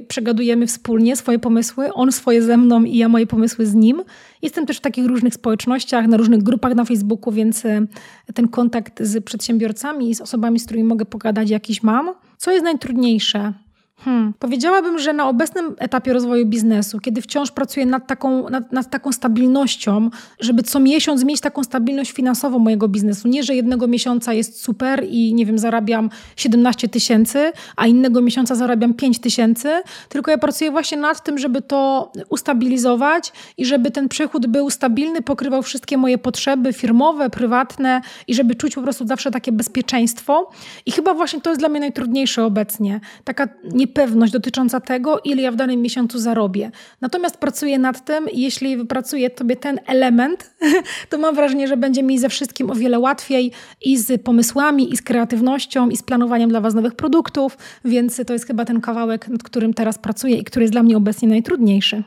przegadujemy 0.07 0.67
wspólnie 0.67 1.15
swoje 1.15 1.39
pomysły, 1.39 1.93
on 1.93 2.11
swoje 2.11 2.41
ze 2.41 2.57
mną 2.57 2.83
i 2.83 2.97
ja 2.97 3.09
moje 3.09 3.27
pomysły 3.27 3.65
z 3.65 3.73
nim. 3.73 4.03
Jestem 4.41 4.65
też 4.65 4.77
w 4.77 4.81
takich 4.81 5.05
różnych 5.05 5.33
społecznościach, 5.33 6.07
na 6.07 6.17
różnych 6.17 6.43
grupach 6.43 6.75
na 6.75 6.85
Facebooku, 6.85 7.33
więc 7.33 7.65
y, 7.65 7.87
ten 8.33 8.47
kontakt 8.47 9.03
z 9.03 9.23
przedsiębiorcami 9.23 10.09
i 10.09 10.15
z 10.15 10.21
osobami, 10.21 10.59
z 10.59 10.65
którymi 10.65 10.83
mogę 10.83 11.05
pogadać, 11.05 11.49
jakiś 11.49 11.83
mam. 11.83 12.13
Co 12.37 12.51
jest 12.51 12.63
najtrudniejsze? 12.63 13.66
Hmm. 13.99 14.33
Powiedziałabym, 14.39 14.99
że 14.99 15.13
na 15.13 15.29
obecnym 15.29 15.75
etapie 15.77 16.13
rozwoju 16.13 16.45
biznesu, 16.45 16.99
kiedy 16.99 17.21
wciąż 17.21 17.51
pracuję 17.51 17.85
nad 17.85 18.07
taką, 18.07 18.49
nad, 18.49 18.71
nad, 18.71 18.89
taką 18.89 19.11
stabilnością, 19.11 20.09
żeby 20.39 20.63
co 20.63 20.79
miesiąc 20.79 21.23
mieć 21.23 21.41
taką 21.41 21.63
stabilność 21.63 22.11
finansową 22.11 22.59
mojego 22.59 22.87
biznesu. 22.87 23.27
Nie, 23.27 23.43
że 23.43 23.55
jednego 23.55 23.87
miesiąca 23.87 24.33
jest 24.33 24.61
super 24.61 25.05
i 25.09 25.33
nie 25.33 25.45
wiem, 25.45 25.59
zarabiam 25.59 26.09
17 26.35 26.89
tysięcy, 26.89 27.51
a 27.75 27.87
innego 27.87 28.21
miesiąca 28.21 28.55
zarabiam 28.55 28.93
5 28.93 29.19
tysięcy, 29.19 29.69
tylko 30.09 30.31
ja 30.31 30.37
pracuję 30.37 30.71
właśnie 30.71 30.97
nad 30.97 31.23
tym, 31.23 31.37
żeby 31.37 31.61
to 31.61 32.11
ustabilizować 32.29 33.33
i 33.57 33.65
żeby 33.65 33.91
ten 33.91 34.09
przychód 34.09 34.47
był 34.47 34.69
stabilny, 34.69 35.21
pokrywał 35.21 35.61
wszystkie 35.61 35.97
moje 35.97 36.17
potrzeby 36.17 36.73
firmowe, 36.73 37.29
prywatne 37.29 38.01
i 38.27 38.33
żeby 38.33 38.55
czuć 38.55 38.75
po 38.75 38.81
prostu 38.81 39.07
zawsze 39.07 39.31
takie 39.31 39.51
bezpieczeństwo. 39.51 40.49
I 40.85 40.91
chyba 40.91 41.13
właśnie 41.13 41.41
to 41.41 41.49
jest 41.49 41.61
dla 41.61 41.69
mnie 41.69 41.79
najtrudniejsze 41.79 42.45
obecnie. 42.45 42.99
Taka 43.23 43.47
nie 43.63 43.86
niepewność 43.87 44.33
dotycząca 44.33 44.79
tego, 44.79 45.19
ile 45.23 45.41
ja 45.41 45.51
w 45.51 45.55
danym 45.55 45.81
miesiącu 45.81 46.19
zarobię. 46.19 46.71
Natomiast 47.01 47.37
pracuję 47.37 47.79
nad 47.79 48.05
tym 48.05 48.27
jeśli 48.33 48.77
wypracuję 48.77 49.29
sobie 49.37 49.55
ten 49.55 49.79
element, 49.85 50.53
to 51.09 51.17
mam 51.17 51.35
wrażenie, 51.35 51.67
że 51.67 51.77
będzie 51.77 52.03
mi 52.03 52.19
ze 52.19 52.29
wszystkim 52.29 52.71
o 52.71 52.75
wiele 52.75 52.99
łatwiej 52.99 53.51
i 53.81 53.97
z 53.97 54.23
pomysłami, 54.23 54.93
i 54.93 54.97
z 54.97 55.01
kreatywnością, 55.01 55.89
i 55.89 55.97
z 55.97 56.03
planowaniem 56.03 56.49
dla 56.49 56.61
Was 56.61 56.73
nowych 56.73 56.95
produktów, 56.95 57.57
więc 57.85 58.21
to 58.27 58.33
jest 58.33 58.47
chyba 58.47 58.65
ten 58.65 58.81
kawałek, 58.81 59.27
nad 59.27 59.43
którym 59.43 59.73
teraz 59.73 59.97
pracuję 59.97 60.37
i 60.37 60.43
który 60.43 60.63
jest 60.63 60.73
dla 60.73 60.83
mnie 60.83 60.97
obecnie 60.97 61.27
najtrudniejszy. 61.27 62.03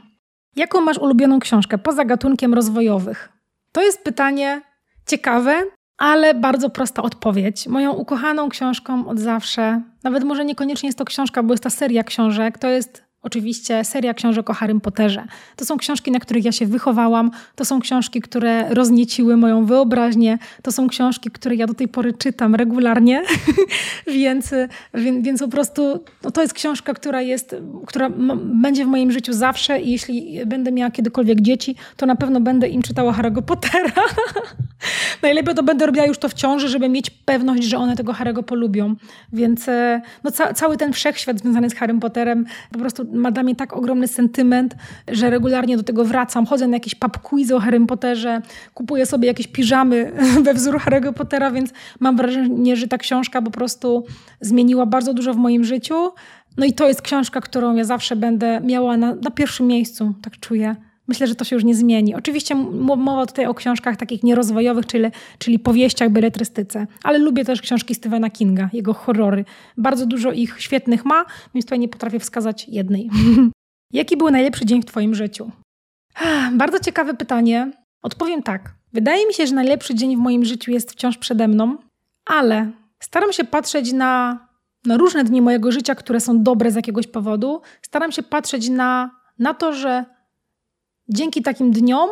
Jaką 0.56 0.80
masz 0.80 0.98
ulubioną 0.98 1.40
książkę 1.40 1.78
poza 1.78 2.04
gatunkiem 2.04 2.54
rozwojowych? 2.54 3.28
To 3.72 3.82
jest 3.82 4.04
pytanie 4.04 4.62
ciekawe, 5.06 5.62
ale 6.00 6.34
bardzo 6.34 6.70
prosta 6.70 7.02
odpowiedź. 7.02 7.66
Moją 7.66 7.92
ukochaną 7.92 8.48
książką 8.48 9.08
od 9.08 9.18
zawsze, 9.18 9.82
nawet 10.02 10.24
może 10.24 10.44
niekoniecznie 10.44 10.86
jest 10.86 10.98
to 10.98 11.04
książka, 11.04 11.42
bo 11.42 11.52
jest 11.52 11.62
ta 11.62 11.70
seria 11.70 12.04
książek, 12.04 12.58
to 12.58 12.68
jest 12.68 13.10
Oczywiście 13.22 13.84
seria 13.84 14.14
książek 14.14 14.50
o 14.50 14.54
Harrym 14.54 14.80
Potterze. 14.80 15.24
To 15.56 15.64
są 15.64 15.76
książki, 15.76 16.10
na 16.10 16.20
których 16.20 16.44
ja 16.44 16.52
się 16.52 16.66
wychowałam, 16.66 17.30
to 17.54 17.64
są 17.64 17.80
książki, 17.80 18.20
które 18.20 18.74
roznieciły 18.74 19.36
moją 19.36 19.66
wyobraźnię, 19.66 20.38
to 20.62 20.72
są 20.72 20.88
książki, 20.88 21.30
które 21.30 21.54
ja 21.54 21.66
do 21.66 21.74
tej 21.74 21.88
pory 21.88 22.12
czytam 22.12 22.54
regularnie, 22.54 23.22
więc, 24.06 24.54
więc, 24.94 25.26
więc 25.26 25.40
po 25.40 25.48
prostu 25.48 26.04
no 26.24 26.30
to 26.30 26.42
jest 26.42 26.54
książka, 26.54 26.94
która, 26.94 27.22
jest, 27.22 27.56
która 27.86 28.10
będzie 28.44 28.84
w 28.84 28.88
moim 28.88 29.12
życiu 29.12 29.32
zawsze 29.32 29.80
i 29.80 29.90
jeśli 29.90 30.46
będę 30.46 30.72
miała 30.72 30.90
kiedykolwiek 30.90 31.40
dzieci, 31.40 31.76
to 31.96 32.06
na 32.06 32.16
pewno 32.16 32.40
będę 32.40 32.68
im 32.68 32.82
czytała 32.82 33.12
Harry'ego 33.12 33.42
Pottera. 33.42 33.92
Najlepiej 35.22 35.54
to 35.54 35.62
będę 35.62 35.86
robiła 35.86 36.06
już 36.06 36.18
to 36.18 36.28
w 36.28 36.34
ciąży, 36.34 36.68
żeby 36.68 36.88
mieć 36.88 37.10
pewność, 37.10 37.62
że 37.62 37.78
one 37.78 37.96
tego 37.96 38.12
Harry'ego 38.12 38.42
polubią. 38.42 38.94
Więc 39.32 39.68
e, 39.68 40.00
no, 40.24 40.30
ca 40.30 40.54
cały 40.54 40.76
ten 40.76 40.92
wszechświat 40.92 41.38
związany 41.38 41.70
z 41.70 41.74
Harrym 41.74 42.00
Potterem 42.00 42.46
po 42.72 42.78
prostu 42.78 43.06
ma 43.12 43.30
dla 43.30 43.42
mnie 43.42 43.56
tak 43.56 43.76
ogromny 43.76 44.08
sentyment, 44.08 44.74
że 45.08 45.30
regularnie 45.30 45.76
do 45.76 45.82
tego 45.82 46.04
wracam. 46.04 46.46
Chodzę 46.46 46.68
na 46.68 46.76
jakieś 46.76 46.94
pub 46.94 47.18
quizy 47.18 47.56
o 47.56 47.60
Harrym 47.60 47.86
Potterze, 47.86 48.42
kupuję 48.74 49.06
sobie 49.06 49.28
jakieś 49.28 49.46
piżamy 49.46 50.12
we 50.44 50.54
wzór 50.54 50.76
Harry'ego 50.76 51.12
Pottera, 51.12 51.50
więc 51.50 51.70
mam 52.00 52.16
wrażenie, 52.16 52.76
że 52.76 52.88
ta 52.88 52.98
książka 52.98 53.42
po 53.42 53.50
prostu 53.50 54.04
zmieniła 54.40 54.86
bardzo 54.86 55.14
dużo 55.14 55.34
w 55.34 55.36
moim 55.36 55.64
życiu. 55.64 55.94
No 56.56 56.66
i 56.66 56.72
to 56.72 56.88
jest 56.88 57.02
książka, 57.02 57.40
którą 57.40 57.74
ja 57.76 57.84
zawsze 57.84 58.16
będę 58.16 58.60
miała 58.60 58.96
na, 58.96 59.14
na 59.14 59.30
pierwszym 59.30 59.66
miejscu, 59.66 60.14
tak 60.22 60.40
czuję. 60.40 60.76
Myślę, 61.10 61.26
że 61.26 61.34
to 61.34 61.44
się 61.44 61.56
już 61.56 61.64
nie 61.64 61.74
zmieni. 61.74 62.14
Oczywiście 62.14 62.54
mowa 62.54 63.26
tutaj 63.26 63.46
o 63.46 63.54
książkach 63.54 63.96
takich 63.96 64.22
nierozwojowych, 64.22 64.86
czyli, 64.86 65.04
czyli 65.38 65.58
powieściach, 65.58 66.10
beletrystyce, 66.10 66.86
ale 67.04 67.18
lubię 67.18 67.44
też 67.44 67.60
książki 67.62 67.94
Stephena 67.94 68.30
Kinga, 68.30 68.70
jego 68.72 68.94
horrory. 68.94 69.44
Bardzo 69.76 70.06
dużo 70.06 70.32
ich 70.32 70.60
świetnych 70.60 71.04
ma, 71.04 71.24
więc 71.54 71.66
tutaj 71.66 71.78
nie 71.78 71.88
potrafię 71.88 72.18
wskazać 72.18 72.68
jednej. 72.68 73.10
Jaki 73.92 74.16
był 74.16 74.30
najlepszy 74.30 74.66
dzień 74.66 74.82
w 74.82 74.84
Twoim 74.84 75.14
życiu? 75.14 75.50
Bardzo 76.52 76.80
ciekawe 76.80 77.14
pytanie. 77.14 77.72
Odpowiem 78.02 78.42
tak. 78.42 78.74
Wydaje 78.92 79.26
mi 79.26 79.34
się, 79.34 79.46
że 79.46 79.54
najlepszy 79.54 79.94
dzień 79.94 80.16
w 80.16 80.20
moim 80.20 80.44
życiu 80.44 80.70
jest 80.70 80.92
wciąż 80.92 81.18
przede 81.18 81.48
mną, 81.48 81.76
ale 82.26 82.70
staram 83.02 83.32
się 83.32 83.44
patrzeć 83.44 83.92
na, 83.92 84.38
na 84.86 84.96
różne 84.96 85.24
dni 85.24 85.42
mojego 85.42 85.72
życia, 85.72 85.94
które 85.94 86.20
są 86.20 86.42
dobre 86.42 86.70
z 86.70 86.74
jakiegoś 86.74 87.06
powodu. 87.06 87.60
Staram 87.82 88.12
się 88.12 88.22
patrzeć 88.22 88.68
na, 88.68 89.10
na 89.38 89.54
to, 89.54 89.72
że 89.72 90.04
dzięki 91.10 91.42
takim 91.42 91.72
dniom 91.72 92.10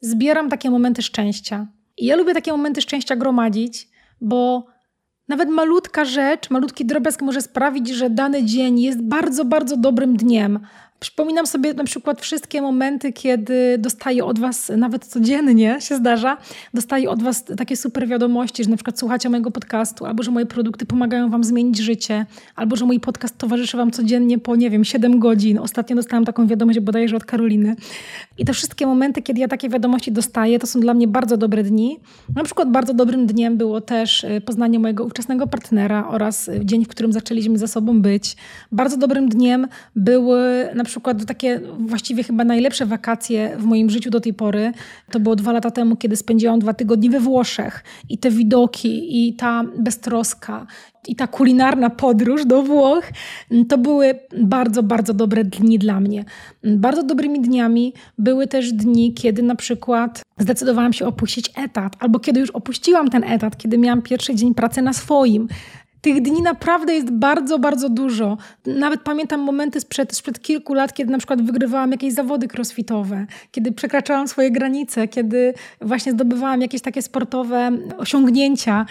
zbieram 0.00 0.48
takie 0.48 0.70
momenty 0.70 1.02
szczęścia. 1.02 1.66
I 1.96 2.06
ja 2.06 2.16
lubię 2.16 2.34
takie 2.34 2.52
momenty 2.52 2.82
szczęścia 2.82 3.16
gromadzić, 3.16 3.88
bo 4.20 4.66
nawet 5.28 5.48
malutka 5.48 6.04
rzecz, 6.04 6.50
malutki 6.50 6.84
drobiazg 6.84 7.22
może 7.22 7.42
sprawić, 7.42 7.88
że 7.88 8.10
dany 8.10 8.44
dzień 8.44 8.80
jest 8.80 9.02
bardzo, 9.02 9.44
bardzo 9.44 9.76
dobrym 9.76 10.16
dniem. 10.16 10.60
Przypominam 11.00 11.46
sobie 11.46 11.74
na 11.74 11.84
przykład 11.84 12.20
wszystkie 12.20 12.62
momenty, 12.62 13.12
kiedy 13.12 13.78
dostaję 13.78 14.24
od 14.24 14.38
Was, 14.38 14.72
nawet 14.76 15.04
codziennie 15.04 15.80
się 15.80 15.96
zdarza, 15.96 16.36
dostaję 16.74 17.10
od 17.10 17.22
Was 17.22 17.44
takie 17.44 17.76
super 17.76 18.08
wiadomości, 18.08 18.64
że 18.64 18.70
na 18.70 18.76
przykład 18.76 18.98
słuchacie 18.98 19.28
mojego 19.28 19.50
podcastu, 19.50 20.06
albo 20.06 20.22
że 20.22 20.30
moje 20.30 20.46
produkty 20.46 20.86
pomagają 20.86 21.30
Wam 21.30 21.44
zmienić 21.44 21.78
życie, 21.78 22.26
albo 22.56 22.76
że 22.76 22.84
mój 22.84 23.00
podcast 23.00 23.38
towarzyszy 23.38 23.76
Wam 23.76 23.90
codziennie 23.90 24.38
po, 24.38 24.56
nie 24.56 24.70
wiem, 24.70 24.84
7 24.84 25.18
godzin. 25.18 25.58
Ostatnio 25.58 25.96
dostałam 25.96 26.24
taką 26.24 26.46
wiadomość 26.46 26.80
bodajże 26.80 27.16
od 27.16 27.24
Karoliny. 27.24 27.76
I 28.38 28.44
te 28.44 28.52
wszystkie 28.52 28.86
momenty, 28.86 29.22
kiedy 29.22 29.40
ja 29.40 29.48
takie 29.48 29.68
wiadomości 29.68 30.12
dostaję, 30.12 30.58
to 30.58 30.66
są 30.66 30.80
dla 30.80 30.94
mnie 30.94 31.08
bardzo 31.08 31.36
dobre 31.36 31.62
dni. 31.62 32.00
Na 32.36 32.44
przykład 32.44 32.70
bardzo 32.70 32.94
dobrym 32.94 33.26
dniem 33.26 33.56
było 33.56 33.80
też 33.80 34.24
y, 34.24 34.40
poznanie 34.40 34.78
mojego 34.78 35.04
ówczesnego 35.04 35.46
partnera 35.46 36.08
oraz 36.08 36.48
y, 36.48 36.60
dzień, 36.64 36.84
w 36.84 36.88
którym 36.88 37.12
zaczęliśmy 37.12 37.58
ze 37.58 37.68
sobą 37.68 38.02
być. 38.02 38.36
Bardzo 38.72 38.96
dobrym 38.96 39.28
dniem 39.28 39.66
były 39.96 40.68
na 40.74 40.84
przykład 40.84 40.89
takie 41.26 41.60
właściwie 41.78 42.22
chyba 42.22 42.44
najlepsze 42.44 42.86
wakacje 42.86 43.56
w 43.58 43.64
moim 43.64 43.90
życiu 43.90 44.10
do 44.10 44.20
tej 44.20 44.34
pory. 44.34 44.72
To 45.10 45.20
było 45.20 45.36
dwa 45.36 45.52
lata 45.52 45.70
temu, 45.70 45.96
kiedy 45.96 46.16
spędziłam 46.16 46.58
dwa 46.58 46.74
tygodnie 46.74 47.10
we 47.10 47.20
Włoszech 47.20 47.84
i 48.08 48.18
te 48.18 48.30
widoki 48.30 49.28
i 49.28 49.34
ta 49.34 49.64
beztroska 49.78 50.66
i 51.08 51.16
ta 51.16 51.26
kulinarna 51.26 51.90
podróż 51.90 52.46
do 52.46 52.62
Włoch, 52.62 53.04
to 53.68 53.78
były 53.78 54.14
bardzo, 54.38 54.82
bardzo 54.82 55.14
dobre 55.14 55.44
dni 55.44 55.78
dla 55.78 56.00
mnie. 56.00 56.24
Bardzo 56.64 57.02
dobrymi 57.02 57.40
dniami 57.40 57.92
były 58.18 58.46
też 58.46 58.72
dni, 58.72 59.14
kiedy 59.14 59.42
na 59.42 59.54
przykład 59.54 60.22
zdecydowałam 60.38 60.92
się 60.92 61.06
opuścić 61.06 61.50
etat, 61.56 61.96
albo 61.98 62.18
kiedy 62.18 62.40
już 62.40 62.50
opuściłam 62.50 63.10
ten 63.10 63.24
etat, 63.24 63.56
kiedy 63.56 63.78
miałam 63.78 64.02
pierwszy 64.02 64.34
dzień 64.34 64.54
pracy 64.54 64.82
na 64.82 64.92
swoim, 64.92 65.48
tych 66.00 66.22
dni 66.22 66.42
naprawdę 66.42 66.94
jest 66.94 67.10
bardzo, 67.10 67.58
bardzo 67.58 67.88
dużo. 67.88 68.36
Nawet 68.66 69.00
pamiętam 69.00 69.40
momenty 69.40 69.80
sprzed, 69.80 70.16
sprzed 70.16 70.40
kilku 70.40 70.74
lat, 70.74 70.94
kiedy 70.94 71.12
na 71.12 71.18
przykład 71.18 71.42
wygrywałam 71.42 71.92
jakieś 71.92 72.14
zawody 72.14 72.48
crossfitowe, 72.48 73.26
kiedy 73.50 73.72
przekraczałam 73.72 74.28
swoje 74.28 74.50
granice, 74.50 75.08
kiedy 75.08 75.54
właśnie 75.80 76.12
zdobywałam 76.12 76.60
jakieś 76.60 76.82
takie 76.82 77.02
sportowe 77.02 77.70
osiągnięcia. 77.98 78.86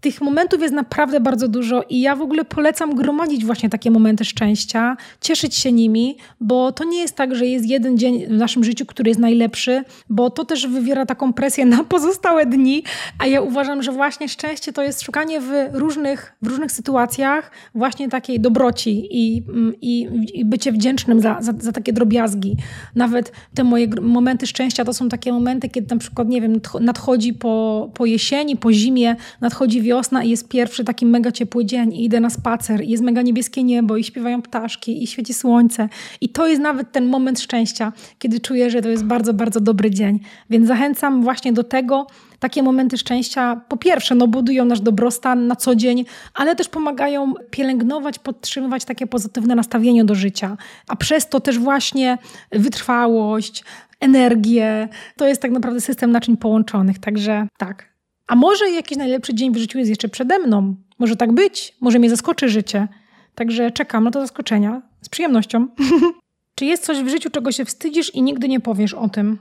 Tych 0.00 0.20
momentów 0.20 0.62
jest 0.62 0.74
naprawdę 0.74 1.20
bardzo 1.20 1.48
dużo 1.48 1.82
i 1.88 2.00
ja 2.00 2.16
w 2.16 2.22
ogóle 2.22 2.44
polecam 2.44 2.94
gromadzić 2.94 3.44
właśnie 3.44 3.68
takie 3.68 3.90
momenty 3.90 4.24
szczęścia, 4.24 4.96
cieszyć 5.20 5.54
się 5.54 5.72
nimi, 5.72 6.16
bo 6.40 6.72
to 6.72 6.84
nie 6.84 6.98
jest 6.98 7.16
tak, 7.16 7.34
że 7.34 7.46
jest 7.46 7.66
jeden 7.66 7.98
dzień 7.98 8.26
w 8.26 8.30
naszym 8.30 8.64
życiu, 8.64 8.86
który 8.86 9.10
jest 9.10 9.20
najlepszy, 9.20 9.84
bo 10.10 10.30
to 10.30 10.44
też 10.44 10.66
wywiera 10.66 11.06
taką 11.06 11.32
presję 11.32 11.66
na 11.66 11.84
pozostałe 11.84 12.46
dni, 12.46 12.84
a 13.18 13.26
ja 13.26 13.40
uważam, 13.40 13.82
że 13.82 13.92
właśnie 13.92 14.28
szczęście 14.28 14.72
to 14.72 14.82
jest 14.82 15.02
szukanie 15.02 15.40
w 15.40 15.52
różnych, 15.72 16.32
w 16.42 16.46
różnych 16.46 16.72
sytuacjach 16.72 17.50
właśnie 17.74 18.08
takiej 18.08 18.40
dobroci 18.40 19.08
i, 19.10 19.42
i, 19.80 20.08
i 20.34 20.44
bycie 20.44 20.72
wdzięcznym 20.72 21.20
za, 21.20 21.36
za, 21.40 21.52
za 21.58 21.72
takie 21.72 21.92
drobiazgi. 21.92 22.56
Nawet 22.94 23.32
te 23.54 23.64
moje 23.64 23.86
momenty 24.00 24.46
szczęścia 24.46 24.84
to 24.84 24.94
są 24.94 25.08
takie 25.08 25.32
momenty, 25.32 25.68
kiedy 25.68 25.94
na 25.94 26.00
przykład, 26.00 26.28
nie 26.28 26.40
wiem, 26.40 26.60
nadchodzi 26.80 27.34
po, 27.34 27.90
po 27.94 28.06
jesieni, 28.06 28.56
po 28.56 28.72
zimie, 28.72 29.16
nadchodzi 29.40 29.82
wiosna, 29.82 29.89
wiosna 29.90 30.24
i 30.24 30.30
jest 30.30 30.48
pierwszy 30.48 30.84
taki 30.84 31.06
mega 31.06 31.32
ciepły 31.32 31.64
dzień 31.64 31.92
i 31.94 32.04
idę 32.04 32.20
na 32.20 32.30
spacer 32.30 32.84
i 32.84 32.88
jest 32.88 33.02
mega 33.02 33.22
niebieskie 33.22 33.62
niebo 33.62 33.96
i 33.96 34.04
śpiewają 34.04 34.42
ptaszki 34.42 35.02
i 35.02 35.06
świeci 35.06 35.34
słońce. 35.34 35.88
I 36.20 36.28
to 36.28 36.46
jest 36.46 36.62
nawet 36.62 36.92
ten 36.92 37.06
moment 37.06 37.40
szczęścia, 37.40 37.92
kiedy 38.18 38.40
czuję, 38.40 38.70
że 38.70 38.82
to 38.82 38.88
jest 38.88 39.04
bardzo, 39.04 39.34
bardzo 39.34 39.60
dobry 39.60 39.90
dzień. 39.90 40.20
Więc 40.50 40.68
zachęcam 40.68 41.22
właśnie 41.22 41.52
do 41.52 41.64
tego, 41.64 42.06
takie 42.38 42.62
momenty 42.62 42.98
szczęścia 42.98 43.60
po 43.68 43.76
pierwsze 43.76 44.14
no, 44.14 44.26
budują 44.26 44.64
nasz 44.64 44.80
dobrostan 44.80 45.46
na 45.46 45.56
co 45.56 45.74
dzień, 45.74 46.04
ale 46.34 46.56
też 46.56 46.68
pomagają 46.68 47.34
pielęgnować, 47.50 48.18
podtrzymywać 48.18 48.84
takie 48.84 49.06
pozytywne 49.06 49.54
nastawienie 49.54 50.04
do 50.04 50.14
życia, 50.14 50.56
a 50.88 50.96
przez 50.96 51.28
to 51.28 51.40
też 51.40 51.58
właśnie 51.58 52.18
wytrwałość, 52.52 53.64
energię. 54.00 54.88
To 55.16 55.26
jest 55.26 55.42
tak 55.42 55.50
naprawdę 55.50 55.80
system 55.80 56.12
naczyń 56.12 56.36
połączonych, 56.36 56.98
także 56.98 57.46
tak. 57.58 57.89
A 58.30 58.36
może 58.36 58.70
jakiś 58.70 58.98
najlepszy 58.98 59.34
dzień 59.34 59.52
w 59.52 59.56
życiu 59.56 59.78
jest 59.78 59.88
jeszcze 59.88 60.08
przede 60.08 60.38
mną? 60.38 60.74
Może 60.98 61.16
tak 61.16 61.32
być, 61.32 61.76
może 61.80 61.98
mnie 61.98 62.10
zaskoczy 62.10 62.48
życie. 62.48 62.88
Także 63.34 63.70
czekam 63.70 64.04
na 64.04 64.10
to 64.10 64.20
zaskoczenia 64.20 64.82
z 65.00 65.08
przyjemnością. 65.08 65.66
Czy 66.54 66.64
jest 66.64 66.84
coś 66.84 66.98
w 66.98 67.08
życiu, 67.08 67.30
czego 67.30 67.52
się 67.52 67.64
wstydzisz 67.64 68.14
i 68.14 68.22
nigdy 68.22 68.48
nie 68.48 68.60
powiesz 68.60 68.94
o 68.94 69.08
tym? 69.08 69.38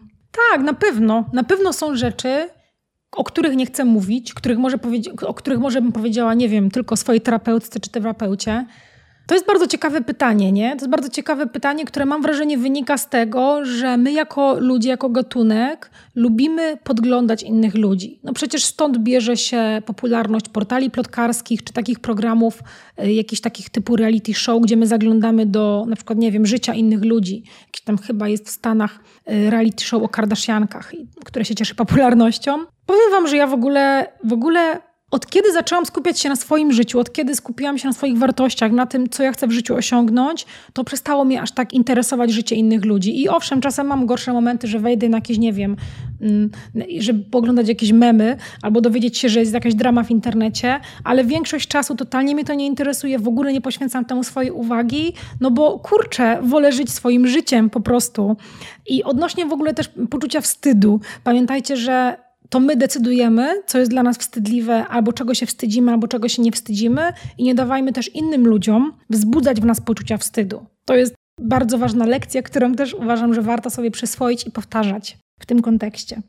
Tak, 0.51 0.61
na 0.61 0.73
pewno. 0.73 1.25
Na 1.33 1.43
pewno 1.43 1.73
są 1.73 1.95
rzeczy, 1.95 2.49
o 3.11 3.23
których 3.23 3.55
nie 3.55 3.65
chcę 3.65 3.85
mówić, 3.85 4.33
których 4.33 4.57
może 4.57 4.77
o 5.27 5.33
których 5.33 5.59
może 5.59 5.81
bym 5.81 5.91
powiedziała, 5.91 6.33
nie 6.33 6.49
wiem, 6.49 6.71
tylko 6.71 6.97
swojej 6.97 7.21
terapeutce 7.21 7.79
czy 7.79 7.89
terapeucie. 7.89 8.65
To 9.29 9.35
jest 9.35 9.47
bardzo 9.47 9.67
ciekawe 9.67 10.01
pytanie, 10.01 10.51
nie? 10.51 10.69
To 10.69 10.75
jest 10.75 10.89
bardzo 10.89 11.09
ciekawe 11.09 11.47
pytanie, 11.47 11.85
które 11.85 12.05
mam 12.05 12.21
wrażenie 12.21 12.57
wynika 12.57 12.97
z 12.97 13.09
tego, 13.09 13.65
że 13.65 13.97
my 13.97 14.11
jako 14.11 14.59
ludzie, 14.59 14.89
jako 14.89 15.09
gatunek 15.09 15.91
lubimy 16.15 16.77
podglądać 16.83 17.43
innych 17.43 17.75
ludzi. 17.75 18.19
No 18.23 18.33
przecież 18.33 18.63
stąd 18.63 18.97
bierze 18.97 19.37
się 19.37 19.81
popularność 19.85 20.49
portali 20.49 20.91
plotkarskich 20.91 21.63
czy 21.63 21.73
takich 21.73 21.99
programów, 21.99 22.63
y, 23.03 23.13
jakichś 23.13 23.41
takich 23.41 23.69
typu 23.69 23.95
reality 23.95 24.33
show, 24.33 24.61
gdzie 24.61 24.77
my 24.77 24.87
zaglądamy 24.87 25.45
do 25.45 25.85
na 25.87 25.95
przykład, 25.95 26.19
nie 26.19 26.31
wiem, 26.31 26.45
życia 26.45 26.73
innych 26.73 27.05
ludzi. 27.05 27.43
Jakiś 27.61 27.81
tam 27.81 27.97
chyba 27.97 28.27
jest 28.27 28.47
w 28.47 28.49
Stanach 28.49 28.99
y, 29.31 29.49
reality 29.49 29.83
show 29.83 30.03
o 30.03 30.09
Kardashiankach, 30.09 30.91
które 31.25 31.45
się 31.45 31.55
cieszy 31.55 31.75
popularnością. 31.75 32.57
Powiem 32.85 33.11
wam, 33.11 33.27
że 33.27 33.37
ja 33.37 33.47
w 33.47 33.53
ogóle, 33.53 34.07
w 34.23 34.33
ogóle 34.33 34.88
od 35.11 35.27
kiedy 35.27 35.53
zaczęłam 35.53 35.85
skupiać 35.85 36.19
się 36.19 36.29
na 36.29 36.35
swoim 36.35 36.71
życiu, 36.71 36.99
od 36.99 37.13
kiedy 37.13 37.35
skupiłam 37.35 37.77
się 37.77 37.87
na 37.87 37.93
swoich 37.93 38.17
wartościach, 38.17 38.71
na 38.71 38.85
tym, 38.85 39.09
co 39.09 39.23
ja 39.23 39.31
chcę 39.31 39.47
w 39.47 39.51
życiu 39.51 39.75
osiągnąć, 39.75 40.45
to 40.73 40.83
przestało 40.83 41.25
mnie 41.25 41.41
aż 41.41 41.51
tak 41.51 41.73
interesować 41.73 42.31
życie 42.31 42.55
innych 42.55 42.85
ludzi. 42.85 43.21
I 43.21 43.29
owszem, 43.29 43.61
czasem 43.61 43.87
mam 43.87 44.05
gorsze 44.05 44.33
momenty, 44.33 44.67
że 44.67 44.79
wejdę 44.79 45.09
na 45.09 45.17
jakieś, 45.17 45.37
nie 45.37 45.53
wiem, 45.53 45.75
mm, 46.21 46.49
żeby 46.99 47.23
poglądać 47.23 47.67
jakieś 47.67 47.91
memy 47.91 48.37
albo 48.61 48.81
dowiedzieć 48.81 49.17
się, 49.17 49.29
że 49.29 49.39
jest 49.39 49.53
jakaś 49.53 49.75
drama 49.75 50.03
w 50.03 50.11
internecie, 50.11 50.79
ale 51.03 51.23
większość 51.23 51.67
czasu 51.67 51.95
totalnie 51.95 52.35
mnie 52.35 52.45
to 52.45 52.53
nie 52.53 52.65
interesuje, 52.65 53.19
w 53.19 53.27
ogóle 53.27 53.53
nie 53.53 53.61
poświęcam 53.61 54.05
temu 54.05 54.23
swojej 54.23 54.51
uwagi, 54.51 55.13
no 55.41 55.51
bo 55.51 55.79
kurczę, 55.79 56.39
wolę 56.43 56.71
żyć 56.71 56.91
swoim 56.91 57.27
życiem 57.27 57.69
po 57.69 57.79
prostu. 57.79 58.37
I 58.87 59.03
odnośnie 59.03 59.45
w 59.45 59.53
ogóle 59.53 59.73
też 59.73 59.89
poczucia 60.09 60.41
wstydu. 60.41 60.99
Pamiętajcie, 61.23 61.77
że 61.77 62.28
to 62.49 62.59
my 62.59 62.75
decydujemy, 62.75 63.63
co 63.65 63.79
jest 63.79 63.91
dla 63.91 64.03
nas 64.03 64.17
wstydliwe, 64.17 64.87
albo 64.87 65.13
czego 65.13 65.33
się 65.33 65.45
wstydzimy, 65.45 65.91
albo 65.91 66.07
czego 66.07 66.29
się 66.29 66.41
nie 66.41 66.51
wstydzimy, 66.51 67.01
i 67.37 67.43
nie 67.43 67.55
dawajmy 67.55 67.93
też 67.93 68.15
innym 68.15 68.47
ludziom 68.47 68.93
wzbudzać 69.09 69.61
w 69.61 69.65
nas 69.65 69.81
poczucia 69.81 70.17
wstydu. 70.17 70.65
To 70.85 70.95
jest 70.95 71.15
bardzo 71.41 71.77
ważna 71.77 72.05
lekcja, 72.05 72.41
którą 72.41 72.75
też 72.75 72.93
uważam, 72.93 73.33
że 73.33 73.41
warto 73.41 73.69
sobie 73.69 73.91
przyswoić 73.91 74.47
i 74.47 74.51
powtarzać 74.51 75.17
w 75.39 75.45
tym 75.45 75.61
kontekście. 75.61 76.21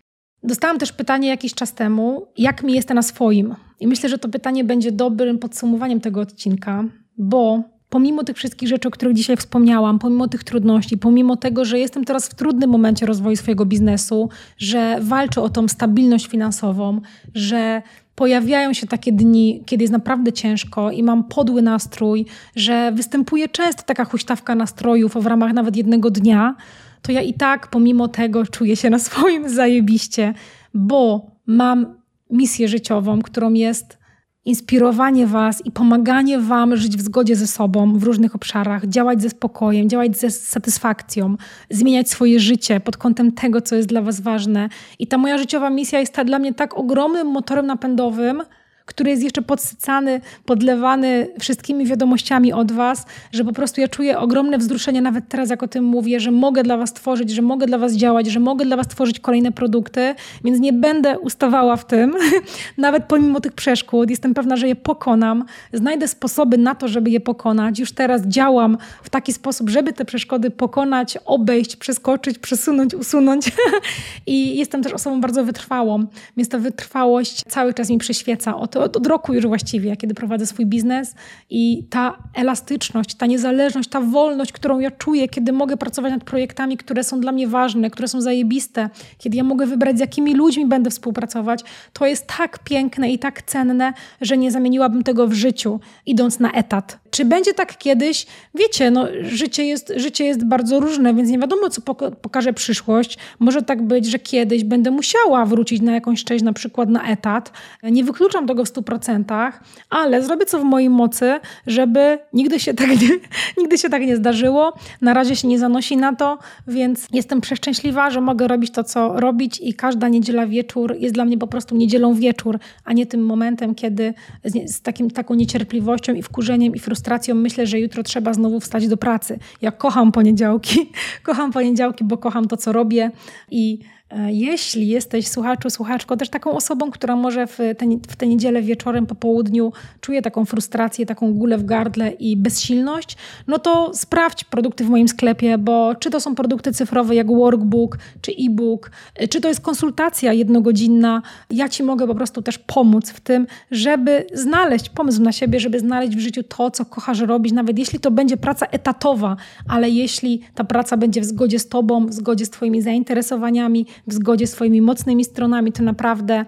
Dostałam 0.42 0.78
też 0.78 0.92
pytanie 0.92 1.28
jakiś 1.28 1.54
czas 1.54 1.74
temu, 1.74 2.26
jak 2.38 2.62
mi 2.62 2.72
jest 2.72 2.90
na 2.90 3.02
swoim. 3.02 3.54
I 3.80 3.86
myślę, 3.86 4.08
że 4.08 4.18
to 4.18 4.28
pytanie 4.28 4.64
będzie 4.64 4.92
dobrym 4.92 5.38
podsumowaniem 5.38 6.00
tego 6.00 6.20
odcinka, 6.20 6.84
bo 7.18 7.62
pomimo 7.90 8.24
tych 8.24 8.36
wszystkich 8.36 8.68
rzeczy, 8.68 8.88
o 8.88 8.90
których 8.90 9.14
dzisiaj 9.14 9.36
wspomniałam, 9.36 9.98
pomimo 9.98 10.28
tych 10.28 10.44
trudności, 10.44 10.98
pomimo 10.98 11.36
tego, 11.36 11.64
że 11.64 11.78
jestem 11.78 12.04
teraz 12.04 12.28
w 12.28 12.34
trudnym 12.34 12.70
momencie 12.70 13.06
rozwoju 13.06 13.36
swojego 13.36 13.66
biznesu, 13.66 14.28
że 14.58 14.98
walczę 15.00 15.42
o 15.42 15.48
tą 15.48 15.68
stabilność 15.68 16.26
finansową, 16.26 17.00
że 17.34 17.82
pojawiają 18.14 18.72
się 18.72 18.86
takie 18.86 19.12
dni, 19.12 19.62
kiedy 19.66 19.84
jest 19.84 19.92
naprawdę 19.92 20.32
ciężko 20.32 20.90
i 20.90 21.02
mam 21.02 21.24
podły 21.24 21.62
nastrój, 21.62 22.26
że 22.56 22.92
występuje 22.92 23.48
często 23.48 23.82
taka 23.82 24.04
huśtawka 24.04 24.54
nastrojów 24.54 25.14
w 25.14 25.26
ramach 25.26 25.52
nawet 25.52 25.76
jednego 25.76 26.10
dnia, 26.10 26.56
to 27.02 27.12
ja 27.12 27.20
i 27.20 27.34
tak 27.34 27.70
pomimo 27.70 28.08
tego 28.08 28.46
czuję 28.46 28.76
się 28.76 28.90
na 28.90 28.98
swoim 28.98 29.48
zajebiście, 29.48 30.34
bo 30.74 31.30
mam 31.46 31.86
misję 32.30 32.68
życiową, 32.68 33.22
którą 33.22 33.52
jest 33.52 33.99
inspirowanie 34.44 35.26
Was 35.26 35.66
i 35.66 35.70
pomaganie 35.70 36.40
Wam 36.40 36.76
żyć 36.76 36.96
w 36.96 37.00
zgodzie 37.00 37.36
ze 37.36 37.46
sobą 37.46 37.98
w 37.98 38.02
różnych 38.02 38.34
obszarach, 38.34 38.86
działać 38.86 39.22
ze 39.22 39.30
spokojem, 39.30 39.88
działać 39.88 40.16
ze 40.16 40.30
satysfakcją, 40.30 41.36
zmieniać 41.70 42.10
swoje 42.10 42.40
życie 42.40 42.80
pod 42.80 42.96
kątem 42.96 43.32
tego, 43.32 43.60
co 43.60 43.76
jest 43.76 43.88
dla 43.88 44.02
Was 44.02 44.20
ważne. 44.20 44.68
I 44.98 45.06
ta 45.06 45.18
moja 45.18 45.38
życiowa 45.38 45.70
misja 45.70 46.00
jest 46.00 46.14
ta 46.14 46.24
dla 46.24 46.38
mnie 46.38 46.54
tak 46.54 46.78
ogromnym 46.78 47.26
motorem 47.26 47.66
napędowym, 47.66 48.42
który 48.90 49.10
jest 49.10 49.22
jeszcze 49.22 49.42
podsycany, 49.42 50.20
podlewany 50.44 51.28
wszystkimi 51.40 51.86
wiadomościami 51.86 52.52
od 52.52 52.72
Was, 52.72 53.06
że 53.32 53.44
po 53.44 53.52
prostu 53.52 53.80
ja 53.80 53.88
czuję 53.88 54.18
ogromne 54.18 54.58
wzruszenie 54.58 55.02
nawet 55.02 55.28
teraz, 55.28 55.50
jak 55.50 55.62
o 55.62 55.68
tym 55.68 55.84
mówię, 55.84 56.20
że 56.20 56.30
mogę 56.30 56.62
dla 56.62 56.76
Was 56.76 56.92
tworzyć, 56.92 57.30
że 57.30 57.42
mogę 57.42 57.66
dla 57.66 57.78
Was 57.78 57.92
działać, 57.92 58.26
że 58.26 58.40
mogę 58.40 58.64
dla 58.64 58.76
Was 58.76 58.88
tworzyć 58.88 59.20
kolejne 59.20 59.52
produkty, 59.52 60.14
więc 60.44 60.60
nie 60.60 60.72
będę 60.72 61.18
ustawała 61.18 61.76
w 61.76 61.86
tym, 61.86 62.14
nawet 62.78 63.04
pomimo 63.04 63.40
tych 63.40 63.52
przeszkód. 63.52 64.10
Jestem 64.10 64.34
pewna, 64.34 64.56
że 64.56 64.68
je 64.68 64.76
pokonam, 64.76 65.44
znajdę 65.72 66.08
sposoby 66.08 66.58
na 66.58 66.74
to, 66.74 66.88
żeby 66.88 67.10
je 67.10 67.20
pokonać. 67.20 67.78
Już 67.78 67.92
teraz 67.92 68.22
działam 68.26 68.78
w 69.02 69.10
taki 69.10 69.32
sposób, 69.32 69.70
żeby 69.70 69.92
te 69.92 70.04
przeszkody 70.04 70.50
pokonać, 70.50 71.18
obejść, 71.24 71.76
przeskoczyć, 71.76 72.38
przesunąć, 72.38 72.94
usunąć. 72.94 73.52
I 74.26 74.56
jestem 74.56 74.82
też 74.82 74.92
osobą 74.92 75.20
bardzo 75.20 75.44
wytrwałą, 75.44 76.06
więc 76.36 76.48
ta 76.48 76.58
wytrwałość 76.58 77.42
cały 77.48 77.74
czas 77.74 77.90
mi 77.90 77.98
przyświeca. 77.98 78.56
O 78.56 78.66
to 78.66 78.79
od, 78.80 78.96
od 78.96 79.06
roku 79.06 79.34
już 79.34 79.46
właściwie, 79.46 79.96
kiedy 79.96 80.14
prowadzę 80.14 80.46
swój 80.46 80.66
biznes 80.66 81.14
i 81.50 81.84
ta 81.90 82.18
elastyczność, 82.34 83.14
ta 83.14 83.26
niezależność, 83.26 83.88
ta 83.88 84.00
wolność, 84.00 84.52
którą 84.52 84.78
ja 84.78 84.90
czuję, 84.90 85.28
kiedy 85.28 85.52
mogę 85.52 85.76
pracować 85.76 86.12
nad 86.12 86.24
projektami, 86.24 86.76
które 86.76 87.04
są 87.04 87.20
dla 87.20 87.32
mnie 87.32 87.48
ważne, 87.48 87.90
które 87.90 88.08
są 88.08 88.20
zajebiste, 88.20 88.90
kiedy 89.18 89.36
ja 89.36 89.44
mogę 89.44 89.66
wybrać, 89.66 89.96
z 89.96 90.00
jakimi 90.00 90.34
ludźmi 90.34 90.66
będę 90.66 90.90
współpracować, 90.90 91.64
to 91.92 92.06
jest 92.06 92.26
tak 92.38 92.58
piękne 92.58 93.10
i 93.10 93.18
tak 93.18 93.42
cenne, 93.42 93.92
że 94.20 94.36
nie 94.36 94.50
zamieniłabym 94.50 95.02
tego 95.02 95.26
w 95.26 95.32
życiu, 95.32 95.80
idąc 96.06 96.40
na 96.40 96.52
etat. 96.52 96.99
Czy 97.10 97.24
będzie 97.24 97.54
tak 97.54 97.78
kiedyś? 97.78 98.26
Wiecie, 98.54 98.90
no, 98.90 99.06
życie, 99.22 99.64
jest, 99.64 99.92
życie 99.96 100.24
jest 100.24 100.44
bardzo 100.44 100.80
różne, 100.80 101.14
więc 101.14 101.30
nie 101.30 101.38
wiadomo, 101.38 101.70
co 101.70 101.80
pokaże 102.22 102.52
przyszłość. 102.52 103.18
Może 103.38 103.62
tak 103.62 103.82
być, 103.82 104.06
że 104.06 104.18
kiedyś 104.18 104.64
będę 104.64 104.90
musiała 104.90 105.46
wrócić 105.46 105.82
na 105.82 105.92
jakąś 105.92 106.24
część, 106.24 106.44
na 106.44 106.52
przykład 106.52 106.88
na 106.88 107.08
etat. 107.08 107.52
Nie 107.82 108.04
wykluczam 108.04 108.46
tego 108.46 108.64
w 108.64 108.68
100%, 108.68 109.52
ale 109.90 110.22
zrobię 110.22 110.46
co 110.46 110.58
w 110.58 110.64
mojej 110.64 110.90
mocy, 110.90 111.40
żeby 111.66 112.18
nigdy 112.32 112.60
się 112.60 112.74
tak 112.74 112.88
nie, 112.88 113.08
nigdy 113.58 113.78
się 113.78 113.88
tak 113.88 114.02
nie 114.02 114.16
zdarzyło. 114.16 114.72
Na 115.00 115.14
razie 115.14 115.36
się 115.36 115.48
nie 115.48 115.58
zanosi 115.58 115.96
na 115.96 116.16
to, 116.16 116.38
więc 116.66 117.06
jestem 117.12 117.40
przeszczęśliwa, 117.40 118.10
że 118.10 118.20
mogę 118.20 118.48
robić 118.48 118.70
to, 118.72 118.84
co 118.84 119.20
robić 119.20 119.60
i 119.62 119.74
każda 119.74 120.08
niedziela 120.08 120.46
wieczór 120.46 120.96
jest 120.98 121.14
dla 121.14 121.24
mnie 121.24 121.38
po 121.38 121.46
prostu 121.46 121.76
niedzielą 121.76 122.14
wieczór, 122.14 122.58
a 122.84 122.92
nie 122.92 123.06
tym 123.06 123.26
momentem, 123.26 123.74
kiedy 123.74 124.14
z, 124.44 124.74
z 124.76 124.82
takim, 124.82 125.10
taką 125.10 125.34
niecierpliwością 125.34 126.14
i 126.14 126.22
wkurzeniem 126.22 126.74
i 126.74 126.78
frustracją 126.78 126.99
myślę, 127.34 127.66
że 127.66 127.80
jutro 127.80 128.02
trzeba 128.02 128.34
znowu 128.34 128.60
wstać 128.60 128.88
do 128.88 128.96
pracy. 128.96 129.38
Ja 129.62 129.70
kocham 129.70 130.12
poniedziałki, 130.12 130.92
kocham 131.22 131.52
poniedziałki, 131.52 132.04
bo 132.04 132.18
kocham 132.18 132.48
to, 132.48 132.56
co 132.56 132.72
robię 132.72 133.10
i 133.50 133.78
jeśli 134.26 134.88
jesteś 134.88 135.28
słuchaczu, 135.28 135.70
słuchaczką, 135.70 136.16
też 136.16 136.28
taką 136.28 136.50
osobą, 136.50 136.90
która 136.90 137.16
może 137.16 137.46
w 137.46 137.56
tę 137.56 137.86
w 138.08 138.26
niedzielę 138.26 138.62
wieczorem 138.62 139.06
po 139.06 139.14
południu 139.14 139.72
czuje 140.00 140.22
taką 140.22 140.44
frustrację, 140.44 141.06
taką 141.06 141.34
gulę 141.34 141.58
w 141.58 141.64
gardle 141.64 142.10
i 142.10 142.36
bezsilność, 142.36 143.16
no 143.46 143.58
to 143.58 143.94
sprawdź 143.94 144.44
produkty 144.44 144.84
w 144.84 144.88
moim 144.88 145.08
sklepie, 145.08 145.58
bo 145.58 145.94
czy 145.94 146.10
to 146.10 146.20
są 146.20 146.34
produkty 146.34 146.72
cyfrowe 146.72 147.14
jak 147.14 147.26
workbook, 147.26 147.98
czy 148.20 148.32
e-book, 148.32 148.90
e, 149.14 149.28
czy 149.28 149.40
to 149.40 149.48
jest 149.48 149.60
konsultacja 149.60 150.32
jednogodzinna, 150.32 151.22
ja 151.50 151.68
Ci 151.68 151.82
mogę 151.82 152.06
po 152.06 152.14
prostu 152.14 152.42
też 152.42 152.58
pomóc 152.58 153.10
w 153.10 153.20
tym, 153.20 153.46
żeby 153.70 154.26
znaleźć 154.34 154.88
pomysł 154.88 155.22
na 155.22 155.32
siebie, 155.32 155.60
żeby 155.60 155.80
znaleźć 155.80 156.16
w 156.16 156.20
życiu 156.20 156.42
to, 156.42 156.70
co 156.70 156.84
kochasz 156.84 157.20
robić, 157.20 157.52
nawet 157.52 157.78
jeśli 157.78 158.00
to 158.00 158.10
będzie 158.10 158.36
praca 158.36 158.66
etatowa, 158.66 159.36
ale 159.68 159.90
jeśli 159.90 160.40
ta 160.54 160.64
praca 160.64 160.96
będzie 160.96 161.20
w 161.20 161.24
zgodzie 161.24 161.58
z 161.58 161.68
Tobą, 161.68 162.06
w 162.06 162.12
zgodzie 162.12 162.46
z 162.46 162.50
Twoimi 162.50 162.82
zainteresowaniami, 162.82 163.86
w 164.06 164.12
zgodzie 164.12 164.46
swoimi 164.46 164.80
mocnymi 164.80 165.24
stronami, 165.24 165.72
to 165.72 165.82
naprawdę 165.82 166.44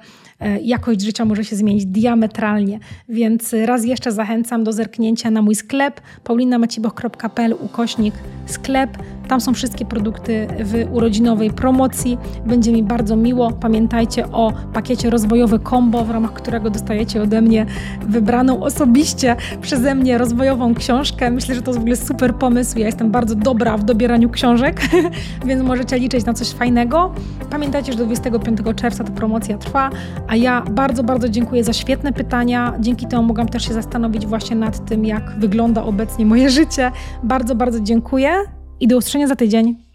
jakość 0.63 1.01
życia 1.01 1.25
może 1.25 1.45
się 1.45 1.57
zmienić 1.57 1.87
diametralnie. 1.87 2.79
Więc 3.09 3.55
raz 3.65 3.85
jeszcze 3.85 4.13
zachęcam 4.13 4.65
do 4.65 4.73
zerknięcia 4.73 5.31
na 5.31 5.43
mój 5.43 5.55
sklep 5.55 6.01
paulinamaciboch.pl 6.25 7.55
ukośnik 7.61 8.15
sklep. 8.47 8.99
Tam 9.29 9.41
są 9.41 9.55
wszystkie 9.55 9.85
produkty 9.85 10.47
w 10.61 10.93
urodzinowej 10.93 11.51
promocji. 11.51 12.19
Będzie 12.47 12.73
mi 12.73 12.83
bardzo 12.83 13.17
miło. 13.17 13.51
Pamiętajcie 13.51 14.29
o 14.29 14.53
pakiecie 14.73 15.11
rozwojowy 15.11 15.59
combo, 15.71 16.05
w 16.05 16.11
ramach 16.11 16.33
którego 16.33 16.71
dostajecie 16.71 17.23
ode 17.23 17.41
mnie 17.41 17.67
wybraną 18.07 18.63
osobiście 18.63 19.37
przeze 19.61 19.95
mnie 19.95 20.19
rozwojową 20.19 20.75
książkę. 20.75 21.31
Myślę, 21.31 21.55
że 21.55 21.63
to 21.63 21.71
jest 21.71 21.79
w 21.79 21.83
ogóle 21.83 21.97
super 21.97 22.35
pomysł. 22.35 22.79
Ja 22.79 22.87
jestem 22.87 23.11
bardzo 23.11 23.35
dobra 23.35 23.77
w 23.77 23.85
dobieraniu 23.85 24.31
książek, 24.31 24.81
więc 25.47 25.63
możecie 25.63 25.99
liczyć 25.99 26.25
na 26.25 26.35
coś 26.35 26.49
fajnego. 26.49 27.15
Pamiętajcie, 27.51 27.93
że 27.93 27.99
do 27.99 28.07
25 28.07 28.59
czerwca 28.77 29.05
ta 29.05 29.11
promocja 29.11 29.59
trwa, 29.59 29.91
a 30.33 30.37
ja 30.37 30.63
bardzo, 30.71 31.05
bardzo 31.05 31.29
dziękuję 31.29 31.65
za 31.65 31.73
świetne 31.73 32.13
pytania. 32.13 32.75
Dzięki 32.81 33.07
temu 33.07 33.23
mogłam 33.23 33.49
też 33.49 33.69
się 33.69 33.75
zastanowić 33.75 34.27
właśnie 34.27 34.57
nad 34.57 34.89
tym, 34.89 35.05
jak 35.05 35.39
wygląda 35.39 35.83
obecnie 35.83 36.27
moje 36.27 36.51
życie. 36.51 36.91
Bardzo, 37.23 37.55
bardzo 37.55 37.81
dziękuję 37.81 38.35
i 38.81 38.89
do 38.89 38.97
usłyszenia 38.97 39.27
za 39.27 39.37
tydzień. 39.37 39.92